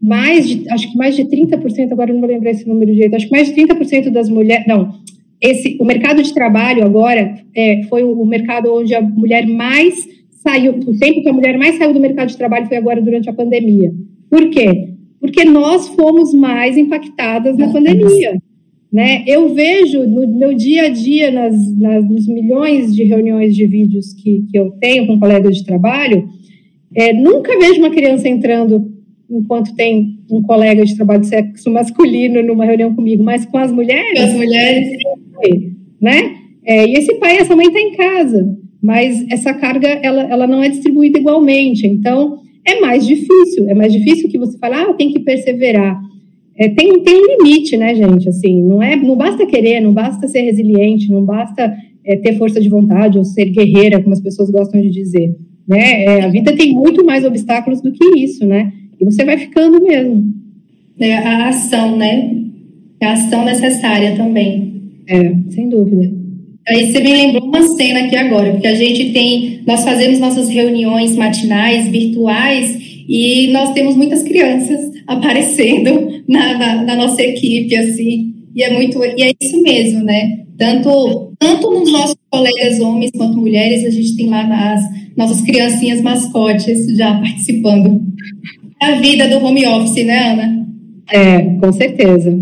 mais 0.00 0.48
de, 0.48 0.68
acho 0.70 0.90
que 0.90 0.96
mais 0.96 1.16
de 1.16 1.24
30%, 1.24 1.92
agora 1.92 2.12
não 2.12 2.20
vou 2.20 2.28
lembrar 2.28 2.50
esse 2.50 2.66
número 2.66 2.92
direito, 2.92 3.14
acho 3.14 3.26
que 3.26 3.32
mais 3.32 3.52
de 3.52 3.60
30% 3.60 4.10
das 4.10 4.28
mulheres, 4.28 4.64
não, 4.66 4.94
esse, 5.40 5.76
o 5.80 5.84
mercado 5.84 6.22
de 6.22 6.32
trabalho 6.32 6.84
agora 6.84 7.38
é, 7.54 7.82
foi 7.84 8.02
o, 8.02 8.24
mercado 8.24 8.72
onde 8.74 8.94
a 8.94 9.00
mulher 9.00 9.46
mais 9.46 10.06
saiu, 10.42 10.72
o 10.72 10.98
tempo 10.98 11.22
que 11.22 11.28
a 11.28 11.32
mulher 11.32 11.56
mais 11.56 11.76
saiu 11.76 11.92
do 11.92 12.00
mercado 12.00 12.28
de 12.28 12.36
trabalho 12.36 12.66
foi 12.66 12.76
agora 12.76 13.00
durante 13.00 13.28
a 13.28 13.32
pandemia. 13.32 13.92
Por 14.30 14.50
quê? 14.50 14.94
Porque 15.20 15.44
nós 15.44 15.88
fomos 15.88 16.32
mais 16.34 16.76
impactadas 16.76 17.56
na 17.56 17.68
pandemia. 17.72 18.40
Né? 18.92 19.22
Eu 19.26 19.52
vejo 19.54 20.06
no 20.06 20.26
meu 20.26 20.54
dia 20.54 20.84
a 20.84 20.88
dia, 20.88 21.30
nas, 21.30 21.76
nas, 21.76 22.08
nos 22.08 22.26
milhões 22.26 22.94
de 22.94 23.04
reuniões 23.04 23.54
de 23.54 23.66
vídeos 23.66 24.14
que, 24.14 24.44
que 24.50 24.58
eu 24.58 24.70
tenho 24.80 25.06
com 25.06 25.20
colegas 25.20 25.56
de 25.56 25.64
trabalho, 25.64 26.28
é, 26.94 27.12
nunca 27.12 27.56
vejo 27.58 27.80
uma 27.80 27.90
criança 27.90 28.28
entrando 28.28 28.97
enquanto 29.30 29.74
tem 29.74 30.18
um 30.30 30.42
colega 30.42 30.84
de 30.84 30.96
trabalho 30.96 31.20
de 31.20 31.28
sexo 31.28 31.70
masculino 31.70 32.42
numa 32.42 32.64
reunião 32.64 32.94
comigo, 32.94 33.22
mas 33.22 33.44
com 33.44 33.58
as 33.58 33.72
mulheres. 33.72 34.18
Com 34.18 34.26
as 34.26 34.34
mulheres. 34.34 34.88
Né? 36.00 36.36
É, 36.64 36.86
e 36.86 36.94
esse 36.94 37.14
pai 37.14 37.36
e 37.36 37.38
essa 37.38 37.56
mãe 37.56 37.66
estão 37.66 37.82
tá 37.82 37.88
em 37.88 37.96
casa, 37.96 38.58
mas 38.80 39.26
essa 39.30 39.52
carga 39.54 39.88
ela, 39.88 40.22
ela 40.22 40.46
não 40.46 40.62
é 40.62 40.68
distribuída 40.68 41.18
igualmente. 41.18 41.86
Então, 41.86 42.38
é 42.64 42.80
mais 42.80 43.06
difícil. 43.06 43.68
É 43.68 43.74
mais 43.74 43.92
difícil 43.92 44.28
que 44.28 44.38
você 44.38 44.56
fale, 44.58 44.74
ah, 44.74 44.92
tem 44.94 45.12
que 45.12 45.20
perseverar 45.20 46.00
é, 46.58 46.68
tem, 46.68 47.00
tem 47.04 47.14
um 47.14 47.36
limite, 47.36 47.76
né, 47.76 47.94
gente? 47.94 48.28
Assim, 48.28 48.60
não 48.60 48.82
é, 48.82 48.96
não 48.96 49.16
basta 49.16 49.46
querer, 49.46 49.80
não 49.80 49.94
basta 49.94 50.26
ser 50.26 50.40
resiliente, 50.40 51.08
não 51.08 51.24
basta 51.24 51.72
é, 52.04 52.16
ter 52.16 52.36
força 52.36 52.60
de 52.60 52.68
vontade 52.68 53.16
ou 53.16 53.24
ser 53.24 53.50
guerreira, 53.50 54.02
como 54.02 54.12
as 54.12 54.20
pessoas 54.20 54.50
gostam 54.50 54.80
de 54.80 54.90
dizer, 54.90 55.36
né? 55.66 56.02
É, 56.02 56.22
a 56.24 56.28
vida 56.28 56.52
tem 56.56 56.72
muito 56.72 57.06
mais 57.06 57.24
obstáculos 57.24 57.80
do 57.80 57.92
que 57.92 58.18
isso, 58.18 58.44
né? 58.44 58.72
E 59.00 59.04
você 59.04 59.24
vai 59.24 59.38
ficando 59.38 59.82
mesmo. 59.82 60.34
É 60.98 61.16
a 61.16 61.48
ação, 61.48 61.96
né? 61.96 62.34
É 63.00 63.06
a 63.06 63.12
ação 63.12 63.44
necessária 63.44 64.16
também. 64.16 64.82
É, 65.06 65.34
sem 65.50 65.68
dúvida. 65.68 66.18
Aí 66.68 66.92
você 66.92 67.00
me 67.00 67.12
lembrou 67.12 67.44
uma 67.44 67.62
cena 67.62 68.00
aqui 68.00 68.16
agora, 68.16 68.52
porque 68.52 68.66
a 68.66 68.74
gente 68.74 69.10
tem, 69.12 69.62
nós 69.66 69.82
fazemos 69.84 70.18
nossas 70.18 70.50
reuniões 70.50 71.16
matinais, 71.16 71.88
virtuais, 71.88 73.04
e 73.08 73.48
nós 73.52 73.72
temos 73.72 73.96
muitas 73.96 74.22
crianças 74.22 74.90
aparecendo 75.06 76.22
na, 76.28 76.58
na, 76.58 76.84
na, 76.84 76.96
nossa 76.96 77.22
equipe, 77.22 77.74
assim, 77.74 78.34
e 78.54 78.62
é 78.62 78.70
muito, 78.70 79.02
e 79.02 79.22
é 79.22 79.32
isso 79.40 79.62
mesmo, 79.62 80.04
né? 80.04 80.44
Tanto, 80.58 81.32
tanto 81.38 81.70
nos 81.70 81.90
nossos 81.90 82.16
colegas 82.30 82.80
homens 82.80 83.12
quanto 83.12 83.38
mulheres, 83.38 83.86
a 83.86 83.90
gente 83.90 84.16
tem 84.16 84.26
lá 84.26 84.46
nas 84.46 84.82
nossas 85.16 85.40
criancinhas 85.40 86.02
mascotes 86.02 86.86
já 86.96 87.14
participando. 87.14 88.02
É 88.80 88.86
a 88.86 89.00
vida 89.00 89.28
do 89.28 89.44
home 89.44 89.66
office, 89.66 90.04
né, 90.04 90.32
Ana? 90.32 90.66
É, 91.10 91.40
com 91.60 91.72
certeza. 91.72 92.38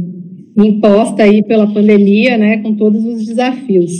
Imposta 0.57 1.23
aí 1.23 1.43
pela 1.43 1.67
pandemia, 1.67 2.37
né, 2.37 2.59
com 2.59 2.75
todos 2.75 3.05
os 3.05 3.27
desafios. 3.27 3.93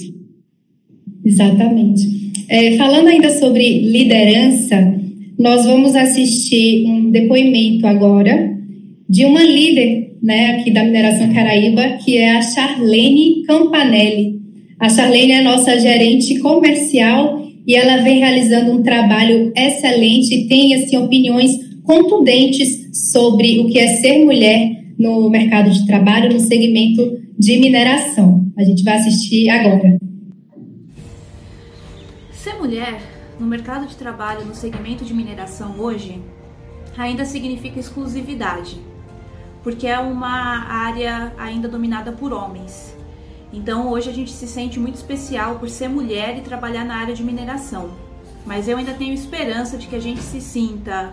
Exatamente. 1.25 2.03
É, 2.49 2.77
falando 2.77 3.09
ainda 3.09 3.31
sobre 3.31 3.81
liderança, 3.81 4.95
nós 5.39 5.65
vamos 5.65 5.95
assistir 5.95 6.87
um 6.87 7.11
depoimento 7.11 7.87
agora 7.87 8.57
de 9.09 9.25
uma 9.25 9.43
líder 9.43 10.17
né, 10.23 10.57
aqui 10.57 10.71
da 10.71 10.85
Mineração 10.85 11.33
Caraíba, 11.33 11.99
que 12.05 12.17
é 12.17 12.37
a 12.37 12.43
Charlene 12.43 13.43
Campanelli. 13.47 14.41
A 14.79 14.89
Charlene 14.89 15.33
é 15.33 15.43
nossa 15.43 15.79
gerente 15.79 16.39
comercial 16.39 17.43
e 17.67 17.75
ela 17.75 18.03
vem 18.03 18.19
realizando 18.19 18.73
um 18.73 18.83
trabalho 18.83 19.53
excelente 19.57 20.35
e 20.35 20.49
tem 20.49 20.75
assim, 20.75 20.97
opiniões 20.97 21.66
contundentes 21.87 23.11
sobre 23.13 23.61
o 23.61 23.69
que 23.69 23.79
é 23.79 23.87
ser 23.97 24.25
mulher 24.25 24.85
no 24.99 25.31
mercado 25.31 25.71
de 25.71 25.87
trabalho, 25.87 26.33
no 26.33 26.41
segmento 26.41 27.23
de 27.39 27.59
mineração. 27.59 28.47
A 28.57 28.65
gente 28.65 28.83
vai 28.83 28.97
assistir 28.97 29.49
agora. 29.49 29.97
Ser 32.33 32.55
mulher 32.55 33.01
no 33.39 33.47
mercado 33.47 33.87
de 33.87 33.97
trabalho 33.97 34.45
no 34.45 34.55
segmento 34.55 35.05
de 35.05 35.15
mineração 35.15 35.77
hoje 35.79 36.21
ainda 36.97 37.25
significa 37.25 37.79
exclusividade 37.79 38.77
porque 39.67 39.89
é 39.89 39.99
uma 39.99 40.65
área 40.69 41.33
ainda 41.37 41.67
dominada 41.67 42.13
por 42.13 42.33
homens. 42.33 42.95
Então 43.53 43.89
hoje 43.91 44.09
a 44.09 44.13
gente 44.13 44.31
se 44.31 44.47
sente 44.47 44.79
muito 44.79 44.95
especial 44.95 45.59
por 45.59 45.69
ser 45.69 45.89
mulher 45.89 46.39
e 46.39 46.41
trabalhar 46.41 46.85
na 46.85 46.95
área 46.95 47.13
de 47.13 47.25
mineração. 47.25 47.91
Mas 48.47 48.69
eu 48.69 48.79
ainda 48.79 48.95
tenho 48.95 49.13
esperança 49.13 49.77
de 49.77 49.89
que 49.89 49.97
a 49.97 50.01
gente 50.01 50.21
se 50.21 50.41
sinta 50.41 51.13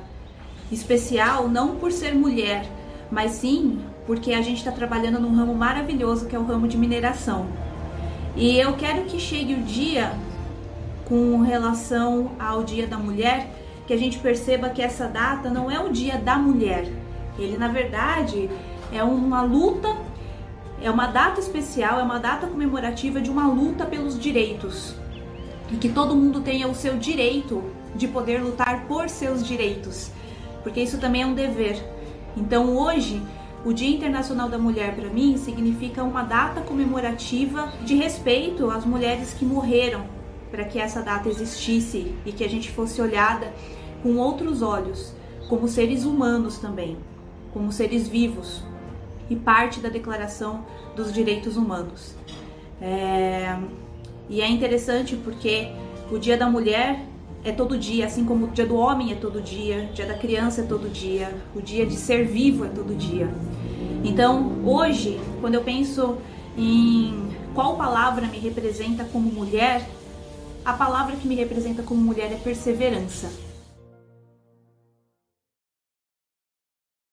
especial 0.74 1.48
não 1.48 1.76
por 1.76 1.92
ser 1.92 2.14
mulher, 2.14 2.66
mas 3.12 3.32
sim 3.32 3.80
porque 4.06 4.34
a 4.34 4.42
gente 4.42 4.58
está 4.58 4.72
trabalhando 4.72 5.20
num 5.20 5.36
ramo 5.36 5.54
maravilhoso 5.54 6.26
que 6.26 6.36
é 6.36 6.40
o 6.40 6.46
ramo 6.46 6.68
de 6.68 6.78
mineração. 6.78 7.48
E 8.36 8.58
eu 8.58 8.74
quero 8.74 9.04
que 9.04 9.20
chegue 9.20 9.54
o 9.54 9.62
dia, 9.62 10.12
com 11.06 11.42
relação 11.42 12.32
ao 12.40 12.64
Dia 12.64 12.88
da 12.88 12.98
Mulher, 12.98 13.48
que 13.86 13.94
a 13.94 13.98
gente 13.98 14.18
perceba 14.18 14.70
que 14.70 14.82
essa 14.82 15.08
data 15.08 15.50
não 15.50 15.70
é 15.70 15.80
o 15.80 15.90
Dia 15.90 16.18
da 16.18 16.38
Mulher. 16.38 16.88
Ele, 17.38 17.58
na 17.58 17.68
verdade, 17.68 18.50
é 18.92 19.04
uma 19.04 19.42
luta, 19.42 19.96
é 20.82 20.90
uma 20.90 21.08
data 21.08 21.40
especial, 21.40 22.00
é 22.00 22.04
uma 22.04 22.20
data 22.20 22.48
comemorativa 22.48 23.22
de 23.22 23.30
uma 23.30 23.48
luta 23.48 23.86
pelos 23.86 24.18
direitos. 24.18 24.96
E 25.72 25.76
que 25.76 25.90
todo 25.90 26.16
mundo 26.16 26.42
tenha 26.42 26.68
o 26.68 26.76
seu 26.76 26.98
direito 26.98 27.64
de 27.96 28.08
poder 28.08 28.42
lutar 28.42 28.86
por 28.88 29.10
seus 29.10 29.46
direitos, 29.46 30.12
porque 30.64 30.82
isso 30.82 30.98
também 30.98 31.22
é 31.22 31.26
um 31.26 31.34
dever. 31.34 31.84
Então, 32.36 32.76
hoje, 32.76 33.22
o 33.66 33.72
Dia 33.72 33.96
Internacional 33.96 34.50
da 34.50 34.58
Mulher 34.58 34.96
para 34.96 35.10
mim 35.10 35.38
significa 35.38 36.04
uma 36.04 36.24
data 36.24 36.62
comemorativa 36.62 37.72
de 37.86 37.96
respeito 37.96 38.70
às 38.70 38.86
mulheres 38.86 39.34
que 39.34 39.46
morreram 39.46 40.06
para 40.50 40.66
que 40.66 40.80
essa 40.80 41.02
data 41.02 41.30
existisse 41.30 42.14
e 42.26 42.32
que 42.32 42.44
a 42.44 42.50
gente 42.50 42.72
fosse 42.72 43.02
olhada 43.02 43.54
com 44.02 44.18
outros 44.18 44.62
olhos, 44.62 45.14
como 45.48 45.68
seres 45.68 46.06
humanos 46.06 46.58
também, 46.58 46.98
como 47.54 47.72
seres 47.72 48.08
vivos 48.08 48.64
e 49.30 49.36
parte 49.36 49.80
da 49.80 49.90
Declaração 49.90 50.66
dos 50.96 51.14
Direitos 51.14 51.58
Humanos. 51.58 52.16
É... 52.82 53.58
E 54.30 54.42
é 54.42 54.48
interessante 54.48 55.16
porque 55.16 55.72
o 56.12 56.18
Dia 56.18 56.38
da 56.38 56.50
Mulher 56.50 57.06
é 57.44 57.52
todo 57.52 57.78
dia, 57.78 58.06
assim 58.06 58.24
como 58.24 58.46
o 58.46 58.50
dia 58.50 58.66
do 58.66 58.76
homem 58.76 59.12
é 59.12 59.16
todo 59.16 59.42
dia, 59.42 59.90
o 59.92 59.94
dia 59.94 60.06
da 60.06 60.14
criança 60.14 60.62
é 60.62 60.64
todo 60.64 60.90
dia, 60.90 61.34
o 61.54 61.62
dia 61.62 61.86
de 61.86 61.96
ser 61.96 62.26
vivo 62.26 62.64
é 62.66 62.70
todo 62.70 62.96
dia. 62.96 63.28
Então, 64.04 64.62
hoje, 64.66 65.20
quando 65.42 65.56
eu 65.56 65.62
penso 65.62 66.18
em 66.58 67.30
qual 67.54 67.76
palavra 67.76 68.28
me 68.28 68.40
representa 68.40 69.04
como 69.06 69.30
mulher, 69.32 69.82
a 70.64 70.74
palavra 70.74 71.16
que 71.16 71.28
me 71.28 71.36
representa 71.36 71.84
como 71.84 72.02
mulher 72.02 72.32
é 72.32 72.36
perseverança. 72.36 73.30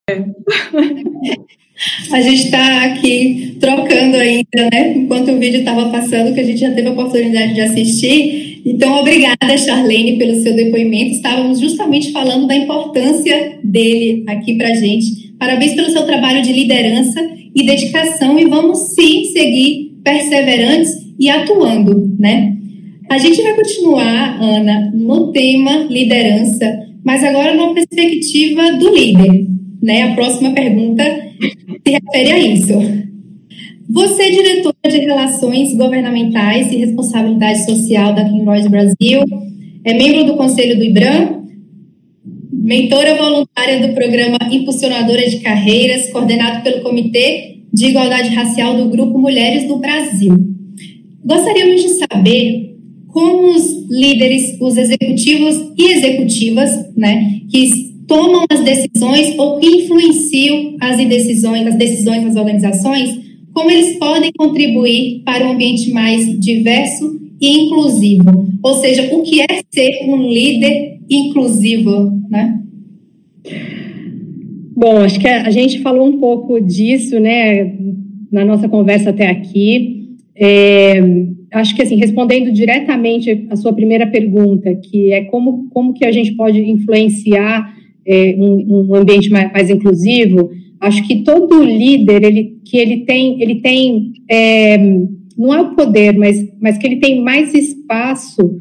A 2.12 2.20
gente 2.20 2.44
está 2.44 2.84
aqui 2.84 3.56
trocando 3.58 4.16
ainda, 4.16 4.68
né? 4.70 4.92
Enquanto 4.96 5.30
o 5.30 5.38
vídeo 5.38 5.60
estava 5.60 5.88
passando, 5.88 6.34
que 6.34 6.40
a 6.40 6.44
gente 6.44 6.60
já 6.60 6.74
teve 6.74 6.88
a 6.88 6.92
oportunidade 6.92 7.54
de 7.54 7.60
assistir. 7.62 8.49
Então, 8.64 9.00
obrigada, 9.00 9.56
Charlene, 9.56 10.18
pelo 10.18 10.34
seu 10.42 10.54
depoimento. 10.54 11.12
Estávamos 11.12 11.60
justamente 11.60 12.12
falando 12.12 12.46
da 12.46 12.56
importância 12.56 13.58
dele 13.64 14.24
aqui 14.26 14.54
para 14.54 14.74
gente. 14.74 15.32
Parabéns 15.38 15.74
pelo 15.74 15.90
seu 15.90 16.04
trabalho 16.04 16.42
de 16.42 16.52
liderança 16.52 17.20
e 17.54 17.64
dedicação 17.64 18.38
e 18.38 18.44
vamos 18.44 18.78
sim 18.94 19.24
seguir 19.32 19.96
perseverantes 20.04 20.90
e 21.18 21.28
atuando, 21.28 22.14
né? 22.18 22.56
A 23.10 23.18
gente 23.18 23.42
vai 23.42 23.54
continuar, 23.54 24.40
Ana, 24.40 24.90
no 24.94 25.32
tema 25.32 25.86
liderança, 25.90 26.86
mas 27.04 27.24
agora 27.24 27.54
numa 27.54 27.74
perspectiva 27.74 28.72
do 28.72 28.94
líder, 28.94 29.46
né? 29.82 30.02
A 30.02 30.14
próxima 30.14 30.52
pergunta 30.52 31.02
se 31.86 31.92
refere 31.92 32.32
a 32.32 32.38
isso. 32.38 33.09
Você 33.92 34.22
é 34.22 34.30
diretora 34.30 34.88
de 34.88 34.98
Relações 34.98 35.74
Governamentais 35.74 36.70
e 36.70 36.76
Responsabilidade 36.76 37.64
Social 37.64 38.14
da 38.14 38.24
Kinroys 38.24 38.68
Brasil, 38.68 39.20
é 39.84 39.94
membro 39.94 40.24
do 40.26 40.36
Conselho 40.36 40.76
do 40.76 40.84
IBRAM, 40.84 41.42
mentora 42.52 43.16
voluntária 43.16 43.84
do 43.84 43.92
programa 43.92 44.38
Impulsionadora 44.52 45.28
de 45.28 45.40
Carreiras, 45.40 46.08
coordenado 46.10 46.62
pelo 46.62 46.82
Comitê 46.82 47.62
de 47.72 47.86
Igualdade 47.86 48.28
Racial 48.28 48.76
do 48.76 48.90
Grupo 48.90 49.18
Mulheres 49.18 49.66
do 49.66 49.78
Brasil. 49.78 50.36
Gostaríamos 51.24 51.82
de 51.82 51.88
saber 51.88 52.76
como 53.08 53.56
os 53.56 53.88
líderes, 53.90 54.56
os 54.60 54.76
executivos 54.76 55.72
e 55.76 55.92
executivas, 55.94 56.70
né, 56.96 57.40
que 57.50 57.90
tomam 58.06 58.44
as 58.50 58.60
decisões 58.60 59.36
ou 59.36 59.58
que 59.58 59.66
influenciam 59.66 60.76
as 60.80 60.96
decisões, 60.96 61.66
as 61.66 61.74
decisões 61.74 62.24
das 62.24 62.36
organizações, 62.36 63.29
como 63.52 63.70
eles 63.70 63.98
podem 63.98 64.30
contribuir 64.36 65.22
para 65.24 65.46
um 65.46 65.52
ambiente 65.52 65.90
mais 65.92 66.38
diverso 66.38 67.20
e 67.40 67.64
inclusivo. 67.64 68.48
Ou 68.62 68.74
seja, 68.74 69.14
o 69.14 69.22
que 69.22 69.40
é 69.40 69.62
ser 69.70 70.04
um 70.04 70.22
líder 70.22 71.00
inclusivo, 71.08 72.12
né? 72.28 72.60
Bom, 74.76 74.98
acho 74.98 75.20
que 75.20 75.28
a, 75.28 75.50
gente 75.50 75.80
falou 75.80 76.06
um 76.06 76.18
pouco 76.18 76.60
disso, 76.60 77.18
né, 77.18 77.76
na 78.32 78.44
nossa 78.44 78.68
conversa 78.68 79.10
até 79.10 79.28
aqui. 79.28 80.16
É, 80.34 81.02
acho 81.52 81.74
que 81.74 81.82
assim, 81.82 81.96
respondendo 81.96 82.50
diretamente 82.50 83.46
a 83.50 83.56
sua 83.56 83.74
primeira 83.74 84.06
pergunta, 84.06 84.74
que 84.74 85.12
é 85.12 85.24
como, 85.24 85.68
como 85.70 85.92
que 85.92 86.04
a 86.04 86.12
gente 86.12 86.32
pode 86.32 86.58
influenciar 86.60 87.74
é, 88.06 88.34
um, 88.38 88.88
um, 88.90 88.94
ambiente 88.94 89.30
mais, 89.30 89.52
mais, 89.52 89.68
inclusivo, 89.68 90.50
acho 90.80 91.06
que 91.06 91.22
todo 91.22 91.62
líder 91.62 92.24
ele, 92.24 92.58
que 92.64 92.76
ele 92.76 93.04
tem, 93.04 93.40
ele 93.42 93.56
tem 93.56 94.12
é, 94.28 94.78
não 95.36 95.54
é 95.54 95.60
o 95.60 95.74
poder, 95.74 96.16
mas, 96.18 96.52
mas 96.60 96.76
que 96.76 96.86
ele 96.86 96.96
tem 96.96 97.22
mais 97.22 97.54
espaço 97.54 98.60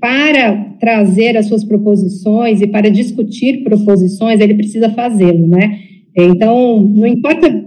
para 0.00 0.54
trazer 0.78 1.36
as 1.36 1.46
suas 1.46 1.64
proposições 1.64 2.60
e 2.60 2.66
para 2.66 2.90
discutir 2.90 3.64
proposições, 3.64 4.40
ele 4.40 4.54
precisa 4.54 4.90
fazê-lo, 4.90 5.46
né? 5.46 5.80
Então, 6.14 6.80
não 6.80 7.06
importa 7.06 7.66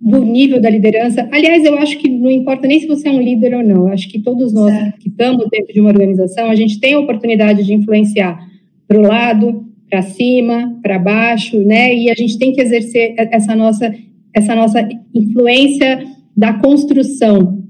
do 0.00 0.24
nível 0.24 0.60
da 0.60 0.70
liderança. 0.70 1.28
Aliás, 1.30 1.64
eu 1.64 1.78
acho 1.78 1.98
que 1.98 2.08
não 2.08 2.30
importa 2.30 2.66
nem 2.66 2.80
se 2.80 2.86
você 2.86 3.08
é 3.08 3.12
um 3.12 3.20
líder 3.20 3.54
ou 3.54 3.62
não. 3.62 3.86
Eu 3.86 3.88
acho 3.88 4.08
que 4.08 4.18
todos 4.18 4.52
nós 4.52 4.72
que 4.98 5.08
estamos 5.08 5.46
dentro 5.50 5.72
de 5.72 5.80
uma 5.80 5.90
organização, 5.90 6.50
a 6.50 6.54
gente 6.54 6.80
tem 6.80 6.94
a 6.94 7.00
oportunidade 7.00 7.64
de 7.64 7.74
influenciar 7.74 8.38
para 8.88 8.98
o 8.98 9.02
lado, 9.02 9.69
para 9.90 10.02
cima, 10.02 10.78
para 10.80 10.98
baixo, 10.98 11.58
né? 11.58 11.94
E 11.94 12.08
a 12.08 12.14
gente 12.14 12.38
tem 12.38 12.52
que 12.52 12.60
exercer 12.60 13.14
essa 13.16 13.56
nossa, 13.56 13.92
essa 14.32 14.54
nossa 14.54 14.88
influência 15.12 16.06
da 16.36 16.54
construção 16.54 17.64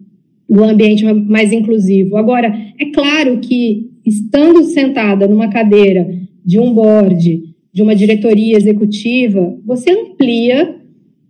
do 0.49 0.63
ambiente 0.63 1.05
mais 1.05 1.53
inclusivo. 1.53 2.17
Agora, 2.17 2.55
é 2.79 2.87
claro 2.93 3.39
que 3.39 3.91
estando 4.05 4.65
sentada 4.65 5.27
numa 5.27 5.49
cadeira 5.49 6.07
de 6.45 6.59
um 6.59 6.73
board, 6.75 7.43
de 7.73 7.83
uma 7.83 7.95
diretoria 7.95 8.57
executiva, 8.57 9.57
você 9.65 9.91
amplia 9.91 10.77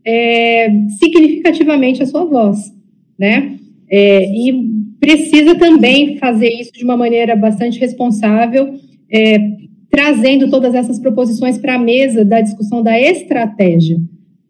é, 0.05 0.71
significativamente 0.99 2.03
a 2.03 2.07
sua 2.07 2.25
voz, 2.25 2.73
né? 3.19 3.57
É, 3.89 4.25
e 4.25 4.71
precisa 4.99 5.55
também 5.55 6.17
fazer 6.17 6.49
isso 6.49 6.73
de 6.73 6.85
uma 6.85 6.97
maneira 6.97 7.37
bastante 7.37 7.79
responsável, 7.79 8.75
é, 9.13 9.39
trazendo 9.91 10.49
todas 10.49 10.75
essas 10.75 10.99
proposições 10.99 11.59
para 11.59 11.75
a 11.75 11.79
mesa 11.79 12.25
da 12.25 12.41
discussão 12.41 12.83
da 12.83 12.99
estratégia, 12.99 13.99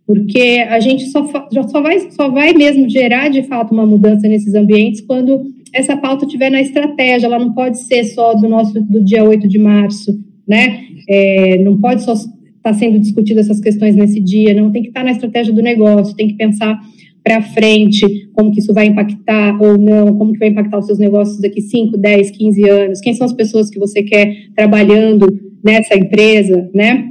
porque 0.07 0.65
a 0.69 0.79
gente 0.81 1.07
só, 1.07 1.25
só, 1.69 1.81
vai, 1.81 2.11
só 2.11 2.29
vai 2.29 2.53
mesmo 2.53 2.89
gerar 2.89 3.29
de 3.29 3.43
fato 3.45 3.73
uma 3.73 3.87
mudança 3.87 4.29
nesses 4.29 4.55
ambientes 4.55 5.01
quando 5.01 5.43
essa 5.73 5.97
pauta 5.97 6.25
estiver 6.25 6.51
na 6.51 6.61
estratégia, 6.61 7.27
ela 7.27 7.39
não 7.39 7.53
pode 7.53 7.79
ser 7.79 8.05
só 8.05 8.35
do 8.35 8.49
nosso 8.49 8.81
do 8.81 9.03
dia 9.03 9.25
8 9.25 9.49
de 9.49 9.59
março, 9.59 10.19
né? 10.47 10.85
É, 11.09 11.59
não 11.63 11.81
pode 11.81 12.03
só 12.03 12.13
estar 12.13 12.29
tá 12.63 12.75
sendo 12.75 12.99
discutidas 12.99 13.47
essas 13.47 13.61
questões 13.61 13.95
nesse 13.95 14.21
dia, 14.21 14.53
não. 14.53 14.71
Tem 14.71 14.83
que 14.83 14.89
estar 14.89 15.01
tá 15.01 15.07
na 15.07 15.13
estratégia 15.13 15.55
do 15.55 15.63
negócio, 15.63 16.17
tem 16.17 16.29
que 16.29 16.35
pensar 16.35 16.81
para 17.23 17.43
frente, 17.43 18.31
como 18.33 18.51
que 18.51 18.61
isso 18.61 18.73
vai 18.73 18.87
impactar 18.87 19.61
ou 19.61 19.77
não, 19.77 20.17
como 20.17 20.33
que 20.33 20.39
vai 20.39 20.49
impactar 20.49 20.79
os 20.79 20.87
seus 20.87 20.99
negócios 20.99 21.41
daqui 21.41 21.61
5, 21.61 21.97
10, 21.97 22.31
15 22.31 22.69
anos, 22.69 23.01
quem 23.01 23.15
são 23.15 23.27
as 23.27 23.33
pessoas 23.33 23.69
que 23.69 23.79
você 23.79 24.03
quer 24.03 24.49
trabalhando 24.57 25.27
nessa 25.63 25.97
empresa, 25.97 26.71
né? 26.75 27.11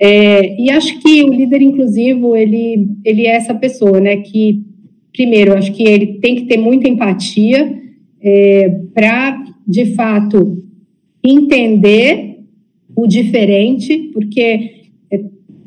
É, 0.00 0.60
e 0.62 0.70
acho 0.70 1.00
que 1.00 1.24
o 1.24 1.32
líder 1.32 1.60
inclusivo, 1.60 2.36
ele, 2.36 2.88
ele 3.04 3.26
é 3.26 3.34
essa 3.34 3.52
pessoa, 3.52 4.00
né, 4.00 4.18
que, 4.18 4.62
primeiro, 5.12 5.54
acho 5.54 5.72
que 5.72 5.82
ele 5.82 6.18
tem 6.20 6.36
que 6.36 6.44
ter 6.44 6.56
muita 6.56 6.88
empatia 6.88 7.76
é, 8.20 8.68
para, 8.94 9.42
de 9.66 9.86
fato, 9.96 10.62
entender 11.24 12.38
o 12.94 13.08
diferente, 13.08 14.10
porque 14.12 14.78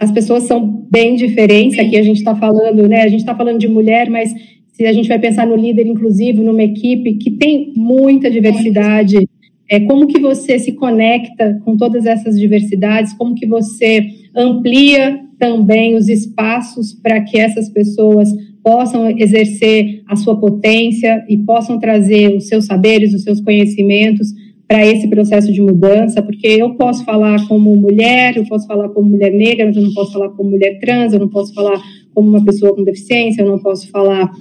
as 0.02 0.12
pessoas 0.12 0.44
são 0.44 0.84
bem 0.90 1.16
diferentes. 1.16 1.78
Aqui 1.78 1.96
a 1.96 2.02
gente 2.02 2.18
está 2.18 2.36
falando, 2.36 2.88
né? 2.88 3.04
A 3.04 3.08
gente 3.08 3.20
está 3.20 3.36
falando 3.36 3.60
de 3.60 3.68
mulher, 3.68 4.10
mas 4.10 4.34
se 4.74 4.84
a 4.88 4.92
gente 4.92 5.08
vai 5.08 5.20
pensar 5.20 5.46
no 5.46 5.56
líder 5.56 5.86
inclusive 5.86 6.42
numa 6.42 6.64
equipe 6.64 7.18
que 7.18 7.30
tem 7.30 7.72
muita 7.76 8.30
diversidade, 8.32 9.30
é 9.70 9.80
como 9.82 10.08
que 10.08 10.20
você 10.20 10.58
se 10.58 10.72
conecta 10.72 11.62
com 11.64 11.78
todas 11.78 12.08
essas 12.08 12.40
diversidades, 12.40 13.14
como 13.14 13.36
que 13.36 13.46
você 13.46 14.08
amplia 14.36 15.20
também 15.38 15.94
os 15.94 16.10
espaços 16.10 16.94
para 16.94 17.22
que 17.22 17.40
essas 17.40 17.70
pessoas 17.70 18.30
possam 18.64 19.08
exercer 19.08 20.02
a 20.08 20.16
sua 20.16 20.40
potência 20.40 21.24
e 21.30 21.38
possam 21.38 21.80
trazer 21.80 22.36
os 22.36 22.48
seus 22.48 22.66
saberes, 22.66 23.14
os 23.14 23.22
seus 23.22 23.40
conhecimentos 23.40 24.34
para 24.72 24.88
esse 24.88 25.06
processo 25.10 25.52
de 25.52 25.62
mudança, 25.62 26.22
porque 26.22 26.48
eu 26.48 26.76
posso 26.76 27.04
falar 27.04 27.46
como 27.46 27.76
mulher, 27.76 28.38
eu 28.38 28.46
posso 28.46 28.66
falar 28.66 28.88
como 28.88 29.10
mulher 29.10 29.30
negra, 29.30 29.66
mas 29.66 29.76
eu 29.76 29.82
não 29.82 29.94
posso 29.94 30.14
falar 30.14 30.30
como 30.30 30.50
mulher 30.50 30.80
trans, 30.80 31.12
eu 31.12 31.20
não 31.20 31.28
posso 31.28 31.54
falar 31.54 31.78
como 32.14 32.30
uma 32.30 32.46
pessoa 32.46 32.74
com 32.74 32.82
deficiência, 32.82 33.42
eu 33.42 33.48
não 33.48 33.60
posso 33.60 33.92
falar, 33.92 34.32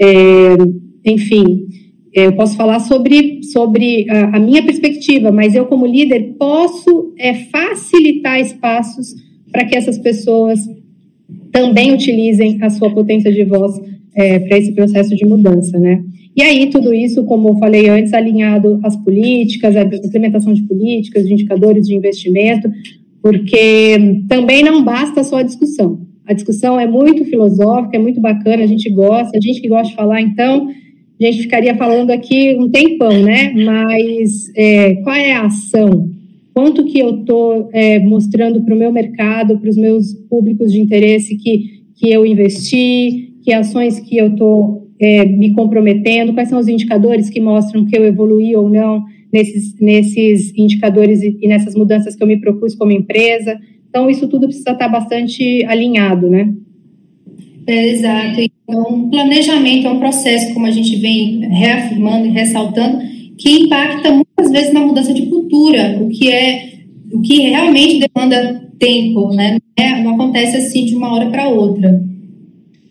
é, 0.00 0.54
enfim, 1.04 1.66
é, 2.14 2.26
eu 2.26 2.32
posso 2.36 2.56
falar 2.56 2.78
sobre, 2.78 3.42
sobre 3.42 4.08
a, 4.08 4.36
a, 4.36 4.38
minha 4.38 4.62
perspectiva, 4.62 5.32
mas 5.32 5.52
eu, 5.52 5.66
como 5.66 5.84
líder, 5.84 6.36
posso 6.38 7.12
é, 7.18 7.34
facilitar 7.34 8.38
espaços 8.38 9.16
para 9.50 9.64
que 9.64 9.76
essas 9.76 9.98
pessoas 9.98 10.60
também 11.50 11.92
utilizem 11.92 12.56
a 12.62 12.70
sua 12.70 12.88
potência 12.94 13.32
de 13.32 13.42
voz 13.42 13.80
é, 14.14 14.38
para 14.38 14.58
esse 14.58 14.72
processo 14.72 15.14
de 15.14 15.24
mudança, 15.24 15.78
né? 15.78 16.02
E 16.34 16.42
aí, 16.42 16.70
tudo 16.70 16.94
isso, 16.94 17.24
como 17.24 17.50
eu 17.50 17.56
falei 17.56 17.88
antes, 17.88 18.12
alinhado 18.14 18.80
às 18.82 18.96
políticas, 18.96 19.76
à 19.76 19.82
implementação 19.82 20.52
de 20.54 20.62
políticas, 20.62 21.26
de 21.26 21.32
indicadores 21.34 21.86
de 21.86 21.94
investimento, 21.94 22.70
porque 23.22 24.24
também 24.28 24.62
não 24.62 24.82
basta 24.82 25.22
só 25.22 25.36
a 25.36 25.42
discussão. 25.42 26.00
A 26.26 26.32
discussão 26.32 26.80
é 26.80 26.86
muito 26.86 27.24
filosófica, 27.24 27.96
é 27.96 28.00
muito 28.00 28.20
bacana, 28.20 28.62
a 28.62 28.66
gente 28.66 28.88
gosta, 28.90 29.36
a 29.36 29.40
gente 29.40 29.60
que 29.60 29.68
gosta 29.68 29.88
de 29.88 29.94
falar, 29.94 30.22
então, 30.22 30.68
a 31.20 31.24
gente 31.24 31.42
ficaria 31.42 31.76
falando 31.76 32.10
aqui 32.10 32.56
um 32.58 32.70
tempão, 32.70 33.22
né? 33.22 33.52
Mas 33.52 34.50
é, 34.56 34.94
qual 34.96 35.14
é 35.14 35.32
a 35.32 35.46
ação? 35.46 36.10
Quanto 36.54 36.84
que 36.84 36.98
eu 36.98 37.20
estou 37.20 37.68
é, 37.72 37.98
mostrando 37.98 38.62
para 38.62 38.74
o 38.74 38.78
meu 38.78 38.92
mercado, 38.92 39.58
para 39.58 39.70
os 39.70 39.76
meus 39.76 40.14
públicos 40.28 40.72
de 40.72 40.80
interesse 40.80 41.36
que, 41.36 41.82
que 41.96 42.10
eu 42.10 42.24
investi, 42.26 43.31
que 43.42 43.52
ações 43.52 44.00
que 44.00 44.16
eu 44.16 44.28
estou 44.28 44.88
é, 45.00 45.24
me 45.24 45.52
comprometendo, 45.52 46.32
quais 46.32 46.48
são 46.48 46.58
os 46.58 46.68
indicadores 46.68 47.28
que 47.28 47.40
mostram 47.40 47.84
que 47.84 47.96
eu 47.96 48.04
evoluí 48.04 48.54
ou 48.54 48.68
não 48.68 49.04
nesses, 49.32 49.78
nesses 49.80 50.52
indicadores 50.56 51.22
e, 51.22 51.36
e 51.40 51.48
nessas 51.48 51.74
mudanças 51.74 52.14
que 52.14 52.22
eu 52.22 52.26
me 52.26 52.40
propus 52.40 52.74
como 52.74 52.92
empresa. 52.92 53.58
Então, 53.88 54.08
isso 54.08 54.28
tudo 54.28 54.46
precisa 54.46 54.70
estar 54.70 54.88
bastante 54.88 55.64
alinhado, 55.64 56.28
né? 56.30 56.52
É, 57.66 57.90
exato. 57.90 58.40
Então, 58.40 59.08
planejamento 59.10 59.86
é 59.86 59.90
um 59.90 59.98
processo, 59.98 60.52
como 60.54 60.66
a 60.66 60.70
gente 60.70 60.96
vem 60.96 61.40
reafirmando 61.48 62.26
e 62.26 62.30
ressaltando, 62.30 62.98
que 63.36 63.50
impacta 63.62 64.10
muitas 64.10 64.50
vezes 64.50 64.72
na 64.72 64.80
mudança 64.80 65.12
de 65.12 65.26
cultura, 65.26 65.98
o 66.00 66.08
que 66.08 66.30
é 66.30 66.72
o 67.12 67.20
que 67.20 67.40
realmente 67.50 68.06
demanda 68.08 68.68
tempo, 68.78 69.28
né? 69.34 69.58
Não, 69.78 69.84
é, 69.84 70.14
acontece 70.14 70.56
assim 70.56 70.86
de 70.86 70.94
uma 70.94 71.12
hora 71.12 71.26
para 71.26 71.48
outra. 71.48 72.02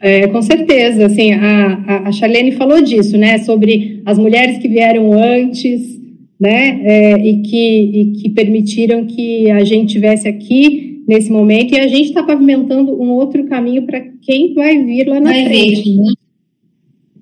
É, 0.02 0.28
com 0.28 0.42
certeza, 0.42 1.06
assim, 1.06 1.32
a, 1.32 2.08
a 2.08 2.12
Charlene 2.12 2.54
falou 2.54 2.82
disso, 2.82 3.18
né, 3.18 3.38
sobre 3.38 4.02
as 4.04 4.18
mulheres 4.18 4.58
que 4.58 4.68
vieram 4.68 5.14
antes, 5.14 6.02
né, 6.40 6.82
é, 6.84 7.20
e, 7.20 7.42
que, 7.44 7.92
e 7.94 8.12
que 8.14 8.30
permitiram 8.32 9.06
que 9.06 9.52
a 9.52 9.64
gente 9.64 9.94
tivesse 9.94 10.28
aqui 10.28 11.04
nesse 11.08 11.32
momento, 11.32 11.76
e 11.76 11.80
a 11.80 11.88
gente 11.88 12.08
está 12.08 12.24
pavimentando 12.24 13.00
um 13.00 13.12
outro 13.12 13.46
caminho 13.46 13.84
para 13.84 14.02
quem 14.24 14.56
vai 14.56 14.84
vir 14.84 15.08
lá 15.08 15.20
na 15.20 15.30
vai 15.30 15.46
frente. 15.46 15.96
Né? 15.96 16.14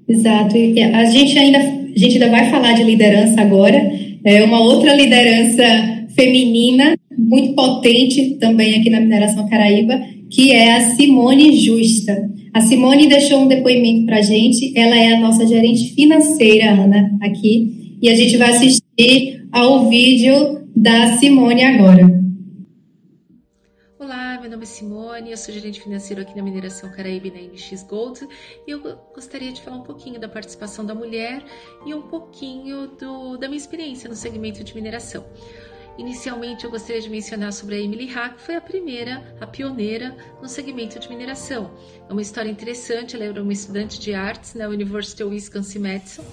Exato, 0.07 0.55
e 0.55 0.81
a 0.81 1.03
gente 1.05 1.37
ainda, 1.37 1.57
a 1.57 1.99
gente 1.99 2.13
ainda 2.13 2.29
vai 2.29 2.49
falar 2.49 2.73
de 2.73 2.83
liderança 2.83 3.41
agora, 3.41 3.91
é 4.23 4.41
uma 4.41 4.61
outra 4.61 4.95
liderança 4.95 6.07
feminina, 6.15 6.97
muito 7.17 7.53
potente 7.55 8.37
também 8.39 8.75
aqui 8.75 8.89
na 8.89 9.01
Mineração 9.01 9.47
Caraíba, 9.49 9.99
que 10.29 10.51
é 10.51 10.75
a 10.77 10.95
Simone 10.95 11.57
Justa. 11.57 12.29
A 12.53 12.61
Simone 12.61 13.07
deixou 13.07 13.39
um 13.39 13.47
depoimento 13.47 14.05
para 14.05 14.17
a 14.17 14.21
gente, 14.21 14.77
ela 14.77 14.95
é 14.95 15.13
a 15.13 15.19
nossa 15.19 15.45
gerente 15.45 15.93
financeira, 15.93 16.71
Ana, 16.71 17.17
aqui, 17.21 17.97
e 18.01 18.09
a 18.09 18.15
gente 18.15 18.37
vai 18.37 18.51
assistir 18.51 19.47
ao 19.51 19.89
vídeo 19.89 20.67
da 20.75 21.17
Simone 21.17 21.63
agora. 21.63 22.19
Olá, 23.99 24.39
meu 24.41 24.49
nome 24.49 24.63
é 24.63 24.65
Simone, 24.65 25.31
eu 25.31 25.37
sou 25.37 25.53
gerente 25.53 25.81
financeiro 25.81 26.21
aqui 26.21 26.35
na 26.35 26.41
Mineração 26.41 26.89
Caraíba 26.91 27.27
na 27.27 27.41
NX 27.41 27.83
Gold 27.83 28.27
e 28.65 28.71
eu 28.71 28.81
gostaria 29.13 29.51
de 29.51 29.61
falar 29.61 29.77
um 29.77 29.83
pouquinho 29.83 30.19
da 30.19 30.29
participação 30.29 30.85
da 30.85 30.95
mulher 30.95 31.43
e 31.85 31.93
um 31.93 32.01
pouquinho 32.01 32.87
do, 32.87 33.37
da 33.37 33.47
minha 33.47 33.59
experiência 33.59 34.09
no 34.09 34.15
segmento 34.15 34.63
de 34.63 34.73
mineração. 34.73 35.25
Inicialmente, 35.99 36.63
eu 36.63 36.71
gostaria 36.71 37.01
de 37.01 37.09
mencionar 37.09 37.51
sobre 37.51 37.75
a 37.75 37.77
Emily 37.77 38.05
Hack, 38.05 38.37
que 38.37 38.41
foi 38.43 38.55
a 38.55 38.61
primeira, 38.61 39.21
a 39.41 39.45
pioneira 39.45 40.15
no 40.41 40.47
segmento 40.47 40.97
de 40.97 41.09
mineração. 41.09 41.71
É 42.07 42.13
uma 42.13 42.21
história 42.21 42.49
interessante, 42.49 43.17
ela 43.17 43.25
era 43.25 43.43
uma 43.43 43.51
estudante 43.51 43.99
de 43.99 44.13
artes 44.13 44.53
na 44.53 44.69
University 44.69 45.21
of 45.21 45.35
Wisconsin-Madison. 45.35 46.23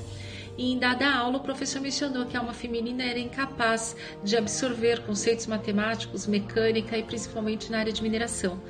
E 0.56 0.72
em 0.72 0.78
dada 0.78 1.12
aula, 1.12 1.38
o 1.38 1.40
professor 1.40 1.82
mencionou 1.82 2.26
que 2.26 2.36
a 2.36 2.40
alma 2.40 2.52
feminina 2.52 3.02
era 3.02 3.18
incapaz 3.18 3.96
de 4.22 4.36
absorver 4.36 5.04
conceitos 5.04 5.48
matemáticos, 5.48 6.28
mecânica 6.28 6.96
e 6.96 7.02
principalmente 7.02 7.68
na 7.68 7.80
área 7.80 7.92
de 7.92 8.04
mineração. 8.04 8.60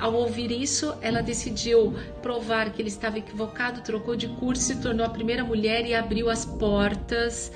Ao 0.00 0.12
ouvir 0.12 0.50
isso, 0.50 0.92
ela 1.02 1.22
decidiu 1.22 1.94
provar 2.20 2.72
que 2.72 2.82
ele 2.82 2.88
estava 2.88 3.16
equivocado, 3.16 3.80
trocou 3.80 4.16
de 4.16 4.26
curso, 4.26 4.60
se 4.60 4.80
tornou 4.80 5.06
a 5.06 5.08
primeira 5.08 5.44
mulher 5.44 5.86
e 5.86 5.94
abriu 5.94 6.28
as 6.28 6.44
portas 6.44 7.52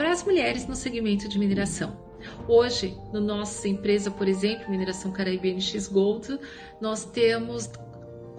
para 0.00 0.12
as 0.12 0.24
mulheres 0.24 0.66
no 0.66 0.74
segmento 0.74 1.28
de 1.28 1.38
mineração. 1.38 1.94
Hoje, 2.48 2.96
na 3.12 3.20
nossa 3.20 3.68
empresa, 3.68 4.10
por 4.10 4.26
exemplo, 4.26 4.70
Mineração 4.70 5.12
Caraíba 5.12 5.48
NX 5.48 5.88
Gold, 5.88 6.38
nós 6.80 7.04
temos 7.04 7.68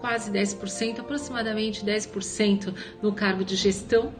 quase 0.00 0.28
10%, 0.32 0.98
aproximadamente 0.98 1.84
10% 1.84 2.74
no 3.00 3.12
cargo 3.12 3.44
de 3.44 3.54
gestão 3.54 4.12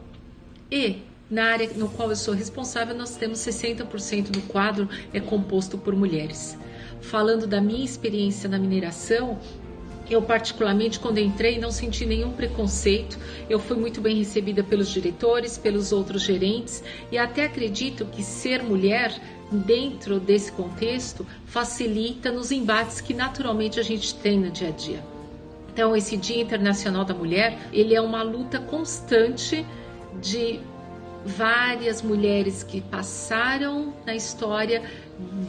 e 0.71 1.01
na 1.29 1.47
área 1.47 1.69
no 1.75 1.89
qual 1.89 2.09
eu 2.09 2.15
sou 2.15 2.33
responsável, 2.33 2.95
nós 2.95 3.17
temos 3.17 3.39
60% 3.39 4.31
do 4.31 4.39
quadro 4.43 4.87
é 5.11 5.19
composto 5.19 5.77
por 5.77 5.93
mulheres. 5.97 6.57
Falando 7.01 7.45
da 7.45 7.59
minha 7.59 7.83
experiência 7.83 8.47
na 8.47 8.57
mineração, 8.57 9.37
eu, 10.09 10.21
particularmente, 10.21 10.99
quando 10.99 11.17
entrei, 11.17 11.59
não 11.59 11.71
senti 11.71 12.05
nenhum 12.05 12.31
preconceito. 12.31 13.17
Eu 13.49 13.59
fui 13.59 13.77
muito 13.77 14.01
bem 14.01 14.17
recebida 14.17 14.63
pelos 14.63 14.89
diretores, 14.89 15.57
pelos 15.57 15.91
outros 15.91 16.23
gerentes 16.23 16.83
e 17.11 17.17
até 17.17 17.45
acredito 17.45 18.05
que 18.05 18.23
ser 18.23 18.61
mulher 18.61 19.13
dentro 19.51 20.19
desse 20.19 20.51
contexto 20.51 21.25
facilita 21.45 22.31
nos 22.31 22.51
embates 22.51 22.99
que 22.99 23.13
naturalmente 23.13 23.79
a 23.79 23.83
gente 23.83 24.15
tem 24.15 24.39
no 24.39 24.49
dia 24.49 24.69
a 24.69 24.71
dia. 24.71 25.03
Então, 25.71 25.95
esse 25.95 26.15
Dia 26.15 26.41
Internacional 26.41 27.03
da 27.03 27.15
Mulher, 27.15 27.57
ele 27.71 27.95
é 27.95 28.01
uma 28.01 28.21
luta 28.21 28.59
constante 28.59 29.65
de 30.21 30.59
várias 31.25 32.01
mulheres 32.01 32.63
que 32.63 32.81
passaram 32.81 33.93
na 34.05 34.13
história 34.13 34.83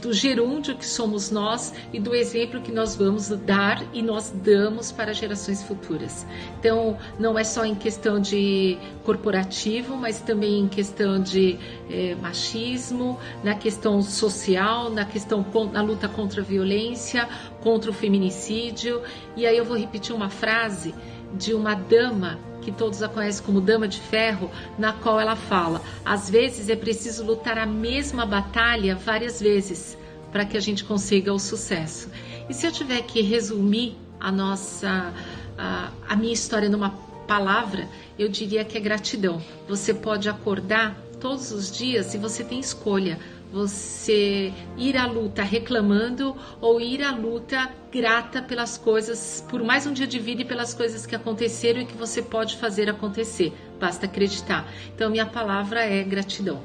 do 0.01 0.13
gerúndio 0.13 0.75
que 0.75 0.85
somos 0.85 1.31
nós 1.31 1.73
e 1.91 1.99
do 1.99 2.13
exemplo 2.13 2.61
que 2.61 2.71
nós 2.71 2.95
vamos 2.95 3.29
dar 3.29 3.83
e 3.93 4.01
nós 4.01 4.31
damos 4.43 4.91
para 4.91 5.13
gerações 5.13 5.63
futuras. 5.63 6.25
Então, 6.59 6.97
não 7.19 7.37
é 7.37 7.43
só 7.43 7.65
em 7.65 7.75
questão 7.75 8.19
de 8.19 8.77
corporativo, 9.03 9.95
mas 9.95 10.19
também 10.21 10.59
em 10.59 10.67
questão 10.67 11.21
de 11.21 11.57
é, 11.89 12.15
machismo, 12.15 13.19
na 13.43 13.55
questão 13.55 14.01
social, 14.01 14.89
na 14.89 15.05
questão 15.05 15.45
na 15.71 15.81
luta 15.81 16.07
contra 16.07 16.41
a 16.41 16.43
violência, 16.43 17.27
contra 17.61 17.89
o 17.89 17.93
feminicídio. 17.93 19.01
E 19.35 19.45
aí 19.45 19.57
eu 19.57 19.65
vou 19.65 19.77
repetir 19.77 20.15
uma 20.15 20.29
frase 20.29 20.93
de 21.37 21.53
uma 21.53 21.75
dama 21.75 22.39
que 22.61 22.71
todos 22.71 23.03
a 23.03 23.07
conhecem 23.07 23.45
como 23.45 23.61
Dama 23.61 23.87
de 23.87 23.99
Ferro, 23.99 24.49
na 24.77 24.91
qual 24.91 25.19
ela 25.19 25.35
fala: 25.35 25.81
às 26.03 26.29
vezes 26.29 26.69
é 26.69 26.75
preciso 26.75 27.23
lutar 27.23 27.57
a 27.57 27.65
mesma 27.65 28.25
batalha 28.25 28.95
várias 28.95 29.39
vezes 29.39 29.97
para 30.31 30.45
que 30.45 30.57
a 30.57 30.59
gente 30.59 30.83
consiga 30.83 31.31
o 31.31 31.39
sucesso. 31.39 32.09
E 32.49 32.53
se 32.53 32.65
eu 32.65 32.71
tiver 32.71 33.01
que 33.03 33.21
resumir 33.21 33.95
a 34.19 34.31
nossa 34.31 35.13
a, 35.57 35.91
a 36.09 36.15
minha 36.15 36.33
história 36.33 36.67
numa 36.67 36.89
palavra, 37.27 37.87
eu 38.17 38.27
diria 38.27 38.65
que 38.65 38.77
é 38.77 38.81
gratidão. 38.81 39.41
Você 39.67 39.93
pode 39.93 40.27
acordar 40.27 40.95
todos 41.19 41.51
os 41.51 41.71
dias 41.71 42.13
e 42.13 42.17
você 42.17 42.43
tem 42.43 42.59
escolha 42.59 43.19
você 43.51 44.53
ir 44.77 44.97
à 44.97 45.05
luta 45.05 45.43
reclamando 45.43 46.35
ou 46.59 46.79
ir 46.81 47.01
à 47.03 47.11
luta 47.11 47.69
grata 47.91 48.41
pelas 48.41 48.77
coisas, 48.77 49.45
por 49.49 49.63
mais 49.63 49.85
um 49.87 49.93
dia 49.93 50.07
de 50.07 50.19
vida 50.19 50.41
e 50.41 50.45
pelas 50.45 50.73
coisas 50.73 51.05
que 51.05 51.15
aconteceram 51.15 51.81
e 51.81 51.85
que 51.85 51.95
você 51.95 52.21
pode 52.21 52.57
fazer 52.57 52.89
acontecer. 52.89 53.53
Basta 53.79 54.05
acreditar. 54.05 54.67
Então, 54.93 55.09
minha 55.09 55.25
palavra 55.25 55.85
é 55.85 56.03
gratidão. 56.03 56.61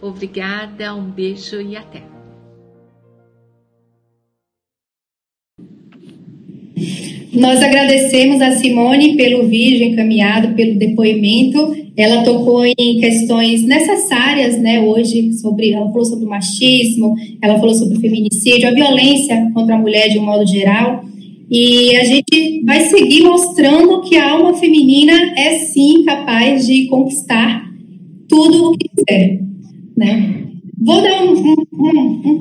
Obrigada, 0.00 0.94
um 0.94 1.10
beijo 1.10 1.60
e 1.60 1.76
até. 1.76 2.15
Nós 7.36 7.62
agradecemos 7.62 8.40
a 8.40 8.52
Simone 8.52 9.16
pelo 9.16 9.46
vídeo 9.46 9.86
encaminhado, 9.86 10.54
pelo 10.54 10.78
depoimento 10.78 11.86
ela 11.96 12.22
tocou 12.22 12.62
em 12.66 13.00
questões 13.00 13.62
necessárias, 13.62 14.60
né, 14.60 14.80
hoje, 14.80 15.32
sobre, 15.32 15.72
ela 15.72 15.86
falou 15.86 16.04
sobre 16.04 16.26
o 16.26 16.28
machismo, 16.28 17.14
ela 17.40 17.58
falou 17.58 17.74
sobre 17.74 17.96
o 17.96 18.00
feminicídio, 18.00 18.68
a 18.68 18.72
violência 18.72 19.50
contra 19.54 19.76
a 19.76 19.78
mulher 19.78 20.10
de 20.10 20.18
um 20.18 20.24
modo 20.24 20.46
geral, 20.46 21.04
e 21.50 21.96
a 21.96 22.04
gente 22.04 22.62
vai 22.66 22.80
seguir 22.80 23.22
mostrando 23.22 24.02
que 24.02 24.16
a 24.16 24.32
alma 24.32 24.54
feminina 24.54 25.12
é 25.38 25.58
sim 25.60 26.04
capaz 26.04 26.66
de 26.66 26.86
conquistar 26.86 27.66
tudo 28.28 28.72
o 28.72 28.76
que 28.76 28.88
quiser. 28.88 29.40
né? 29.96 30.42
Vou 30.78 31.00
dar 31.00 31.24
um, 31.24 31.32
um, 31.32 31.54
um, 31.72 32.20
uma 32.22 32.38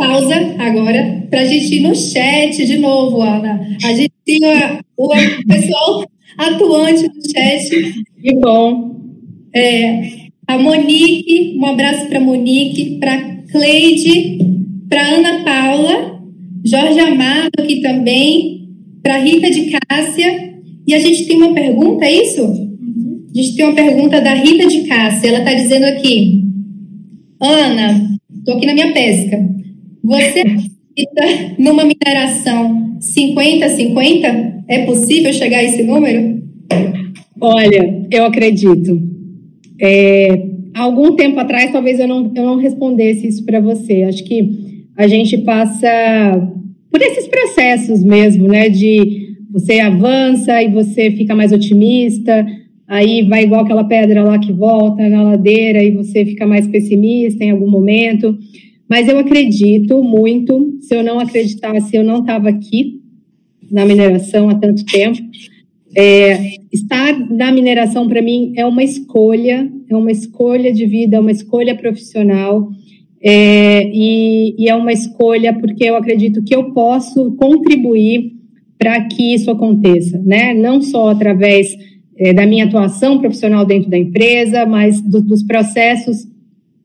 pausa 0.00 0.34
agora 0.58 1.26
para 1.28 1.40
a 1.40 1.44
gente 1.44 1.76
ir 1.76 1.80
no 1.80 1.94
chat 1.94 2.64
de 2.64 2.78
novo, 2.78 3.20
Ana. 3.20 3.60
A 3.84 3.92
gente 3.92 4.14
tem 4.24 4.40
o 4.96 5.08
pessoal 5.46 6.04
atuante 6.38 7.02
no 7.02 7.30
chat. 7.30 8.02
Que 8.22 8.34
bom. 8.36 8.96
É, 9.54 10.02
a 10.48 10.58
Monique, 10.58 11.54
um 11.58 11.66
abraço 11.66 12.06
para 12.06 12.18
Monique, 12.18 12.98
para 12.98 13.42
Cleide, 13.52 14.38
para 14.88 15.02
Ana 15.02 15.44
Paula, 15.44 16.22
Jorge 16.64 16.98
Amado 16.98 17.50
aqui 17.58 17.82
também, 17.82 18.68
para 19.02 19.18
Rita 19.18 19.50
de 19.50 19.70
Cássia. 19.70 20.54
E 20.86 20.94
a 20.94 20.98
gente 20.98 21.26
tem 21.26 21.36
uma 21.36 21.52
pergunta, 21.52 22.06
é 22.06 22.22
isso? 22.24 22.42
A 22.42 23.38
gente 23.38 23.54
tem 23.54 23.66
uma 23.66 23.74
pergunta 23.74 24.18
da 24.20 24.32
Rita 24.32 24.66
de 24.66 24.82
Cássia. 24.88 25.28
Ela 25.28 25.38
está 25.40 25.52
dizendo 25.52 25.84
aqui: 25.84 26.42
Ana, 27.40 28.18
estou 28.38 28.56
aqui 28.56 28.66
na 28.66 28.74
minha 28.74 28.92
pesca. 28.92 29.60
Você 30.02 30.40
acredita 30.40 31.54
numa 31.58 31.84
mineração 31.84 32.98
50-50? 33.00 34.64
É 34.68 34.84
possível 34.84 35.32
chegar 35.32 35.58
a 35.58 35.64
esse 35.64 35.82
número? 35.82 36.42
Olha, 37.40 38.06
eu 38.10 38.24
acredito. 38.24 39.00
É, 39.80 40.46
algum 40.74 41.16
tempo 41.16 41.40
atrás, 41.40 41.72
talvez 41.72 41.98
eu 41.98 42.06
não, 42.06 42.30
eu 42.34 42.44
não 42.44 42.56
respondesse 42.58 43.26
isso 43.26 43.44
para 43.44 43.60
você. 43.60 44.02
Acho 44.02 44.24
que 44.24 44.84
a 44.96 45.06
gente 45.08 45.38
passa 45.38 45.88
por 46.90 47.00
esses 47.00 47.26
processos 47.28 48.04
mesmo, 48.04 48.48
né? 48.48 48.68
De 48.68 49.30
você 49.50 49.80
avança 49.80 50.62
e 50.62 50.68
você 50.68 51.10
fica 51.10 51.34
mais 51.34 51.52
otimista, 51.52 52.46
aí 52.86 53.22
vai 53.22 53.44
igual 53.44 53.62
aquela 53.62 53.84
pedra 53.84 54.22
lá 54.22 54.38
que 54.38 54.52
volta 54.52 55.08
na 55.08 55.22
ladeira 55.22 55.82
e 55.82 55.90
você 55.90 56.24
fica 56.24 56.46
mais 56.46 56.66
pessimista 56.68 57.42
em 57.42 57.50
algum 57.50 57.68
momento. 57.68 58.36
Mas 58.90 59.06
eu 59.06 59.20
acredito 59.20 60.02
muito. 60.02 60.76
Se 60.80 60.96
eu 60.96 61.04
não 61.04 61.20
acreditasse, 61.20 61.96
eu 61.96 62.02
não 62.02 62.18
estava 62.18 62.48
aqui 62.48 63.00
na 63.70 63.86
mineração 63.86 64.50
há 64.50 64.56
tanto 64.56 64.84
tempo. 64.84 65.16
É, 65.96 66.56
estar 66.72 67.16
na 67.30 67.52
mineração 67.52 68.08
para 68.08 68.20
mim 68.20 68.52
é 68.56 68.66
uma 68.66 68.82
escolha, 68.82 69.70
é 69.88 69.96
uma 69.96 70.10
escolha 70.10 70.72
de 70.72 70.86
vida, 70.86 71.16
é 71.16 71.20
uma 71.20 71.30
escolha 71.30 71.76
profissional. 71.76 72.68
É, 73.22 73.84
e, 73.94 74.56
e 74.58 74.68
é 74.68 74.74
uma 74.74 74.92
escolha 74.92 75.52
porque 75.52 75.84
eu 75.84 75.94
acredito 75.94 76.42
que 76.42 76.54
eu 76.54 76.72
posso 76.72 77.32
contribuir 77.36 78.32
para 78.76 79.04
que 79.04 79.34
isso 79.34 79.50
aconteça, 79.50 80.18
né? 80.24 80.54
Não 80.54 80.80
só 80.80 81.10
através 81.10 81.76
é, 82.16 82.32
da 82.32 82.46
minha 82.46 82.64
atuação 82.64 83.18
profissional 83.18 83.64
dentro 83.64 83.88
da 83.88 83.98
empresa, 83.98 84.66
mas 84.66 85.00
do, 85.00 85.20
dos 85.20 85.44
processos 85.44 86.26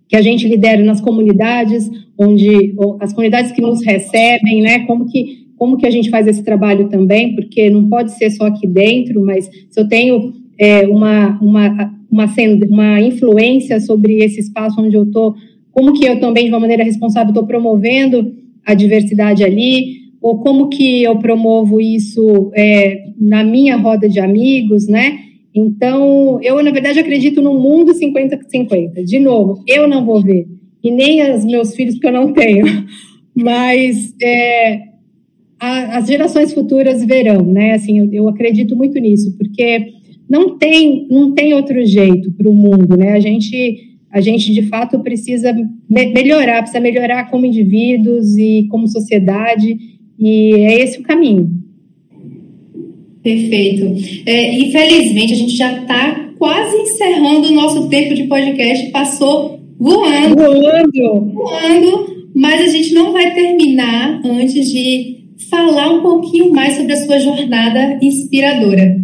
que 0.07 0.15
a 0.15 0.21
gente 0.21 0.47
lidera 0.47 0.83
nas 0.83 1.01
comunidades, 1.01 1.89
onde 2.17 2.75
as 2.99 3.11
comunidades 3.13 3.51
que 3.51 3.61
nos 3.61 3.83
recebem, 3.83 4.61
né? 4.61 4.79
Como 4.85 5.05
que 5.05 5.45
como 5.57 5.77
que 5.77 5.87
a 5.87 5.91
gente 5.91 6.09
faz 6.09 6.27
esse 6.27 6.43
trabalho 6.43 6.89
também? 6.89 7.33
Porque 7.33 7.69
não 7.69 7.87
pode 7.87 8.11
ser 8.11 8.29
só 8.29 8.47
aqui 8.47 8.67
dentro, 8.67 9.23
mas 9.23 9.49
se 9.69 9.79
eu 9.79 9.87
tenho 9.87 10.33
é, 10.59 10.85
uma, 10.87 11.39
uma, 11.41 11.93
uma, 12.11 12.25
uma 12.69 13.01
influência 13.01 13.79
sobre 13.79 14.17
esse 14.17 14.39
espaço 14.41 14.81
onde 14.81 14.95
eu 14.95 15.03
estou, 15.03 15.33
como 15.71 15.93
que 15.93 16.05
eu 16.05 16.19
também, 16.19 16.45
de 16.45 16.49
uma 16.51 16.59
maneira 16.59 16.83
responsável, 16.83 17.29
estou 17.29 17.47
promovendo 17.47 18.33
a 18.65 18.73
diversidade 18.73 19.43
ali, 19.43 20.05
ou 20.21 20.39
como 20.39 20.69
que 20.69 21.03
eu 21.03 21.17
promovo 21.19 21.79
isso 21.79 22.51
é, 22.55 23.05
na 23.19 23.43
minha 23.43 23.77
roda 23.77 24.09
de 24.09 24.19
amigos, 24.19 24.87
né? 24.87 25.19
Então, 25.55 26.37
eu, 26.43 26.61
na 26.61 26.69
verdade, 26.69 26.99
acredito 26.99 27.41
num 27.41 27.57
mundo 27.57 27.93
50-50. 27.93 29.03
De 29.05 29.19
novo, 29.19 29.63
eu 29.65 29.87
não 29.87 30.05
vou 30.05 30.21
ver, 30.21 30.45
e 30.83 30.91
nem 30.91 31.31
os 31.31 31.45
meus 31.45 31.73
filhos, 31.73 31.95
porque 31.95 32.07
eu 32.07 32.11
não 32.11 32.33
tenho, 32.33 32.65
mas 33.33 34.13
é, 34.21 34.81
a, 35.57 35.97
as 35.97 36.07
gerações 36.07 36.53
futuras 36.53 37.05
verão, 37.05 37.41
né? 37.41 37.73
Assim, 37.73 37.99
eu, 37.99 38.13
eu, 38.13 38.27
acredito 38.27 38.75
muito 38.75 38.99
nisso, 38.99 39.35
porque 39.37 39.93
não 40.29 40.57
tem, 40.57 41.07
não 41.09 41.33
tem 41.33 41.53
outro 41.53 41.85
jeito 41.85 42.33
para 42.33 42.49
o 42.49 42.53
mundo, 42.53 42.97
né? 42.97 43.13
A 43.13 43.19
gente, 43.21 43.97
a 44.11 44.19
gente, 44.19 44.53
de 44.53 44.63
fato, 44.63 44.99
precisa 44.99 45.53
me 45.53 46.05
melhorar, 46.07 46.63
precisa 46.63 46.81
melhorar 46.81 47.29
como 47.31 47.45
indivíduos 47.45 48.35
e 48.37 48.67
como 48.69 48.89
sociedade, 48.89 49.77
e 50.19 50.53
é 50.53 50.81
esse 50.81 50.99
o 50.99 51.03
caminho. 51.03 51.64
Perfeito. 53.25 53.91
É, 54.23 54.53
infelizmente, 54.59 55.33
a 55.33 55.35
gente 55.35 55.57
já 55.57 55.81
está 55.81 56.29
quase 56.37 56.77
encerrando 56.77 57.47
o 57.47 57.53
nosso 57.53 57.89
tempo 57.89 58.13
de 58.13 58.25
podcast. 58.25 58.91
Passou 58.91 59.59
voando. 59.79 60.35
Voando. 60.35 61.33
Voando. 61.33 62.29
Mas 62.35 62.61
a 62.61 62.67
gente 62.67 62.93
não 62.93 63.11
vai 63.13 63.33
terminar 63.33 64.21
antes 64.23 64.71
de 64.71 65.23
falar 65.49 65.91
um 65.91 66.03
pouquinho 66.03 66.51
mais 66.51 66.77
sobre 66.77 66.93
a 66.93 67.03
sua 67.03 67.19
jornada 67.19 67.97
inspiradora. 67.99 68.95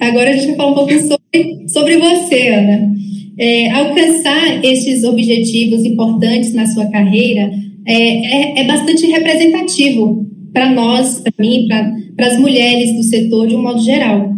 Agora 0.00 0.30
a 0.30 0.32
gente 0.32 0.48
vai 0.48 0.56
falar 0.56 0.72
um 0.72 0.74
pouquinho 0.74 1.02
sobre, 1.02 1.68
sobre 1.68 1.96
você, 1.98 2.48
Ana. 2.48 2.92
É, 3.38 3.70
alcançar 3.70 4.64
estes 4.64 5.04
objetivos 5.04 5.84
importantes 5.84 6.52
na 6.54 6.66
sua 6.66 6.86
carreira 6.86 7.52
é, 7.86 7.94
é, 7.94 8.60
é 8.62 8.66
bastante 8.66 9.06
representativo 9.06 10.26
para 10.52 10.72
nós, 10.72 11.20
para 11.20 11.32
mim, 11.38 11.66
para 11.68 12.05
as 12.18 12.38
mulheres 12.38 12.94
do 12.94 13.02
setor 13.02 13.46
de 13.46 13.54
um 13.54 13.62
modo 13.62 13.80
geral. 13.80 14.30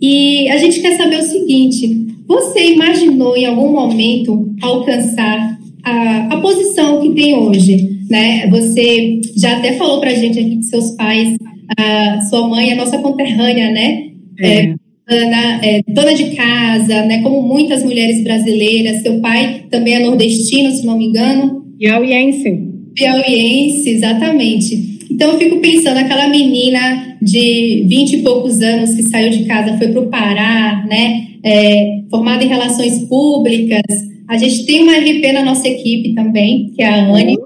E 0.00 0.48
a 0.48 0.58
gente 0.58 0.80
quer 0.80 0.96
saber 0.96 1.18
o 1.18 1.22
seguinte: 1.22 2.06
você 2.26 2.72
imaginou 2.72 3.36
em 3.36 3.46
algum 3.46 3.72
momento 3.72 4.54
alcançar 4.62 5.58
a, 5.82 6.28
a 6.30 6.40
posição 6.40 7.00
que 7.00 7.10
tem 7.10 7.34
hoje? 7.34 7.96
Né? 8.08 8.46
Você 8.48 9.20
já 9.36 9.56
até 9.56 9.72
falou 9.72 10.00
para 10.00 10.10
a 10.10 10.14
gente 10.14 10.38
aqui 10.38 10.56
que 10.56 10.64
seus 10.64 10.92
pais, 10.92 11.36
a 11.78 12.20
sua 12.22 12.48
mãe 12.48 12.70
é 12.70 12.74
nossa 12.74 12.98
conterrânea, 12.98 13.70
né? 13.70 14.10
É. 14.38 14.48
é 14.48 14.74
Ana, 15.08 15.64
é, 15.64 15.82
dona 15.86 16.14
de 16.14 16.34
casa, 16.34 17.04
né? 17.04 17.22
Como 17.22 17.40
muitas 17.40 17.84
mulheres 17.84 18.24
brasileiras. 18.24 19.02
Seu 19.02 19.20
pai 19.20 19.62
também 19.70 19.94
é 19.94 20.00
nordestino, 20.00 20.72
se 20.72 20.84
não 20.84 20.98
me 20.98 21.06
engano. 21.06 21.64
Piauiense. 21.78 22.60
Piauiense, 22.92 23.88
exatamente. 23.88 24.95
Então 25.10 25.32
eu 25.32 25.38
fico 25.38 25.60
pensando, 25.60 25.98
aquela 25.98 26.28
menina 26.28 27.16
de 27.22 27.84
vinte 27.88 28.14
e 28.14 28.22
poucos 28.22 28.60
anos 28.60 28.94
que 28.94 29.02
saiu 29.04 29.30
de 29.30 29.44
casa, 29.44 29.76
foi 29.78 29.88
para 29.88 30.00
o 30.00 30.08
Pará, 30.08 30.84
né? 30.88 31.26
É, 31.42 32.00
formada 32.10 32.44
em 32.44 32.48
relações 32.48 32.98
públicas. 33.08 33.82
A 34.28 34.36
gente 34.36 34.66
tem 34.66 34.82
uma 34.82 34.96
RP 34.96 35.32
na 35.32 35.44
nossa 35.44 35.68
equipe 35.68 36.14
também, 36.14 36.72
que 36.74 36.82
é 36.82 36.86
a 36.86 37.06
Anne, 37.06 37.36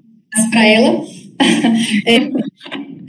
para 0.51 0.67
ela. 0.67 1.05
é, 2.07 2.31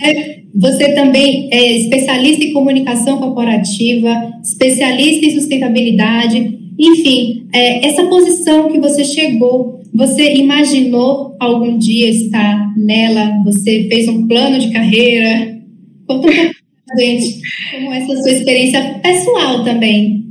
é, 0.01 0.39
você 0.53 0.93
também 0.93 1.47
é 1.51 1.77
especialista 1.77 2.43
em 2.43 2.53
comunicação 2.53 3.17
corporativa, 3.17 4.33
especialista 4.43 5.25
em 5.25 5.39
sustentabilidade, 5.39 6.59
enfim, 6.77 7.45
é, 7.53 7.87
essa 7.87 8.03
posição 8.05 8.71
que 8.71 8.79
você 8.79 9.03
chegou 9.03 9.80
você 9.93 10.35
imaginou 10.35 11.35
algum 11.39 11.77
dia 11.77 12.09
estar 12.09 12.73
nela? 12.77 13.41
Você 13.45 13.87
fez 13.89 14.07
um 14.07 14.27
plano 14.27 14.59
de 14.59 14.71
carreira? 14.71 15.59
Conta 16.07 16.27
um 16.27 16.31
pouco 16.31 16.55
pra 16.85 17.03
gente 17.03 17.41
como 17.71 17.93
essa 17.93 18.21
sua 18.21 18.31
experiência 18.31 18.99
pessoal 19.03 19.63
também. 19.63 20.25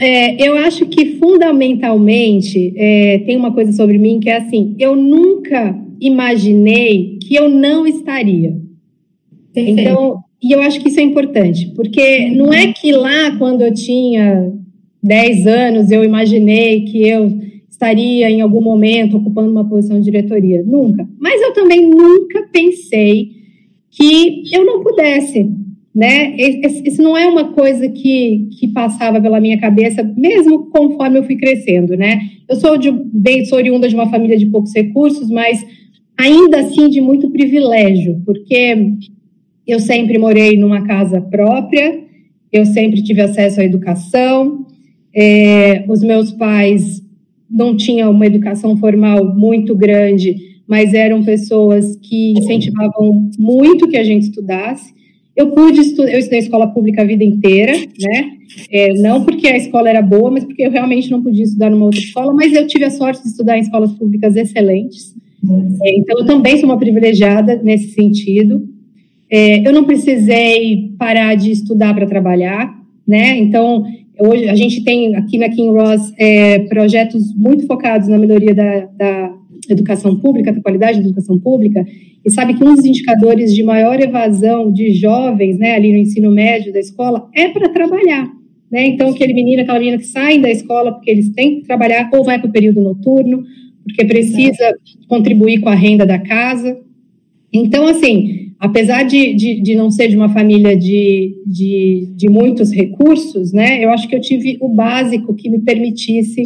É, 0.00 0.48
eu 0.48 0.56
acho 0.56 0.86
que 0.86 1.18
fundamentalmente 1.18 2.72
é, 2.76 3.18
tem 3.18 3.36
uma 3.36 3.52
coisa 3.52 3.72
sobre 3.72 3.98
mim 3.98 4.18
que 4.18 4.28
é 4.28 4.38
assim: 4.38 4.74
eu 4.78 4.96
nunca 4.96 5.78
imaginei 6.00 7.18
que 7.22 7.36
eu 7.36 7.48
não 7.48 7.86
estaria. 7.86 8.56
Perfeito. 9.52 9.80
Então, 9.80 10.18
e 10.42 10.52
eu 10.52 10.60
acho 10.60 10.80
que 10.80 10.88
isso 10.88 10.98
é 10.98 11.02
importante, 11.02 11.72
porque 11.76 12.30
não 12.30 12.52
é 12.52 12.72
que 12.72 12.90
lá 12.90 13.36
quando 13.38 13.62
eu 13.62 13.72
tinha 13.72 14.52
10 15.02 15.46
anos 15.46 15.90
eu 15.90 16.02
imaginei 16.02 16.82
que 16.82 17.06
eu 17.06 17.32
estaria 17.84 18.30
em 18.30 18.40
algum 18.40 18.62
momento 18.62 19.18
ocupando 19.18 19.50
uma 19.50 19.68
posição 19.68 19.98
de 19.98 20.04
diretoria. 20.04 20.62
Nunca. 20.62 21.06
Mas 21.20 21.40
eu 21.42 21.52
também 21.52 21.88
nunca 21.88 22.48
pensei 22.50 23.30
que 23.90 24.42
eu 24.52 24.64
não 24.64 24.82
pudesse. 24.82 25.50
Né? 25.94 26.34
Isso 26.84 27.00
não 27.00 27.16
é 27.16 27.24
uma 27.26 27.52
coisa 27.52 27.88
que, 27.88 28.48
que 28.58 28.68
passava 28.68 29.20
pela 29.20 29.40
minha 29.40 29.60
cabeça, 29.60 30.02
mesmo 30.02 30.66
conforme 30.70 31.18
eu 31.18 31.22
fui 31.22 31.36
crescendo, 31.36 31.96
né? 31.96 32.18
Eu 32.48 32.56
sou 32.56 32.76
de, 32.76 32.90
bem, 32.90 33.44
sou 33.44 33.58
oriunda 33.58 33.88
de 33.88 33.94
uma 33.94 34.10
família 34.10 34.36
de 34.36 34.46
poucos 34.46 34.74
recursos, 34.74 35.30
mas 35.30 35.64
ainda 36.18 36.58
assim 36.58 36.88
de 36.88 37.00
muito 37.00 37.30
privilégio, 37.30 38.20
porque 38.26 38.76
eu 39.64 39.78
sempre 39.78 40.18
morei 40.18 40.56
numa 40.56 40.84
casa 40.84 41.20
própria, 41.20 42.00
eu 42.52 42.66
sempre 42.66 43.00
tive 43.00 43.20
acesso 43.20 43.60
à 43.60 43.64
educação, 43.64 44.66
é, 45.14 45.84
os 45.88 46.02
meus 46.02 46.32
pais 46.32 47.03
não 47.54 47.76
tinha 47.76 48.10
uma 48.10 48.26
educação 48.26 48.76
formal 48.76 49.24
muito 49.34 49.76
grande, 49.76 50.36
mas 50.66 50.92
eram 50.92 51.22
pessoas 51.22 51.96
que 52.02 52.32
incentivavam 52.32 53.30
muito 53.38 53.88
que 53.88 53.96
a 53.96 54.02
gente 54.02 54.24
estudasse. 54.24 54.92
Eu 55.36 55.50
pude 55.50 55.80
estudar, 55.80 56.12
eu 56.12 56.18
estudei 56.18 56.40
escola 56.40 56.66
pública 56.66 57.02
a 57.02 57.04
vida 57.04 57.22
inteira, 57.22 57.72
né? 57.72 58.32
É, 58.70 58.92
não 58.94 59.24
porque 59.24 59.46
a 59.46 59.56
escola 59.56 59.88
era 59.88 60.02
boa, 60.02 60.30
mas 60.30 60.44
porque 60.44 60.62
eu 60.62 60.70
realmente 60.70 61.10
não 61.10 61.22
podia 61.22 61.44
estudar 61.44 61.70
numa 61.70 61.86
outra 61.86 62.00
escola, 62.00 62.32
mas 62.32 62.52
eu 62.52 62.66
tive 62.66 62.84
a 62.84 62.90
sorte 62.90 63.22
de 63.22 63.28
estudar 63.28 63.56
em 63.56 63.62
escolas 63.62 63.92
públicas 63.92 64.36
excelentes. 64.36 65.14
É, 65.82 65.98
então, 65.98 66.18
eu 66.20 66.26
também 66.26 66.56
sou 66.58 66.68
uma 66.68 66.78
privilegiada 66.78 67.60
nesse 67.62 67.92
sentido. 67.92 68.68
É, 69.30 69.66
eu 69.66 69.72
não 69.72 69.84
precisei 69.84 70.92
parar 70.98 71.34
de 71.34 71.50
estudar 71.50 71.94
para 71.94 72.06
trabalhar, 72.06 72.74
né? 73.06 73.36
Então, 73.38 73.84
hoje 74.18 74.48
a 74.48 74.54
gente 74.54 74.84
tem 74.84 75.14
aqui 75.16 75.38
na 75.38 75.48
King 75.48 75.70
Ross 75.70 76.12
é, 76.18 76.60
projetos 76.60 77.34
muito 77.34 77.66
focados 77.66 78.08
na 78.08 78.18
melhoria 78.18 78.54
da, 78.54 78.86
da 78.96 79.34
educação 79.68 80.18
pública, 80.18 80.52
da 80.52 80.60
qualidade 80.60 81.00
da 81.00 81.06
educação 81.06 81.38
pública, 81.38 81.84
e 82.24 82.30
sabe 82.30 82.54
que 82.54 82.64
um 82.64 82.74
dos 82.74 82.84
indicadores 82.84 83.54
de 83.54 83.62
maior 83.62 84.00
evasão 84.00 84.72
de 84.72 84.92
jovens, 84.94 85.58
né, 85.58 85.74
ali 85.74 85.92
no 85.92 85.98
ensino 85.98 86.30
médio 86.30 86.72
da 86.72 86.80
escola, 86.80 87.28
é 87.34 87.48
para 87.48 87.68
trabalhar. 87.68 88.30
Né? 88.70 88.86
Então, 88.88 89.10
aquele 89.10 89.34
menino, 89.34 89.62
aquela 89.62 89.78
menina 89.78 89.98
que 89.98 90.06
saem 90.06 90.40
da 90.40 90.50
escola 90.50 90.92
porque 90.92 91.10
eles 91.10 91.28
têm 91.30 91.60
que 91.60 91.66
trabalhar, 91.66 92.08
ou 92.12 92.24
vai 92.24 92.38
para 92.38 92.48
o 92.48 92.52
período 92.52 92.80
noturno, 92.80 93.42
porque 93.84 94.04
precisa 94.04 94.74
contribuir 95.06 95.60
com 95.60 95.68
a 95.68 95.74
renda 95.74 96.06
da 96.06 96.18
casa. 96.18 96.78
Então, 97.52 97.86
assim, 97.86 98.43
apesar 98.64 99.02
de, 99.02 99.34
de, 99.34 99.60
de 99.60 99.74
não 99.74 99.90
ser 99.90 100.08
de 100.08 100.16
uma 100.16 100.30
família 100.30 100.74
de, 100.74 101.34
de, 101.46 102.08
de 102.16 102.30
muitos 102.30 102.72
recursos, 102.72 103.52
né, 103.52 103.84
eu 103.84 103.90
acho 103.90 104.08
que 104.08 104.16
eu 104.16 104.20
tive 104.22 104.56
o 104.58 104.68
básico 104.68 105.34
que 105.34 105.50
me 105.50 105.58
permitisse 105.58 106.42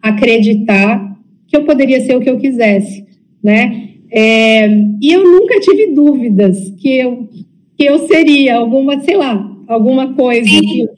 acreditar 0.00 1.14
que 1.46 1.54
eu 1.54 1.64
poderia 1.64 2.00
ser 2.00 2.16
o 2.16 2.20
que 2.20 2.30
eu 2.30 2.38
quisesse, 2.38 3.04
né? 3.42 3.88
É, 4.10 4.66
e 5.02 5.12
eu 5.12 5.22
nunca 5.22 5.60
tive 5.60 5.88
dúvidas 5.88 6.70
que 6.78 6.88
eu, 6.88 7.28
que 7.76 7.84
eu 7.84 7.98
seria 8.06 8.56
alguma, 8.56 9.00
sei 9.00 9.18
lá, 9.18 9.46
alguma 9.66 10.14
coisa 10.14 10.48
que, 10.48 10.88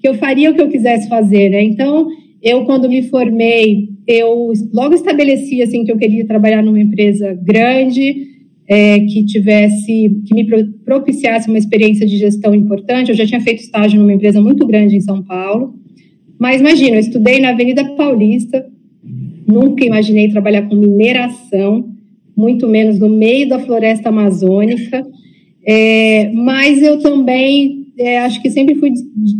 que 0.00 0.08
eu 0.08 0.14
faria 0.14 0.50
o 0.50 0.54
que 0.54 0.62
eu 0.62 0.70
quisesse 0.70 1.10
fazer, 1.10 1.50
né? 1.50 1.62
Então, 1.62 2.08
eu 2.42 2.64
quando 2.64 2.88
me 2.88 3.02
formei, 3.02 3.90
eu 4.06 4.50
logo 4.72 4.94
estabeleci 4.94 5.60
assim 5.60 5.84
que 5.84 5.92
eu 5.92 5.98
queria 5.98 6.26
trabalhar 6.26 6.62
numa 6.62 6.80
empresa 6.80 7.38
grande, 7.42 8.35
é, 8.68 9.00
que 9.00 9.24
tivesse, 9.24 10.20
que 10.26 10.34
me 10.34 10.44
propiciasse 10.84 11.48
uma 11.48 11.58
experiência 11.58 12.06
de 12.06 12.16
gestão 12.16 12.54
importante. 12.54 13.10
Eu 13.10 13.16
já 13.16 13.26
tinha 13.26 13.40
feito 13.40 13.60
estágio 13.60 14.00
numa 14.00 14.12
empresa 14.12 14.40
muito 14.40 14.66
grande 14.66 14.96
em 14.96 15.00
São 15.00 15.22
Paulo, 15.22 15.74
mas 16.38 16.60
imagina, 16.60 16.96
eu 16.96 17.00
estudei 17.00 17.40
na 17.40 17.50
Avenida 17.50 17.84
Paulista, 17.96 18.66
nunca 19.46 19.84
imaginei 19.84 20.28
trabalhar 20.28 20.62
com 20.62 20.74
mineração, 20.74 21.88
muito 22.36 22.68
menos 22.68 22.98
no 22.98 23.08
meio 23.08 23.48
da 23.48 23.58
floresta 23.58 24.08
amazônica. 24.08 25.06
É, 25.68 26.30
mas 26.32 26.82
eu 26.82 27.00
também 27.00 27.86
é, 27.98 28.18
acho 28.18 28.40
que 28.42 28.50
sempre 28.50 28.74
fui 28.74 28.92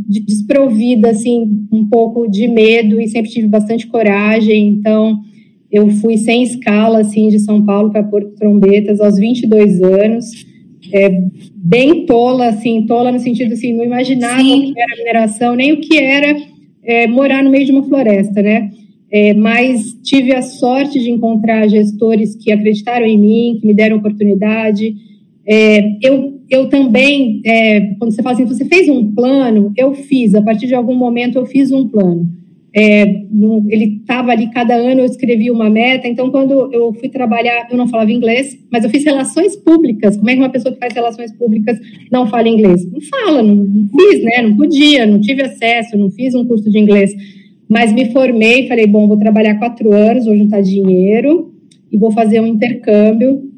desprovida 0.08 1.10
assim 1.10 1.66
um 1.70 1.86
pouco 1.86 2.26
de 2.28 2.48
medo 2.48 3.00
e 3.00 3.08
sempre 3.08 3.30
tive 3.30 3.46
bastante 3.46 3.86
coragem. 3.86 4.68
Então 4.68 5.20
eu 5.70 5.88
fui 5.90 6.16
sem 6.16 6.42
escala 6.42 7.00
assim 7.00 7.28
de 7.28 7.38
São 7.40 7.64
Paulo 7.64 7.90
para 7.90 8.02
Porto 8.02 8.34
Trombetas 8.36 9.00
aos 9.00 9.18
22 9.18 9.82
anos. 9.82 10.46
É, 10.92 11.20
bem 11.54 12.06
tola, 12.06 12.48
assim, 12.48 12.86
tola 12.86 13.10
no 13.10 13.18
sentido 13.18 13.52
assim, 13.54 13.72
não 13.72 13.84
imaginava 13.84 14.40
Sim. 14.40 14.70
o 14.70 14.72
que 14.72 14.80
era 14.80 14.96
mineração, 14.96 15.54
nem 15.56 15.72
o 15.72 15.80
que 15.80 15.98
era 15.98 16.36
é, 16.84 17.06
morar 17.08 17.42
no 17.42 17.50
meio 17.50 17.66
de 17.66 17.72
uma 17.72 17.82
floresta, 17.82 18.40
né? 18.40 18.70
É, 19.10 19.34
mas 19.34 19.94
tive 20.02 20.34
a 20.34 20.42
sorte 20.42 21.00
de 21.00 21.10
encontrar 21.10 21.68
gestores 21.68 22.36
que 22.36 22.52
acreditaram 22.52 23.06
em 23.06 23.18
mim, 23.18 23.58
que 23.60 23.66
me 23.66 23.74
deram 23.74 23.96
oportunidade. 23.96 24.94
É, 25.46 25.96
eu, 26.02 26.40
eu 26.50 26.68
também, 26.68 27.40
é, 27.44 27.94
quando 27.98 28.12
você 28.12 28.22
fala 28.22 28.34
assim, 28.34 28.44
você 28.44 28.64
fez 28.64 28.88
um 28.88 29.12
plano, 29.12 29.72
eu 29.76 29.94
fiz, 29.94 30.34
a 30.34 30.42
partir 30.42 30.66
de 30.66 30.74
algum 30.74 30.94
momento 30.94 31.38
eu 31.38 31.46
fiz 31.46 31.70
um 31.70 31.88
plano. 31.88 32.26
É, 32.78 33.04
ele 33.70 34.00
estava 34.00 34.32
ali, 34.32 34.50
cada 34.50 34.74
ano 34.74 35.00
eu 35.00 35.06
escrevi 35.06 35.50
uma 35.50 35.70
meta, 35.70 36.06
então 36.06 36.30
quando 36.30 36.70
eu 36.74 36.92
fui 36.92 37.08
trabalhar, 37.08 37.68
eu 37.70 37.76
não 37.76 37.88
falava 37.88 38.12
inglês, 38.12 38.58
mas 38.70 38.84
eu 38.84 38.90
fiz 38.90 39.02
relações 39.02 39.56
públicas. 39.56 40.14
Como 40.14 40.28
é 40.28 40.34
que 40.34 40.40
uma 40.40 40.50
pessoa 40.50 40.74
que 40.74 40.78
faz 40.78 40.92
relações 40.92 41.32
públicas 41.32 41.78
não 42.12 42.26
fala 42.26 42.46
inglês? 42.50 42.84
Não 42.92 43.00
fala, 43.00 43.42
não, 43.42 43.54
não 43.54 43.88
fiz, 43.88 44.22
né? 44.22 44.42
Não 44.42 44.56
podia, 44.58 45.06
não 45.06 45.18
tive 45.18 45.42
acesso, 45.42 45.96
não 45.96 46.10
fiz 46.10 46.34
um 46.34 46.44
curso 46.44 46.70
de 46.70 46.78
inglês. 46.78 47.14
Mas 47.66 47.94
me 47.94 48.12
formei, 48.12 48.68
falei, 48.68 48.86
bom, 48.86 49.08
vou 49.08 49.18
trabalhar 49.18 49.58
quatro 49.58 49.94
anos, 49.94 50.26
vou 50.26 50.36
juntar 50.36 50.60
dinheiro 50.60 51.54
e 51.90 51.96
vou 51.96 52.10
fazer 52.10 52.40
um 52.40 52.46
intercâmbio 52.46 53.50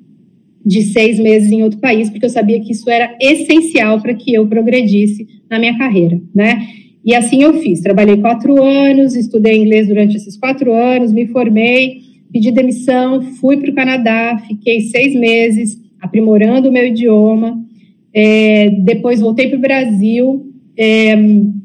de 0.65 0.83
seis 0.83 1.19
meses 1.19 1.51
em 1.51 1.65
outro 1.65 1.81
país, 1.81 2.09
porque 2.09 2.27
eu 2.27 2.31
sabia 2.31 2.61
que 2.61 2.71
isso 2.71 2.89
era 2.89 3.17
essencial 3.21 4.01
para 4.01 4.15
que 4.15 4.33
eu 4.33 4.47
progredisse 4.47 5.27
na 5.51 5.59
minha 5.59 5.77
carreira, 5.77 6.21
né? 6.33 6.69
E 7.05 7.15
assim 7.15 7.43
eu 7.43 7.55
fiz. 7.55 7.81
Trabalhei 7.81 8.17
quatro 8.17 8.63
anos, 8.63 9.15
estudei 9.15 9.57
inglês 9.57 9.89
durante 9.89 10.17
esses 10.17 10.37
quatro 10.37 10.73
anos, 10.73 11.13
me 11.13 11.27
formei, 11.27 12.01
pedi 12.33 12.51
demissão, 12.51 13.23
fui 13.23 13.57
para 13.57 13.71
o 13.71 13.75
Canadá, 13.75 14.43
fiquei 14.47 14.83
seis 14.83 15.15
meses 15.15 15.81
aprimorando 16.01 16.69
o 16.69 16.73
meu 16.73 16.87
idioma. 16.87 17.59
É, 18.13 18.71
depois 18.71 19.21
voltei 19.21 19.49
para 19.49 19.59
o 19.59 19.61
Brasil 19.61 20.47
é, 20.77 21.15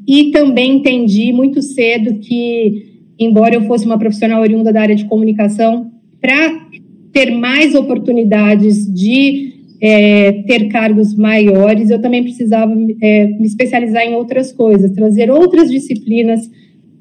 e 0.06 0.30
também 0.30 0.76
entendi 0.76 1.32
muito 1.32 1.62
cedo 1.62 2.18
que, 2.18 3.00
embora 3.18 3.54
eu 3.54 3.62
fosse 3.62 3.86
uma 3.86 3.98
profissional 3.98 4.40
oriunda 4.40 4.72
da 4.72 4.80
área 4.80 4.96
de 4.96 5.04
comunicação, 5.04 5.90
para 6.20 6.68
ter 7.12 7.30
mais 7.30 7.74
oportunidades 7.74 8.92
de 8.92 9.53
é, 9.86 10.32
ter 10.46 10.68
cargos 10.68 11.14
maiores, 11.14 11.90
eu 11.90 12.00
também 12.00 12.22
precisava 12.22 12.72
é, 13.02 13.26
me 13.26 13.44
especializar 13.44 14.02
em 14.02 14.14
outras 14.14 14.50
coisas, 14.50 14.90
trazer 14.92 15.30
outras 15.30 15.70
disciplinas 15.70 16.50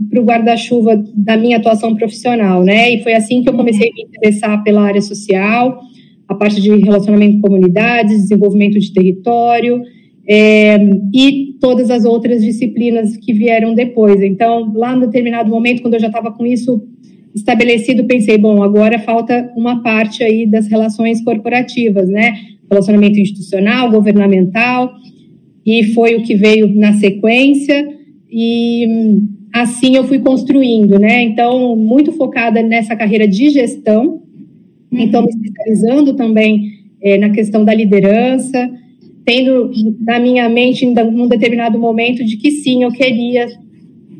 para 0.09 0.21
o 0.21 0.25
guarda-chuva 0.25 1.01
da 1.15 1.37
minha 1.37 1.55
atuação 1.55 1.95
profissional, 1.95 2.61
né? 2.61 2.93
E 2.93 3.01
foi 3.01 3.13
assim 3.13 3.41
que 3.41 3.47
eu 3.47 3.53
comecei 3.53 3.89
a 3.89 3.93
me 3.93 4.01
interessar 4.01 4.61
pela 4.65 4.81
área 4.81 5.01
social, 5.01 5.79
a 6.27 6.35
parte 6.35 6.61
de 6.61 6.75
relacionamento 6.75 7.39
com 7.39 7.47
comunidades, 7.47 8.23
desenvolvimento 8.23 8.77
de 8.77 8.91
território, 8.91 9.81
é, 10.27 10.77
e 11.13 11.55
todas 11.61 11.89
as 11.89 12.03
outras 12.03 12.43
disciplinas 12.43 13.15
que 13.15 13.31
vieram 13.31 13.73
depois. 13.73 14.21
Então, 14.21 14.73
lá 14.75 14.93
no 14.93 15.05
determinado 15.05 15.49
momento, 15.49 15.81
quando 15.81 15.93
eu 15.93 16.01
já 16.01 16.07
estava 16.07 16.31
com 16.31 16.45
isso 16.45 16.83
estabelecido, 17.33 18.03
pensei, 18.03 18.37
bom, 18.37 18.61
agora 18.61 18.99
falta 18.99 19.49
uma 19.55 19.81
parte 19.81 20.21
aí 20.21 20.45
das 20.45 20.67
relações 20.67 21.23
corporativas, 21.23 22.09
né? 22.09 22.33
Relacionamento 22.69 23.19
institucional, 23.19 23.91
governamental, 23.91 24.93
e 25.65 25.83
foi 25.93 26.15
o 26.15 26.23
que 26.23 26.35
veio 26.35 26.73
na 26.73 26.93
sequência, 26.93 27.87
e 28.29 28.87
assim 29.53 29.95
eu 29.95 30.03
fui 30.03 30.19
construindo, 30.19 30.99
né? 30.99 31.21
Então, 31.21 31.75
muito 31.75 32.11
focada 32.13 32.61
nessa 32.61 32.95
carreira 32.95 33.27
de 33.27 33.49
gestão, 33.49 34.21
então 34.91 35.23
me 35.23 35.29
especializando 35.29 36.15
também 36.15 36.71
é, 37.01 37.17
na 37.17 37.29
questão 37.29 37.63
da 37.63 37.73
liderança, 37.73 38.69
tendo 39.25 39.71
na 40.01 40.19
minha 40.19 40.49
mente, 40.49 40.85
em 40.85 40.93
um 40.99 41.27
determinado 41.27 41.79
momento, 41.79 42.23
de 42.23 42.37
que 42.37 42.51
sim, 42.51 42.83
eu 42.83 42.91
queria 42.91 43.47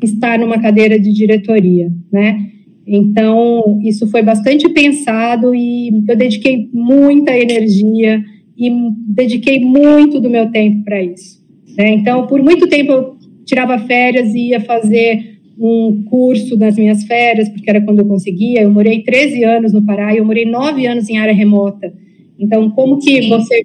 estar 0.02 0.38
numa 0.38 0.58
cadeira 0.58 0.98
de 0.98 1.12
diretoria, 1.12 1.92
né? 2.12 2.50
Então, 2.86 3.80
isso 3.82 4.06
foi 4.08 4.22
bastante 4.22 4.68
pensado 4.68 5.54
e 5.54 5.88
eu 6.06 6.16
dediquei 6.16 6.68
muita 6.72 7.36
energia 7.36 8.22
e 8.56 8.70
dediquei 9.08 9.60
muito 9.60 10.20
do 10.20 10.30
meu 10.30 10.50
tempo 10.50 10.84
para 10.84 11.02
isso. 11.02 11.42
Né? 11.76 11.90
Então, 11.94 12.26
por 12.26 12.42
muito 12.42 12.68
tempo 12.68 12.92
eu 12.92 13.16
tirava 13.44 13.78
férias 13.78 14.34
e 14.34 14.50
ia 14.50 14.60
fazer 14.60 15.34
um 15.58 16.04
curso 16.08 16.56
nas 16.56 16.76
minhas 16.76 17.04
férias, 17.04 17.48
porque 17.48 17.68
era 17.68 17.80
quando 17.80 18.00
eu 18.00 18.06
conseguia. 18.06 18.62
Eu 18.62 18.70
morei 18.70 19.02
13 19.02 19.44
anos 19.44 19.72
no 19.72 19.84
Pará 19.84 20.14
e 20.14 20.18
eu 20.18 20.24
morei 20.24 20.44
9 20.44 20.86
anos 20.86 21.08
em 21.08 21.18
área 21.18 21.34
remota. 21.34 21.92
Então, 22.38 22.70
como 22.70 22.98
que 22.98 23.28
você 23.28 23.62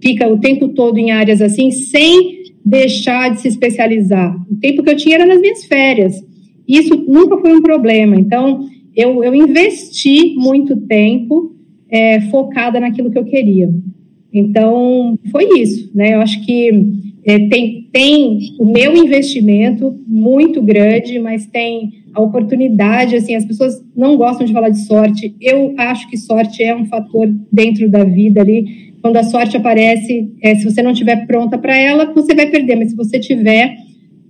fica 0.00 0.28
o 0.28 0.38
tempo 0.38 0.68
todo 0.68 0.98
em 0.98 1.10
áreas 1.10 1.40
assim, 1.42 1.70
sem 1.70 2.38
deixar 2.64 3.30
de 3.30 3.40
se 3.40 3.48
especializar. 3.48 4.36
O 4.50 4.56
tempo 4.56 4.82
que 4.82 4.90
eu 4.90 4.96
tinha 4.96 5.16
era 5.16 5.26
nas 5.26 5.40
minhas 5.40 5.64
férias. 5.64 6.22
Isso 6.66 6.94
nunca 7.06 7.38
foi 7.38 7.52
um 7.56 7.62
problema. 7.62 8.16
Então, 8.16 8.68
eu, 8.94 9.24
eu 9.24 9.34
investi 9.34 10.34
muito 10.36 10.76
tempo 10.76 11.54
é, 11.90 12.20
focada 12.22 12.78
naquilo 12.78 13.10
que 13.10 13.18
eu 13.18 13.24
queria. 13.24 13.70
Então, 14.32 15.18
foi 15.30 15.60
isso, 15.60 15.90
né? 15.94 16.14
Eu 16.14 16.20
acho 16.20 16.44
que 16.44 16.70
é, 17.24 17.38
tem, 17.48 17.88
tem 17.92 18.38
o 18.58 18.64
meu 18.64 18.96
investimento 18.96 19.98
muito 20.06 20.62
grande, 20.62 21.18
mas 21.18 21.46
tem 21.46 21.90
a 22.14 22.20
oportunidade, 22.20 23.16
assim, 23.16 23.34
as 23.34 23.44
pessoas 23.44 23.82
não 23.96 24.16
gostam 24.16 24.46
de 24.46 24.52
falar 24.52 24.70
de 24.70 24.84
sorte. 24.84 25.34
Eu 25.40 25.74
acho 25.76 26.08
que 26.10 26.16
sorte 26.16 26.62
é 26.62 26.74
um 26.74 26.86
fator 26.86 27.28
dentro 27.50 27.88
da 27.88 28.04
vida 28.04 28.40
ali 28.40 28.88
quando 29.00 29.16
a 29.16 29.22
sorte 29.22 29.56
aparece, 29.56 30.30
é, 30.42 30.54
se 30.54 30.64
você 30.64 30.82
não 30.82 30.92
estiver 30.92 31.26
pronta 31.26 31.56
para 31.56 31.76
ela, 31.76 32.12
você 32.12 32.34
vai 32.34 32.50
perder, 32.50 32.76
mas 32.76 32.90
se 32.90 32.96
você 32.96 33.18
tiver, 33.18 33.76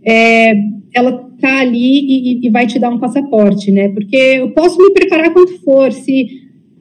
é, 0.04 0.54
ela 0.94 1.28
está 1.34 1.60
ali 1.60 2.00
e, 2.00 2.46
e, 2.46 2.50
vai 2.50 2.66
te 2.66 2.78
dar 2.78 2.90
um 2.90 2.98
passaporte, 2.98 3.70
né? 3.70 3.88
Porque 3.88 4.16
eu 4.16 4.50
posso 4.50 4.78
me 4.78 4.90
preparar 4.90 5.32
quanto 5.32 5.58
for, 5.62 5.92
se, 5.92 6.26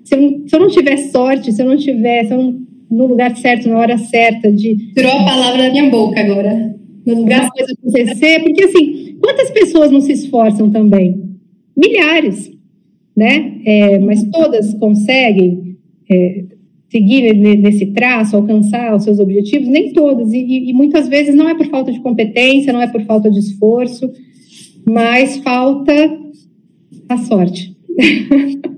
se, 0.03 0.15
eu, 0.15 0.43
se 0.47 0.55
eu 0.55 0.59
não 0.59 0.67
tiver 0.67 0.97
sorte, 0.97 1.51
se 1.51 1.61
eu 1.61 1.65
não 1.65 1.77
tiver, 1.77 2.25
se 2.25 2.33
eu 2.33 2.37
não 2.37 2.67
no 2.89 3.05
lugar 3.05 3.35
certo, 3.37 3.69
na 3.69 3.77
hora 3.77 3.97
certa, 3.97 4.51
de. 4.51 4.93
Tirou 4.93 5.11
a 5.11 5.25
palavra 5.25 5.63
da 5.63 5.69
minha 5.69 5.89
boca 5.89 6.19
agora. 6.19 6.75
No 7.05 7.15
lugar 7.15 7.49
certo 7.55 7.73
acontecer, 7.79 8.43
porque 8.43 8.63
assim, 8.63 9.17
quantas 9.21 9.49
pessoas 9.51 9.91
não 9.91 10.01
se 10.01 10.11
esforçam 10.11 10.69
também? 10.69 11.37
Milhares, 11.75 12.51
né? 13.15 13.61
É, 13.65 13.99
mas 13.99 14.23
todas 14.25 14.73
conseguem 14.73 15.77
é, 16.09 16.43
seguir 16.89 17.33
nesse 17.33 17.87
traço, 17.87 18.35
alcançar 18.35 18.95
os 18.95 19.03
seus 19.03 19.19
objetivos? 19.19 19.67
Nem 19.67 19.93
todas, 19.93 20.33
e, 20.33 20.69
e 20.69 20.73
muitas 20.73 21.07
vezes 21.07 21.35
não 21.35 21.47
é 21.47 21.55
por 21.55 21.67
falta 21.67 21.91
de 21.91 21.99
competência, 22.01 22.73
não 22.73 22.81
é 22.81 22.87
por 22.87 23.01
falta 23.03 23.29
de 23.29 23.39
esforço, 23.39 24.11
mas 24.85 25.37
falta 25.37 25.93
a 27.09 27.17
sorte. 27.17 27.75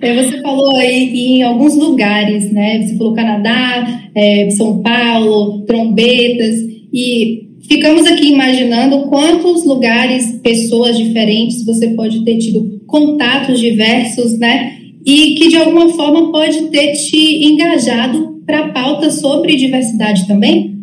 É, 0.00 0.22
você 0.22 0.40
falou 0.40 0.76
aí 0.76 1.14
em 1.14 1.42
alguns 1.42 1.76
lugares, 1.76 2.50
né? 2.52 2.82
Você 2.82 2.96
falou 2.96 3.14
Canadá, 3.14 4.10
é, 4.14 4.50
São 4.50 4.82
Paulo, 4.82 5.64
trombetas, 5.64 6.56
e 6.92 7.48
ficamos 7.68 8.06
aqui 8.06 8.28
imaginando 8.28 9.02
quantos 9.08 9.64
lugares, 9.64 10.40
pessoas 10.42 10.98
diferentes 10.98 11.64
você 11.64 11.88
pode 11.90 12.24
ter 12.24 12.38
tido 12.38 12.80
contatos 12.86 13.60
diversos, 13.60 14.38
né? 14.38 14.76
E 15.06 15.34
que 15.36 15.48
de 15.48 15.56
alguma 15.56 15.88
forma 15.90 16.32
pode 16.32 16.68
ter 16.68 16.92
te 16.92 17.46
engajado 17.46 18.42
para 18.44 18.60
a 18.60 18.68
pauta 18.68 19.10
sobre 19.10 19.56
diversidade 19.56 20.26
também? 20.26 20.78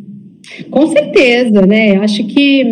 Com 0.72 0.88
certeza, 0.88 1.66
né? 1.66 1.98
Acho 1.98 2.24
que 2.24 2.64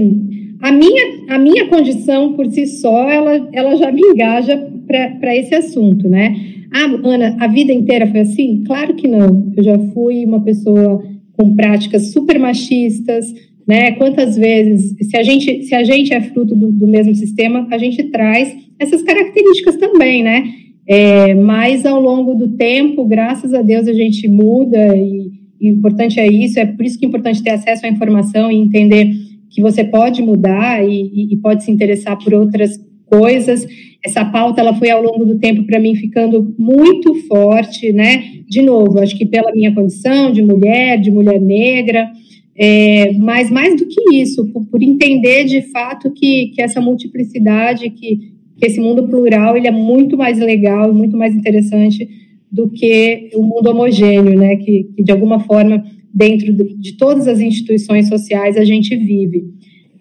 a 0.61 0.72
minha, 0.72 1.03
a 1.30 1.38
minha 1.38 1.68
condição 1.68 2.34
por 2.34 2.47
si 2.47 2.66
só, 2.66 3.09
ela, 3.09 3.49
ela 3.53 3.76
já 3.76 3.91
me 3.91 4.01
engaja 4.01 4.74
para 4.86 5.36
esse 5.36 5.53
assunto, 5.55 6.07
né? 6.07 6.36
Ah, 6.73 6.99
Ana, 7.03 7.38
a 7.39 7.47
vida 7.47 7.71
inteira 7.71 8.07
foi 8.07 8.21
assim? 8.21 8.63
Claro 8.65 8.95
que 8.95 9.07
não. 9.07 9.51
Eu 9.55 9.63
já 9.63 9.79
fui 9.93 10.25
uma 10.25 10.43
pessoa 10.43 11.03
com 11.33 11.55
práticas 11.55 12.11
super 12.11 12.39
machistas, 12.39 13.25
né? 13.67 13.93
Quantas 13.93 14.36
vezes, 14.38 14.95
se 15.09 15.17
a 15.17 15.23
gente, 15.23 15.63
se 15.63 15.73
a 15.73 15.83
gente 15.83 16.13
é 16.13 16.21
fruto 16.21 16.55
do, 16.55 16.71
do 16.71 16.88
mesmo 16.88 17.15
sistema, 17.15 17.67
a 17.71 17.77
gente 17.77 18.03
traz 18.05 18.55
essas 18.79 19.01
características 19.01 19.77
também, 19.77 20.23
né? 20.23 20.43
É, 20.88 21.33
mas 21.33 21.86
ao 21.86 21.99
longo 21.99 22.36
do 22.36 22.49
tempo, 22.49 23.05
graças 23.05 23.53
a 23.53 23.61
Deus, 23.61 23.88
a 23.88 23.93
gente 23.93 24.27
muda 24.27 24.95
e, 24.95 25.31
e, 25.59 25.71
o 25.71 25.73
importante 25.75 26.19
é 26.19 26.27
isso. 26.27 26.59
É 26.59 26.65
por 26.65 26.86
isso 26.86 26.99
que 26.99 27.05
é 27.05 27.07
importante 27.07 27.41
ter 27.41 27.51
acesso 27.51 27.86
à 27.86 27.89
informação 27.89 28.51
e 28.51 28.55
entender 28.55 29.11
que 29.49 29.61
você 29.61 29.83
pode 29.83 30.21
mudar 30.21 30.88
e, 30.88 31.33
e 31.33 31.38
pode 31.38 31.63
se 31.63 31.71
interessar 31.71 32.17
por 32.17 32.33
outras 32.33 32.77
coisas. 33.05 33.65
Essa 34.06 34.24
pauta 34.24 34.62
ela 34.62 34.76
foi 34.76 34.91
ao 34.91 35.01
longo 35.01 35.26
do 35.26 35.39
tempo 35.39 35.64
para 35.64 35.80
mim 35.80 35.95
ficando 35.95 36.53
muito 36.60 37.16
forte, 37.28 37.91
né? 37.91 38.24
De 38.47 38.62
novo, 38.62 38.99
acho 38.99 39.18
que 39.18 39.26
pela 39.26 39.51
minha 39.51 39.74
condição 39.74 40.32
de 40.32 40.43
mulher, 40.43 41.01
de 41.01 41.10
mulher 41.10 41.41
negra, 41.41 42.12
é, 42.56 43.12
mas 43.14 43.49
mais 43.49 43.76
do 43.76 43.88
que 43.88 44.16
isso, 44.16 44.45
por, 44.51 44.64
por 44.68 44.84
entender 44.84 45.45
de 45.45 45.64
fato 45.72 46.12
que, 46.12 46.51
que 46.53 46.62
essa 46.62 46.80
multiplicidade, 46.80 47.89
que, 47.89 48.34
que 48.58 48.66
esse 48.66 48.80
mundo 48.80 49.08
plural, 49.08 49.58
ele 49.58 49.68
é 49.68 49.72
muito 49.72 50.16
mais 50.16 50.38
legal, 50.38 50.93
muito 50.93 51.18
mais 51.18 51.36
interessante 51.36 52.08
do 52.51 52.70
que 52.70 53.32
o 53.34 53.41
mundo 53.41 53.72
homogêneo, 53.72 54.38
né? 54.38 54.56
Que, 54.58 54.84
que 54.95 55.03
de 55.03 55.12
alguma 55.12 55.39
forma 55.39 55.84
dentro 56.14 56.53
de, 56.53 56.78
de 56.78 56.95
todas 56.95 57.28
as 57.28 57.41
instituições 57.41 58.08
sociais 58.08 58.56
a 58.56 58.64
gente 58.64 58.95
vive. 58.95 59.45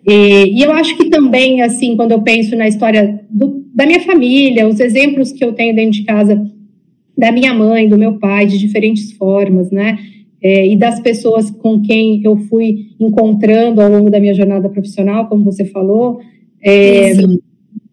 E, 0.07 0.61
e, 0.61 0.63
eu 0.63 0.71
acho 0.73 0.95
que 0.97 1.09
também, 1.09 1.63
assim, 1.63 1.97
quando 1.97 2.13
eu 2.13 2.21
penso 2.21 2.55
na 2.55 2.69
história 2.69 3.25
do, 3.31 3.64
da 3.75 3.87
minha 3.87 4.01
família, 4.01 4.69
os 4.69 4.81
exemplos 4.81 5.33
que 5.33 5.45
eu 5.45 5.53
tenho 5.53 5.75
dentro 5.75 5.93
de 5.93 6.05
casa 6.05 6.51
da 7.17 7.33
minha 7.33 7.53
mãe, 7.53 7.89
do 7.89 7.99
meu 7.99 8.19
pai, 8.19 8.47
de 8.47 8.59
diferentes 8.59 9.13
formas, 9.13 9.71
né? 9.71 9.99
é, 10.45 10.69
e 10.69 10.77
das 10.77 11.01
pessoas 11.01 11.51
com 11.51 11.81
quem 11.81 12.21
eu 12.23 12.37
fui 12.37 12.91
encontrando 13.01 13.81
ao 13.81 13.91
longo 13.91 14.11
da 14.11 14.21
minha 14.21 14.35
jornada 14.35 14.69
profissional, 14.69 15.27
como 15.27 15.43
você 15.43 15.65
falou, 15.65 16.21
é, 16.63 17.15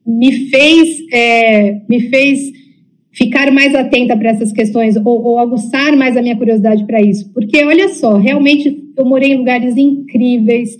me 0.05 0.49
fez 0.49 0.99
é, 1.13 1.79
me 1.87 2.01
fez 2.09 2.51
ficar 3.13 3.49
mais 3.53 3.73
atenta 3.73 4.17
para 4.17 4.31
essas 4.31 4.51
questões 4.51 4.97
ou, 4.97 5.23
ou 5.23 5.39
aguçar 5.39 5.95
mais 5.95 6.17
a 6.17 6.21
minha 6.21 6.35
curiosidade 6.35 6.85
para 6.85 7.01
isso, 7.01 7.31
porque 7.33 7.63
olha 7.63 7.87
só, 7.87 8.17
realmente 8.17 8.83
eu 8.97 9.05
morei 9.05 9.31
em 9.31 9.37
lugares 9.37 9.77
incríveis. 9.77 10.77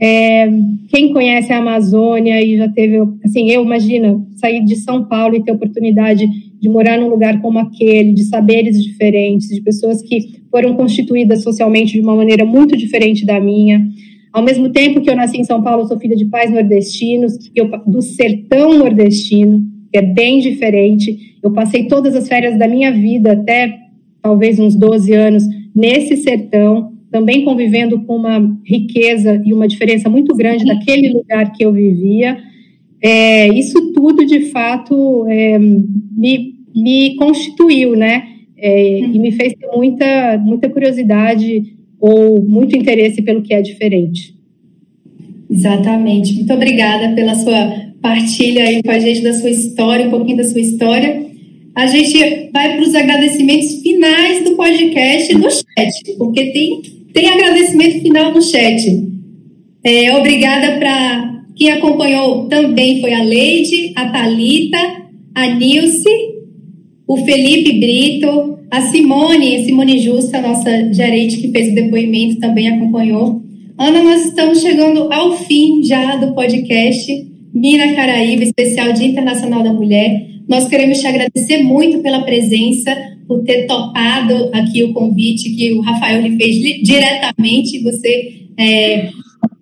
É, 0.00 0.50
quem 0.88 1.12
conhece 1.12 1.52
a 1.52 1.58
Amazônia 1.58 2.42
e 2.42 2.56
já 2.56 2.68
teve, 2.68 2.98
assim, 3.24 3.48
eu 3.50 3.62
imagina 3.62 4.20
sair 4.36 4.64
de 4.64 4.76
São 4.76 5.04
Paulo 5.04 5.36
e 5.36 5.42
ter 5.42 5.52
oportunidade 5.52 6.26
de 6.60 6.68
morar 6.68 6.98
num 6.98 7.08
lugar 7.08 7.40
como 7.40 7.58
aquele, 7.58 8.12
de 8.12 8.24
saberes 8.24 8.82
diferentes, 8.82 9.48
de 9.48 9.60
pessoas 9.60 10.00
que 10.02 10.42
foram 10.50 10.74
constituídas 10.74 11.42
socialmente 11.42 11.92
de 11.92 12.00
uma 12.00 12.16
maneira 12.16 12.44
muito 12.44 12.76
diferente 12.76 13.24
da 13.26 13.38
minha. 13.38 13.86
Ao 14.32 14.42
mesmo 14.42 14.70
tempo 14.70 15.00
que 15.00 15.10
eu 15.10 15.14
nasci 15.14 15.38
em 15.38 15.44
São 15.44 15.62
Paulo, 15.62 15.86
sou 15.86 15.98
filha 15.98 16.16
de 16.16 16.24
pais 16.24 16.50
nordestinos, 16.50 17.34
eu, 17.54 17.70
do 17.86 18.02
sertão 18.02 18.78
nordestino, 18.78 19.62
que 19.92 19.98
é 19.98 20.02
bem 20.02 20.40
diferente. 20.40 21.36
Eu 21.42 21.52
passei 21.52 21.86
todas 21.86 22.16
as 22.16 22.26
férias 22.26 22.58
da 22.58 22.66
minha 22.66 22.90
vida, 22.90 23.32
até 23.32 23.78
talvez 24.22 24.58
uns 24.58 24.74
12 24.74 25.12
anos, 25.12 25.44
nesse 25.74 26.16
sertão, 26.16 26.93
também 27.14 27.44
convivendo 27.44 28.00
com 28.00 28.16
uma 28.16 28.58
riqueza 28.64 29.40
e 29.46 29.54
uma 29.54 29.68
diferença 29.68 30.10
muito 30.10 30.34
grande 30.34 30.64
daquele 30.64 31.12
lugar 31.12 31.52
que 31.52 31.64
eu 31.64 31.72
vivia. 31.72 32.36
É, 33.00 33.46
isso 33.54 33.92
tudo, 33.92 34.26
de 34.26 34.50
fato, 34.50 35.24
é, 35.28 35.56
me 35.56 36.54
me 36.74 37.14
constituiu, 37.14 37.94
né? 37.94 38.24
É, 38.56 38.98
e 38.98 39.18
me 39.18 39.30
fez 39.30 39.52
ter 39.54 39.68
muita, 39.68 40.38
muita 40.38 40.68
curiosidade 40.68 41.76
ou 42.00 42.42
muito 42.42 42.76
interesse 42.76 43.22
pelo 43.22 43.42
que 43.42 43.54
é 43.54 43.62
diferente. 43.62 44.34
Exatamente. 45.48 46.34
Muito 46.34 46.52
obrigada 46.52 47.14
pela 47.14 47.36
sua 47.36 47.92
partilha 48.02 48.64
aí 48.64 48.82
com 48.82 48.90
a 48.90 48.98
gente 48.98 49.22
da 49.22 49.34
sua 49.34 49.50
história, 49.50 50.08
um 50.08 50.10
pouquinho 50.10 50.38
da 50.38 50.44
sua 50.44 50.60
história. 50.60 51.26
A 51.76 51.86
gente 51.86 52.18
vai 52.52 52.76
para 52.76 52.82
os 52.82 52.94
agradecimentos 52.94 53.82
finais 53.82 54.44
do 54.44 54.56
podcast 54.56 55.34
no 55.34 55.50
chat, 55.50 56.16
porque 56.18 56.52
tem, 56.52 56.82
tem 57.14 57.28
agradecimento 57.30 58.02
final 58.02 58.34
no 58.34 58.42
chat. 58.42 59.08
É, 59.82 60.14
obrigada 60.14 60.78
para 60.78 61.42
quem 61.56 61.70
acompanhou 61.70 62.46
também 62.48 63.00
foi 63.00 63.14
a 63.14 63.22
Leide, 63.22 63.94
a 63.96 64.10
Talita, 64.10 64.78
a 65.34 65.46
Nilce 65.54 66.34
o 67.06 67.16
Felipe 67.18 67.78
Brito, 67.78 68.58
a 68.70 68.80
Simone, 68.80 69.64
Simone 69.64 69.98
Justa, 69.98 70.40
nossa 70.40 70.92
gerente 70.92 71.36
que 71.38 71.50
fez 71.50 71.70
o 71.70 71.74
depoimento, 71.74 72.40
também 72.40 72.68
acompanhou. 72.68 73.42
Ana, 73.78 74.02
nós 74.02 74.24
estamos 74.26 74.60
chegando 74.60 75.12
ao 75.12 75.36
fim 75.36 75.82
já 75.82 76.16
do 76.16 76.34
podcast 76.34 77.12
Mina 77.52 77.94
Caraíba, 77.94 78.44
especial 78.44 78.92
Dia 78.92 79.08
Internacional 79.08 79.62
da 79.62 79.72
Mulher. 79.72 80.33
Nós 80.48 80.68
queremos 80.68 81.00
te 81.00 81.06
agradecer 81.06 81.62
muito 81.62 82.00
pela 82.00 82.22
presença, 82.22 82.94
por 83.26 83.42
ter 83.44 83.66
topado 83.66 84.50
aqui 84.52 84.82
o 84.82 84.92
convite 84.92 85.50
que 85.50 85.72
o 85.72 85.80
Rafael 85.80 86.20
lhe 86.20 86.36
fez 86.36 86.56
diretamente. 86.82 87.82
Você, 87.82 88.46
é, 88.58 89.08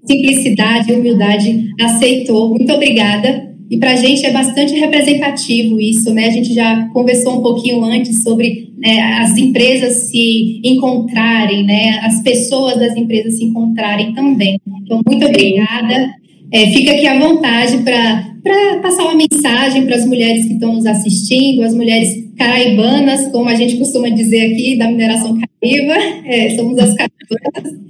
simplicidade 0.04 0.90
e 0.90 0.94
humildade, 0.94 1.70
aceitou. 1.80 2.48
Muito 2.50 2.72
obrigada. 2.72 3.52
E 3.70 3.78
para 3.78 3.92
a 3.92 3.96
gente 3.96 4.26
é 4.26 4.30
bastante 4.30 4.74
representativo 4.74 5.80
isso, 5.80 6.12
né? 6.12 6.26
A 6.26 6.30
gente 6.30 6.52
já 6.52 6.88
conversou 6.88 7.38
um 7.38 7.42
pouquinho 7.42 7.82
antes 7.82 8.22
sobre 8.22 8.70
né, 8.76 9.00
as 9.20 9.34
empresas 9.38 10.10
se 10.10 10.60
encontrarem, 10.62 11.64
né? 11.64 12.00
As 12.02 12.20
pessoas 12.22 12.78
das 12.78 12.94
empresas 12.94 13.38
se 13.38 13.44
encontrarem 13.44 14.12
também. 14.12 14.60
Então, 14.82 15.00
muito 15.06 15.24
obrigada. 15.24 16.21
É, 16.52 16.66
fica 16.66 16.92
aqui 16.92 17.06
à 17.06 17.18
vontade 17.18 17.78
para 17.78 18.80
passar 18.82 19.04
uma 19.04 19.14
mensagem 19.14 19.86
para 19.86 19.96
as 19.96 20.04
mulheres 20.04 20.44
que 20.44 20.52
estão 20.52 20.74
nos 20.74 20.84
assistindo, 20.84 21.62
as 21.62 21.74
mulheres 21.74 22.28
caraibanas, 22.36 23.28
como 23.32 23.48
a 23.48 23.54
gente 23.54 23.76
costuma 23.78 24.10
dizer 24.10 24.52
aqui, 24.52 24.76
da 24.76 24.88
mineração 24.88 25.38
caraíba, 25.38 25.94
é, 26.26 26.50
somos 26.50 26.78
as 26.78 26.94
caraibanas, 26.94 27.80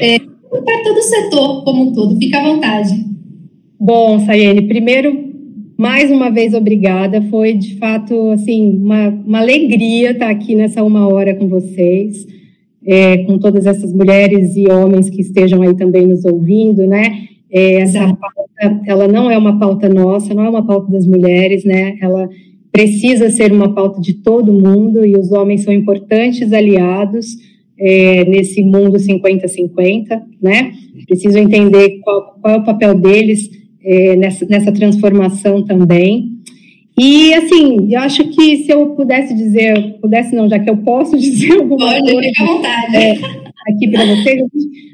é, 0.00 0.18
para 0.18 0.82
todo 0.84 0.98
o 0.98 1.02
setor 1.02 1.64
como 1.64 1.84
um 1.84 1.92
todo. 1.92 2.18
Fica 2.18 2.40
à 2.40 2.44
vontade. 2.44 2.90
Bom, 3.78 4.20
Sayene, 4.20 4.68
primeiro 4.68 5.30
mais 5.80 6.10
uma 6.10 6.28
vez, 6.28 6.52
obrigada. 6.52 7.22
Foi, 7.22 7.54
de 7.54 7.76
fato, 7.76 8.32
assim, 8.32 8.76
uma, 8.82 9.08
uma 9.08 9.38
alegria 9.38 10.10
estar 10.10 10.28
aqui 10.28 10.54
nessa 10.54 10.84
uma 10.84 11.08
hora 11.08 11.34
com 11.34 11.48
vocês, 11.48 12.26
é, 12.84 13.24
com 13.24 13.38
todas 13.38 13.64
essas 13.64 13.90
mulheres 13.90 14.54
e 14.56 14.70
homens 14.70 15.08
que 15.08 15.22
estejam 15.22 15.62
aí 15.62 15.74
também 15.74 16.06
nos 16.06 16.26
ouvindo, 16.26 16.86
né? 16.86 17.30
É, 17.52 17.74
essa 17.82 17.98
pauta, 18.14 18.80
ela 18.86 19.08
não 19.08 19.30
é 19.30 19.36
uma 19.36 19.58
pauta 19.58 19.88
nossa, 19.88 20.32
não 20.34 20.44
é 20.44 20.48
uma 20.48 20.64
pauta 20.64 20.90
das 20.92 21.06
mulheres, 21.06 21.64
né? 21.64 21.96
Ela 22.00 22.28
precisa 22.70 23.28
ser 23.30 23.52
uma 23.52 23.74
pauta 23.74 24.00
de 24.00 24.14
todo 24.14 24.52
mundo 24.52 25.04
e 25.04 25.16
os 25.16 25.32
homens 25.32 25.64
são 25.64 25.72
importantes 25.72 26.52
aliados 26.52 27.36
é, 27.78 28.24
nesse 28.24 28.62
mundo 28.62 28.98
50-50, 28.98 30.22
né? 30.40 30.72
Preciso 31.06 31.38
entender 31.38 31.98
qual, 32.04 32.38
qual 32.40 32.54
é 32.54 32.58
o 32.58 32.64
papel 32.64 32.94
deles 32.94 33.50
é, 33.82 34.16
nessa, 34.16 34.46
nessa 34.46 34.70
transformação 34.70 35.64
também. 35.64 36.28
E 36.98 37.32
assim, 37.32 37.92
eu 37.92 38.00
acho 38.00 38.24
que 38.28 38.58
se 38.58 38.70
eu 38.70 38.90
pudesse 38.90 39.34
dizer, 39.34 39.98
pudesse 40.00 40.36
não, 40.36 40.48
já 40.48 40.58
que 40.58 40.68
eu 40.68 40.76
posso 40.76 41.16
dizer 41.18 41.52
alguma 41.54 41.86
Pode, 41.86 42.12
coisa. 42.12 42.28
Fica 42.28 42.42
à 42.42 42.46
vontade. 42.46 42.96
É, 42.96 43.14
aqui 43.68 43.88
para 43.90 44.04
vocês. 44.04 44.42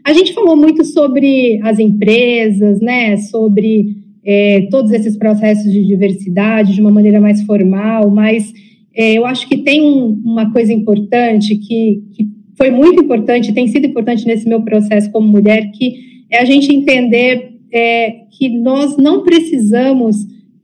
A 0.04 0.12
gente 0.12 0.32
falou 0.32 0.56
muito 0.56 0.84
sobre 0.84 1.60
as 1.62 1.78
empresas, 1.78 2.80
né? 2.80 3.16
Sobre 3.16 3.96
é, 4.24 4.66
todos 4.70 4.92
esses 4.92 5.16
processos 5.16 5.72
de 5.72 5.84
diversidade 5.84 6.74
de 6.74 6.80
uma 6.80 6.90
maneira 6.90 7.20
mais 7.20 7.42
formal, 7.42 8.10
mas 8.10 8.52
é, 8.94 9.12
eu 9.14 9.24
acho 9.24 9.48
que 9.48 9.58
tem 9.58 9.82
um, 9.82 10.20
uma 10.24 10.50
coisa 10.52 10.72
importante 10.72 11.56
que, 11.56 12.02
que 12.12 12.28
foi 12.56 12.70
muito 12.70 13.04
importante, 13.04 13.52
tem 13.52 13.68
sido 13.68 13.86
importante 13.86 14.26
nesse 14.26 14.48
meu 14.48 14.62
processo 14.62 15.10
como 15.12 15.28
mulher, 15.28 15.70
que 15.70 16.24
é 16.30 16.40
a 16.40 16.44
gente 16.44 16.74
entender 16.74 17.52
é, 17.72 18.22
que 18.30 18.48
nós 18.48 18.96
não 18.96 19.22
precisamos 19.22 20.16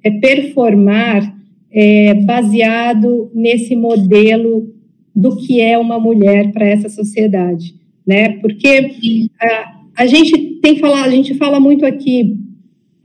é, 0.02 0.10
performar 0.10 1.36
é, 1.70 2.14
baseado 2.14 3.30
nesse 3.34 3.76
modelo 3.76 4.72
do 5.14 5.36
que 5.36 5.60
é 5.60 5.78
uma 5.78 6.00
mulher 6.00 6.50
para 6.52 6.66
essa 6.66 6.88
sociedade, 6.88 7.74
né? 8.06 8.30
Porque 8.40 9.28
a, 9.40 10.02
a 10.02 10.06
gente 10.06 10.60
tem 10.60 10.78
falado, 10.78 11.08
a 11.08 11.10
gente 11.10 11.34
fala 11.34 11.60
muito 11.60 11.84
aqui, 11.84 12.36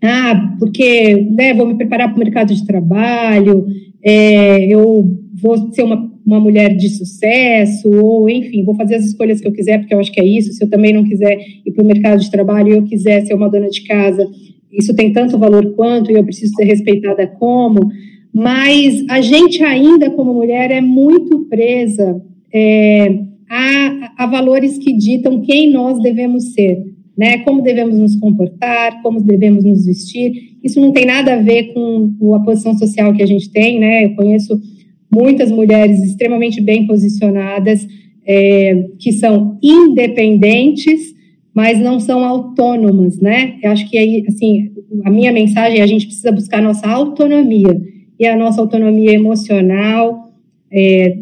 ah, 0.02 0.56
porque 0.60 1.16
né, 1.32 1.54
vou 1.54 1.68
me 1.68 1.76
preparar 1.76 2.10
para 2.10 2.16
o 2.16 2.24
mercado 2.24 2.54
de 2.54 2.66
trabalho, 2.66 3.66
é, 4.04 4.66
eu 4.66 5.18
vou 5.34 5.72
ser 5.72 5.84
uma, 5.84 6.12
uma 6.26 6.40
mulher 6.40 6.76
de 6.76 6.90
sucesso, 6.90 7.90
ou 7.90 8.30
enfim, 8.30 8.64
vou 8.64 8.76
fazer 8.76 8.96
as 8.96 9.06
escolhas 9.06 9.42
que 9.42 9.48
eu 9.48 9.52
quiser, 9.52 9.80
porque 9.80 9.94
eu 9.94 10.00
acho 10.00 10.12
que 10.12 10.20
é 10.20 10.26
isso. 10.26 10.54
Se 10.54 10.64
eu 10.64 10.70
também 10.70 10.94
não 10.94 11.04
quiser 11.04 11.38
ir 11.66 11.72
para 11.72 11.84
o 11.84 11.88
mercado 11.88 12.20
de 12.20 12.32
trabalho 12.32 12.70
e 12.70 12.78
eu 12.78 12.84
quiser 12.84 13.26
ser 13.26 13.34
uma 13.34 13.50
dona 13.50 13.70
de 13.70 13.84
casa, 13.84 14.28
isso 14.72 14.96
tem 14.96 15.12
tanto 15.12 15.38
valor 15.38 15.74
quanto, 15.74 16.12
e 16.12 16.16
eu 16.16 16.24
preciso 16.24 16.54
ser 16.54 16.66
respeitada 16.66 17.26
como. 17.28 17.90
Mas 18.34 19.04
a 19.10 19.22
gente 19.22 19.64
ainda, 19.64 20.12
como 20.12 20.34
mulher, 20.34 20.70
é 20.70 20.82
muito 20.82 21.46
presa 21.46 22.22
é, 22.54 23.24
a, 23.50 24.14
a 24.18 24.28
valores 24.28 24.78
que 24.78 24.94
ditam 24.94 25.42
quem 25.42 25.72
nós 25.72 26.02
devemos 26.02 26.54
ser. 26.54 26.96
Né, 27.18 27.40
como 27.40 27.64
devemos 27.64 27.98
nos 27.98 28.16
comportar, 28.16 29.02
como 29.02 29.20
devemos 29.20 29.64
nos 29.64 29.88
vestir. 29.88 30.56
Isso 30.64 30.80
não 30.80 30.92
tem 30.92 31.04
nada 31.04 31.34
a 31.34 31.42
ver 31.42 31.74
com 31.74 32.36
a 32.36 32.40
posição 32.42 32.78
social 32.78 33.12
que 33.12 33.24
a 33.24 33.26
gente 33.26 33.50
tem, 33.50 33.80
né? 33.80 34.06
Eu 34.06 34.14
conheço 34.14 34.62
muitas 35.12 35.52
mulheres 35.52 36.00
extremamente 36.04 36.62
bem 36.62 36.86
posicionadas, 36.86 37.88
é, 38.24 38.86
que 39.00 39.12
são 39.14 39.58
independentes, 39.64 41.16
mas 41.56 41.80
não 41.80 42.00
são 42.00 42.24
autônomas, 42.24 43.20
né? 43.20 43.56
Eu 43.64 43.72
acho 43.72 43.90
que 43.90 43.98
aí, 43.98 44.24
assim, 44.28 44.70
a 45.04 45.10
minha 45.10 45.34
mensagem 45.34 45.80
é 45.80 45.82
a 45.82 45.88
gente 45.88 46.06
precisa 46.06 46.32
buscar 46.32 46.60
a 46.60 46.68
nossa 46.68 46.88
autonomia, 46.88 47.82
e 48.20 48.26
a 48.28 48.36
nossa 48.36 48.62
autonomia 48.62 49.14
emocional 49.14 50.32
é, 50.72 51.18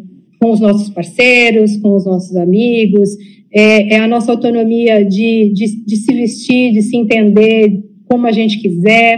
com 0.45 0.51
os 0.51 0.59
nossos 0.59 0.89
parceiros, 0.89 1.75
com 1.77 1.95
os 1.95 2.05
nossos 2.05 2.35
amigos, 2.35 3.09
é, 3.51 3.95
é 3.95 3.99
a 3.99 4.07
nossa 4.07 4.31
autonomia 4.31 5.03
de, 5.03 5.51
de, 5.51 5.83
de 5.83 5.95
se 5.95 6.13
vestir, 6.13 6.71
de 6.71 6.83
se 6.83 6.95
entender 6.95 7.83
como 8.07 8.27
a 8.27 8.31
gente 8.31 8.59
quiser, 8.59 9.17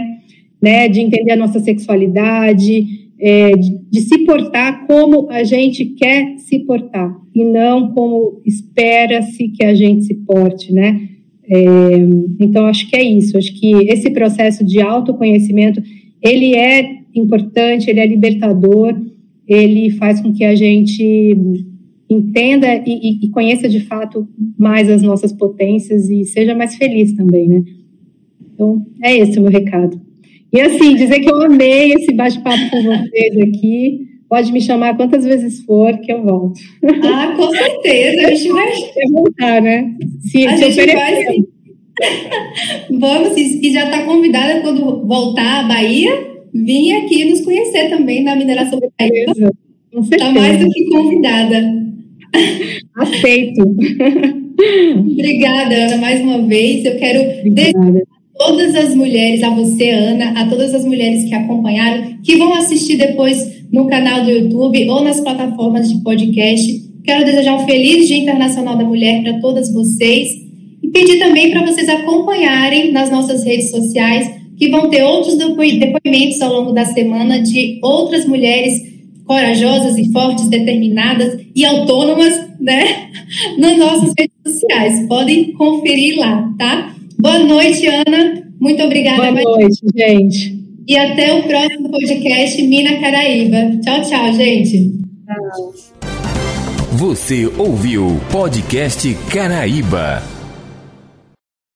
né, 0.62 0.88
de 0.88 1.02
entender 1.02 1.32
a 1.32 1.36
nossa 1.36 1.60
sexualidade, 1.60 2.86
é, 3.20 3.50
de, 3.50 3.78
de, 3.90 4.00
se 4.00 4.24
portar 4.24 4.86
como 4.86 5.30
a 5.30 5.44
gente 5.44 5.84
quer 5.84 6.38
se 6.38 6.60
portar 6.60 7.14
e 7.34 7.44
não 7.44 7.92
como 7.92 8.40
espera-se 8.46 9.48
que 9.48 9.64
a 9.66 9.74
gente 9.74 10.04
se 10.04 10.14
porte, 10.14 10.72
né? 10.72 11.08
É, 11.50 11.58
então 12.40 12.64
acho 12.64 12.88
que 12.88 12.96
é 12.96 13.02
isso. 13.02 13.36
Acho 13.36 13.52
que 13.52 13.70
esse 13.90 14.08
processo 14.10 14.64
de 14.64 14.80
autoconhecimento 14.80 15.82
ele 16.22 16.54
é 16.54 17.00
importante, 17.14 17.90
ele 17.90 18.00
é 18.00 18.06
libertador, 18.06 18.94
ele 19.48 19.90
faz 19.90 20.20
com 20.20 20.32
que 20.32 20.44
a 20.44 20.54
gente 20.54 21.36
entenda 22.10 22.66
e, 22.86 23.24
e 23.24 23.30
conheça 23.30 23.68
de 23.68 23.80
fato 23.80 24.28
mais 24.58 24.88
as 24.88 25.02
nossas 25.02 25.32
potências 25.32 26.08
e 26.08 26.24
seja 26.24 26.54
mais 26.54 26.76
feliz 26.76 27.12
também, 27.12 27.48
né? 27.48 27.62
Então 28.54 28.86
é 29.02 29.16
esse 29.16 29.38
o 29.38 29.42
meu 29.42 29.50
recado. 29.50 30.00
E 30.52 30.60
assim, 30.60 30.94
dizer 30.94 31.20
que 31.20 31.30
eu 31.30 31.42
amei 31.42 31.92
esse 31.92 32.12
bate-papo 32.12 32.70
com 32.70 32.82
vocês 32.82 33.36
aqui. 33.36 34.06
Pode 34.28 34.52
me 34.52 34.60
chamar 34.60 34.96
quantas 34.96 35.24
vezes 35.24 35.60
for 35.64 35.98
que 36.00 36.12
eu 36.12 36.22
volto. 36.22 36.60
Ah, 37.02 37.34
com 37.34 37.50
certeza. 37.50 38.28
A 38.28 38.34
gente 38.34 38.52
vai. 38.52 38.68
voltar, 39.10 39.62
né? 39.62 39.94
Se, 40.20 40.46
a 40.46 40.56
se 40.56 40.70
gente 40.70 40.94
vai 40.94 41.26
sim. 41.26 41.46
Vamos, 42.98 43.36
e 43.36 43.72
já 43.72 43.84
está 43.84 44.04
convidada 44.04 44.60
quando 44.60 45.06
voltar 45.06 45.64
à 45.64 45.68
Bahia, 45.68 46.37
vir 46.64 46.92
aqui 46.96 47.24
nos 47.24 47.40
conhecer 47.42 47.88
também 47.88 48.22
na 48.22 48.36
mineração 48.36 48.78
da 48.78 48.88
Bahia. 48.98 49.26
Está 50.10 50.30
mais 50.32 50.58
do 50.58 50.70
que 50.70 50.84
convidada. 50.86 51.74
Aceito. 52.96 53.62
Obrigada, 55.12 55.74
Ana, 55.74 55.96
mais 55.98 56.20
uma 56.20 56.42
vez. 56.42 56.84
Eu 56.84 56.98
quero 56.98 57.20
Obrigada 57.40 58.02
todas 58.38 58.74
as 58.76 58.94
mulheres, 58.94 59.42
a 59.42 59.50
você, 59.50 59.90
Ana, 59.90 60.40
a 60.40 60.48
todas 60.48 60.72
as 60.72 60.84
mulheres 60.84 61.24
que 61.24 61.34
acompanharam, 61.34 62.18
que 62.22 62.36
vão 62.36 62.54
assistir 62.54 62.96
depois 62.96 63.66
no 63.70 63.86
canal 63.88 64.24
do 64.24 64.30
YouTube 64.30 64.88
ou 64.88 65.02
nas 65.02 65.20
plataformas 65.20 65.90
de 65.90 66.00
podcast. 66.02 66.88
Quero 67.04 67.24
desejar 67.24 67.56
um 67.56 67.66
feliz 67.66 68.06
Dia 68.06 68.18
Internacional 68.18 68.76
da 68.76 68.84
Mulher 68.84 69.22
para 69.22 69.40
todas 69.40 69.72
vocês 69.72 70.28
e 70.82 70.88
pedir 70.88 71.18
também 71.18 71.50
para 71.50 71.66
vocês 71.66 71.88
acompanharem 71.88 72.92
nas 72.92 73.10
nossas 73.10 73.44
redes 73.44 73.70
sociais, 73.70 74.30
que 74.58 74.68
vão 74.68 74.90
ter 74.90 75.02
outros 75.02 75.36
depoimentos 75.36 76.40
ao 76.42 76.52
longo 76.52 76.72
da 76.72 76.84
semana 76.84 77.40
de 77.40 77.78
outras 77.82 78.26
mulheres 78.26 78.82
corajosas 79.24 79.96
e 79.98 80.10
fortes, 80.10 80.48
determinadas 80.48 81.38
e 81.54 81.64
autônomas, 81.64 82.34
né? 82.58 83.10
Nas 83.58 83.76
nossas 83.76 84.12
redes 84.18 84.36
sociais. 84.44 85.06
Podem 85.06 85.52
conferir 85.52 86.18
lá, 86.18 86.52
tá? 86.58 86.94
Boa 87.18 87.38
noite, 87.38 87.86
Ana. 87.86 88.42
Muito 88.58 88.82
obrigada. 88.82 89.30
Boa 89.30 89.58
noite, 89.58 89.80
gente. 89.94 90.58
E 90.88 90.96
até 90.96 91.34
o 91.34 91.42
próximo 91.42 91.90
podcast 91.90 92.62
Mina 92.62 92.98
Caraíba. 92.98 93.78
Tchau, 93.82 94.02
tchau, 94.02 94.32
gente. 94.32 94.92
Você 96.92 97.46
ouviu 97.58 98.06
o 98.06 98.20
podcast 98.32 99.14
Caraíba. 99.30 100.37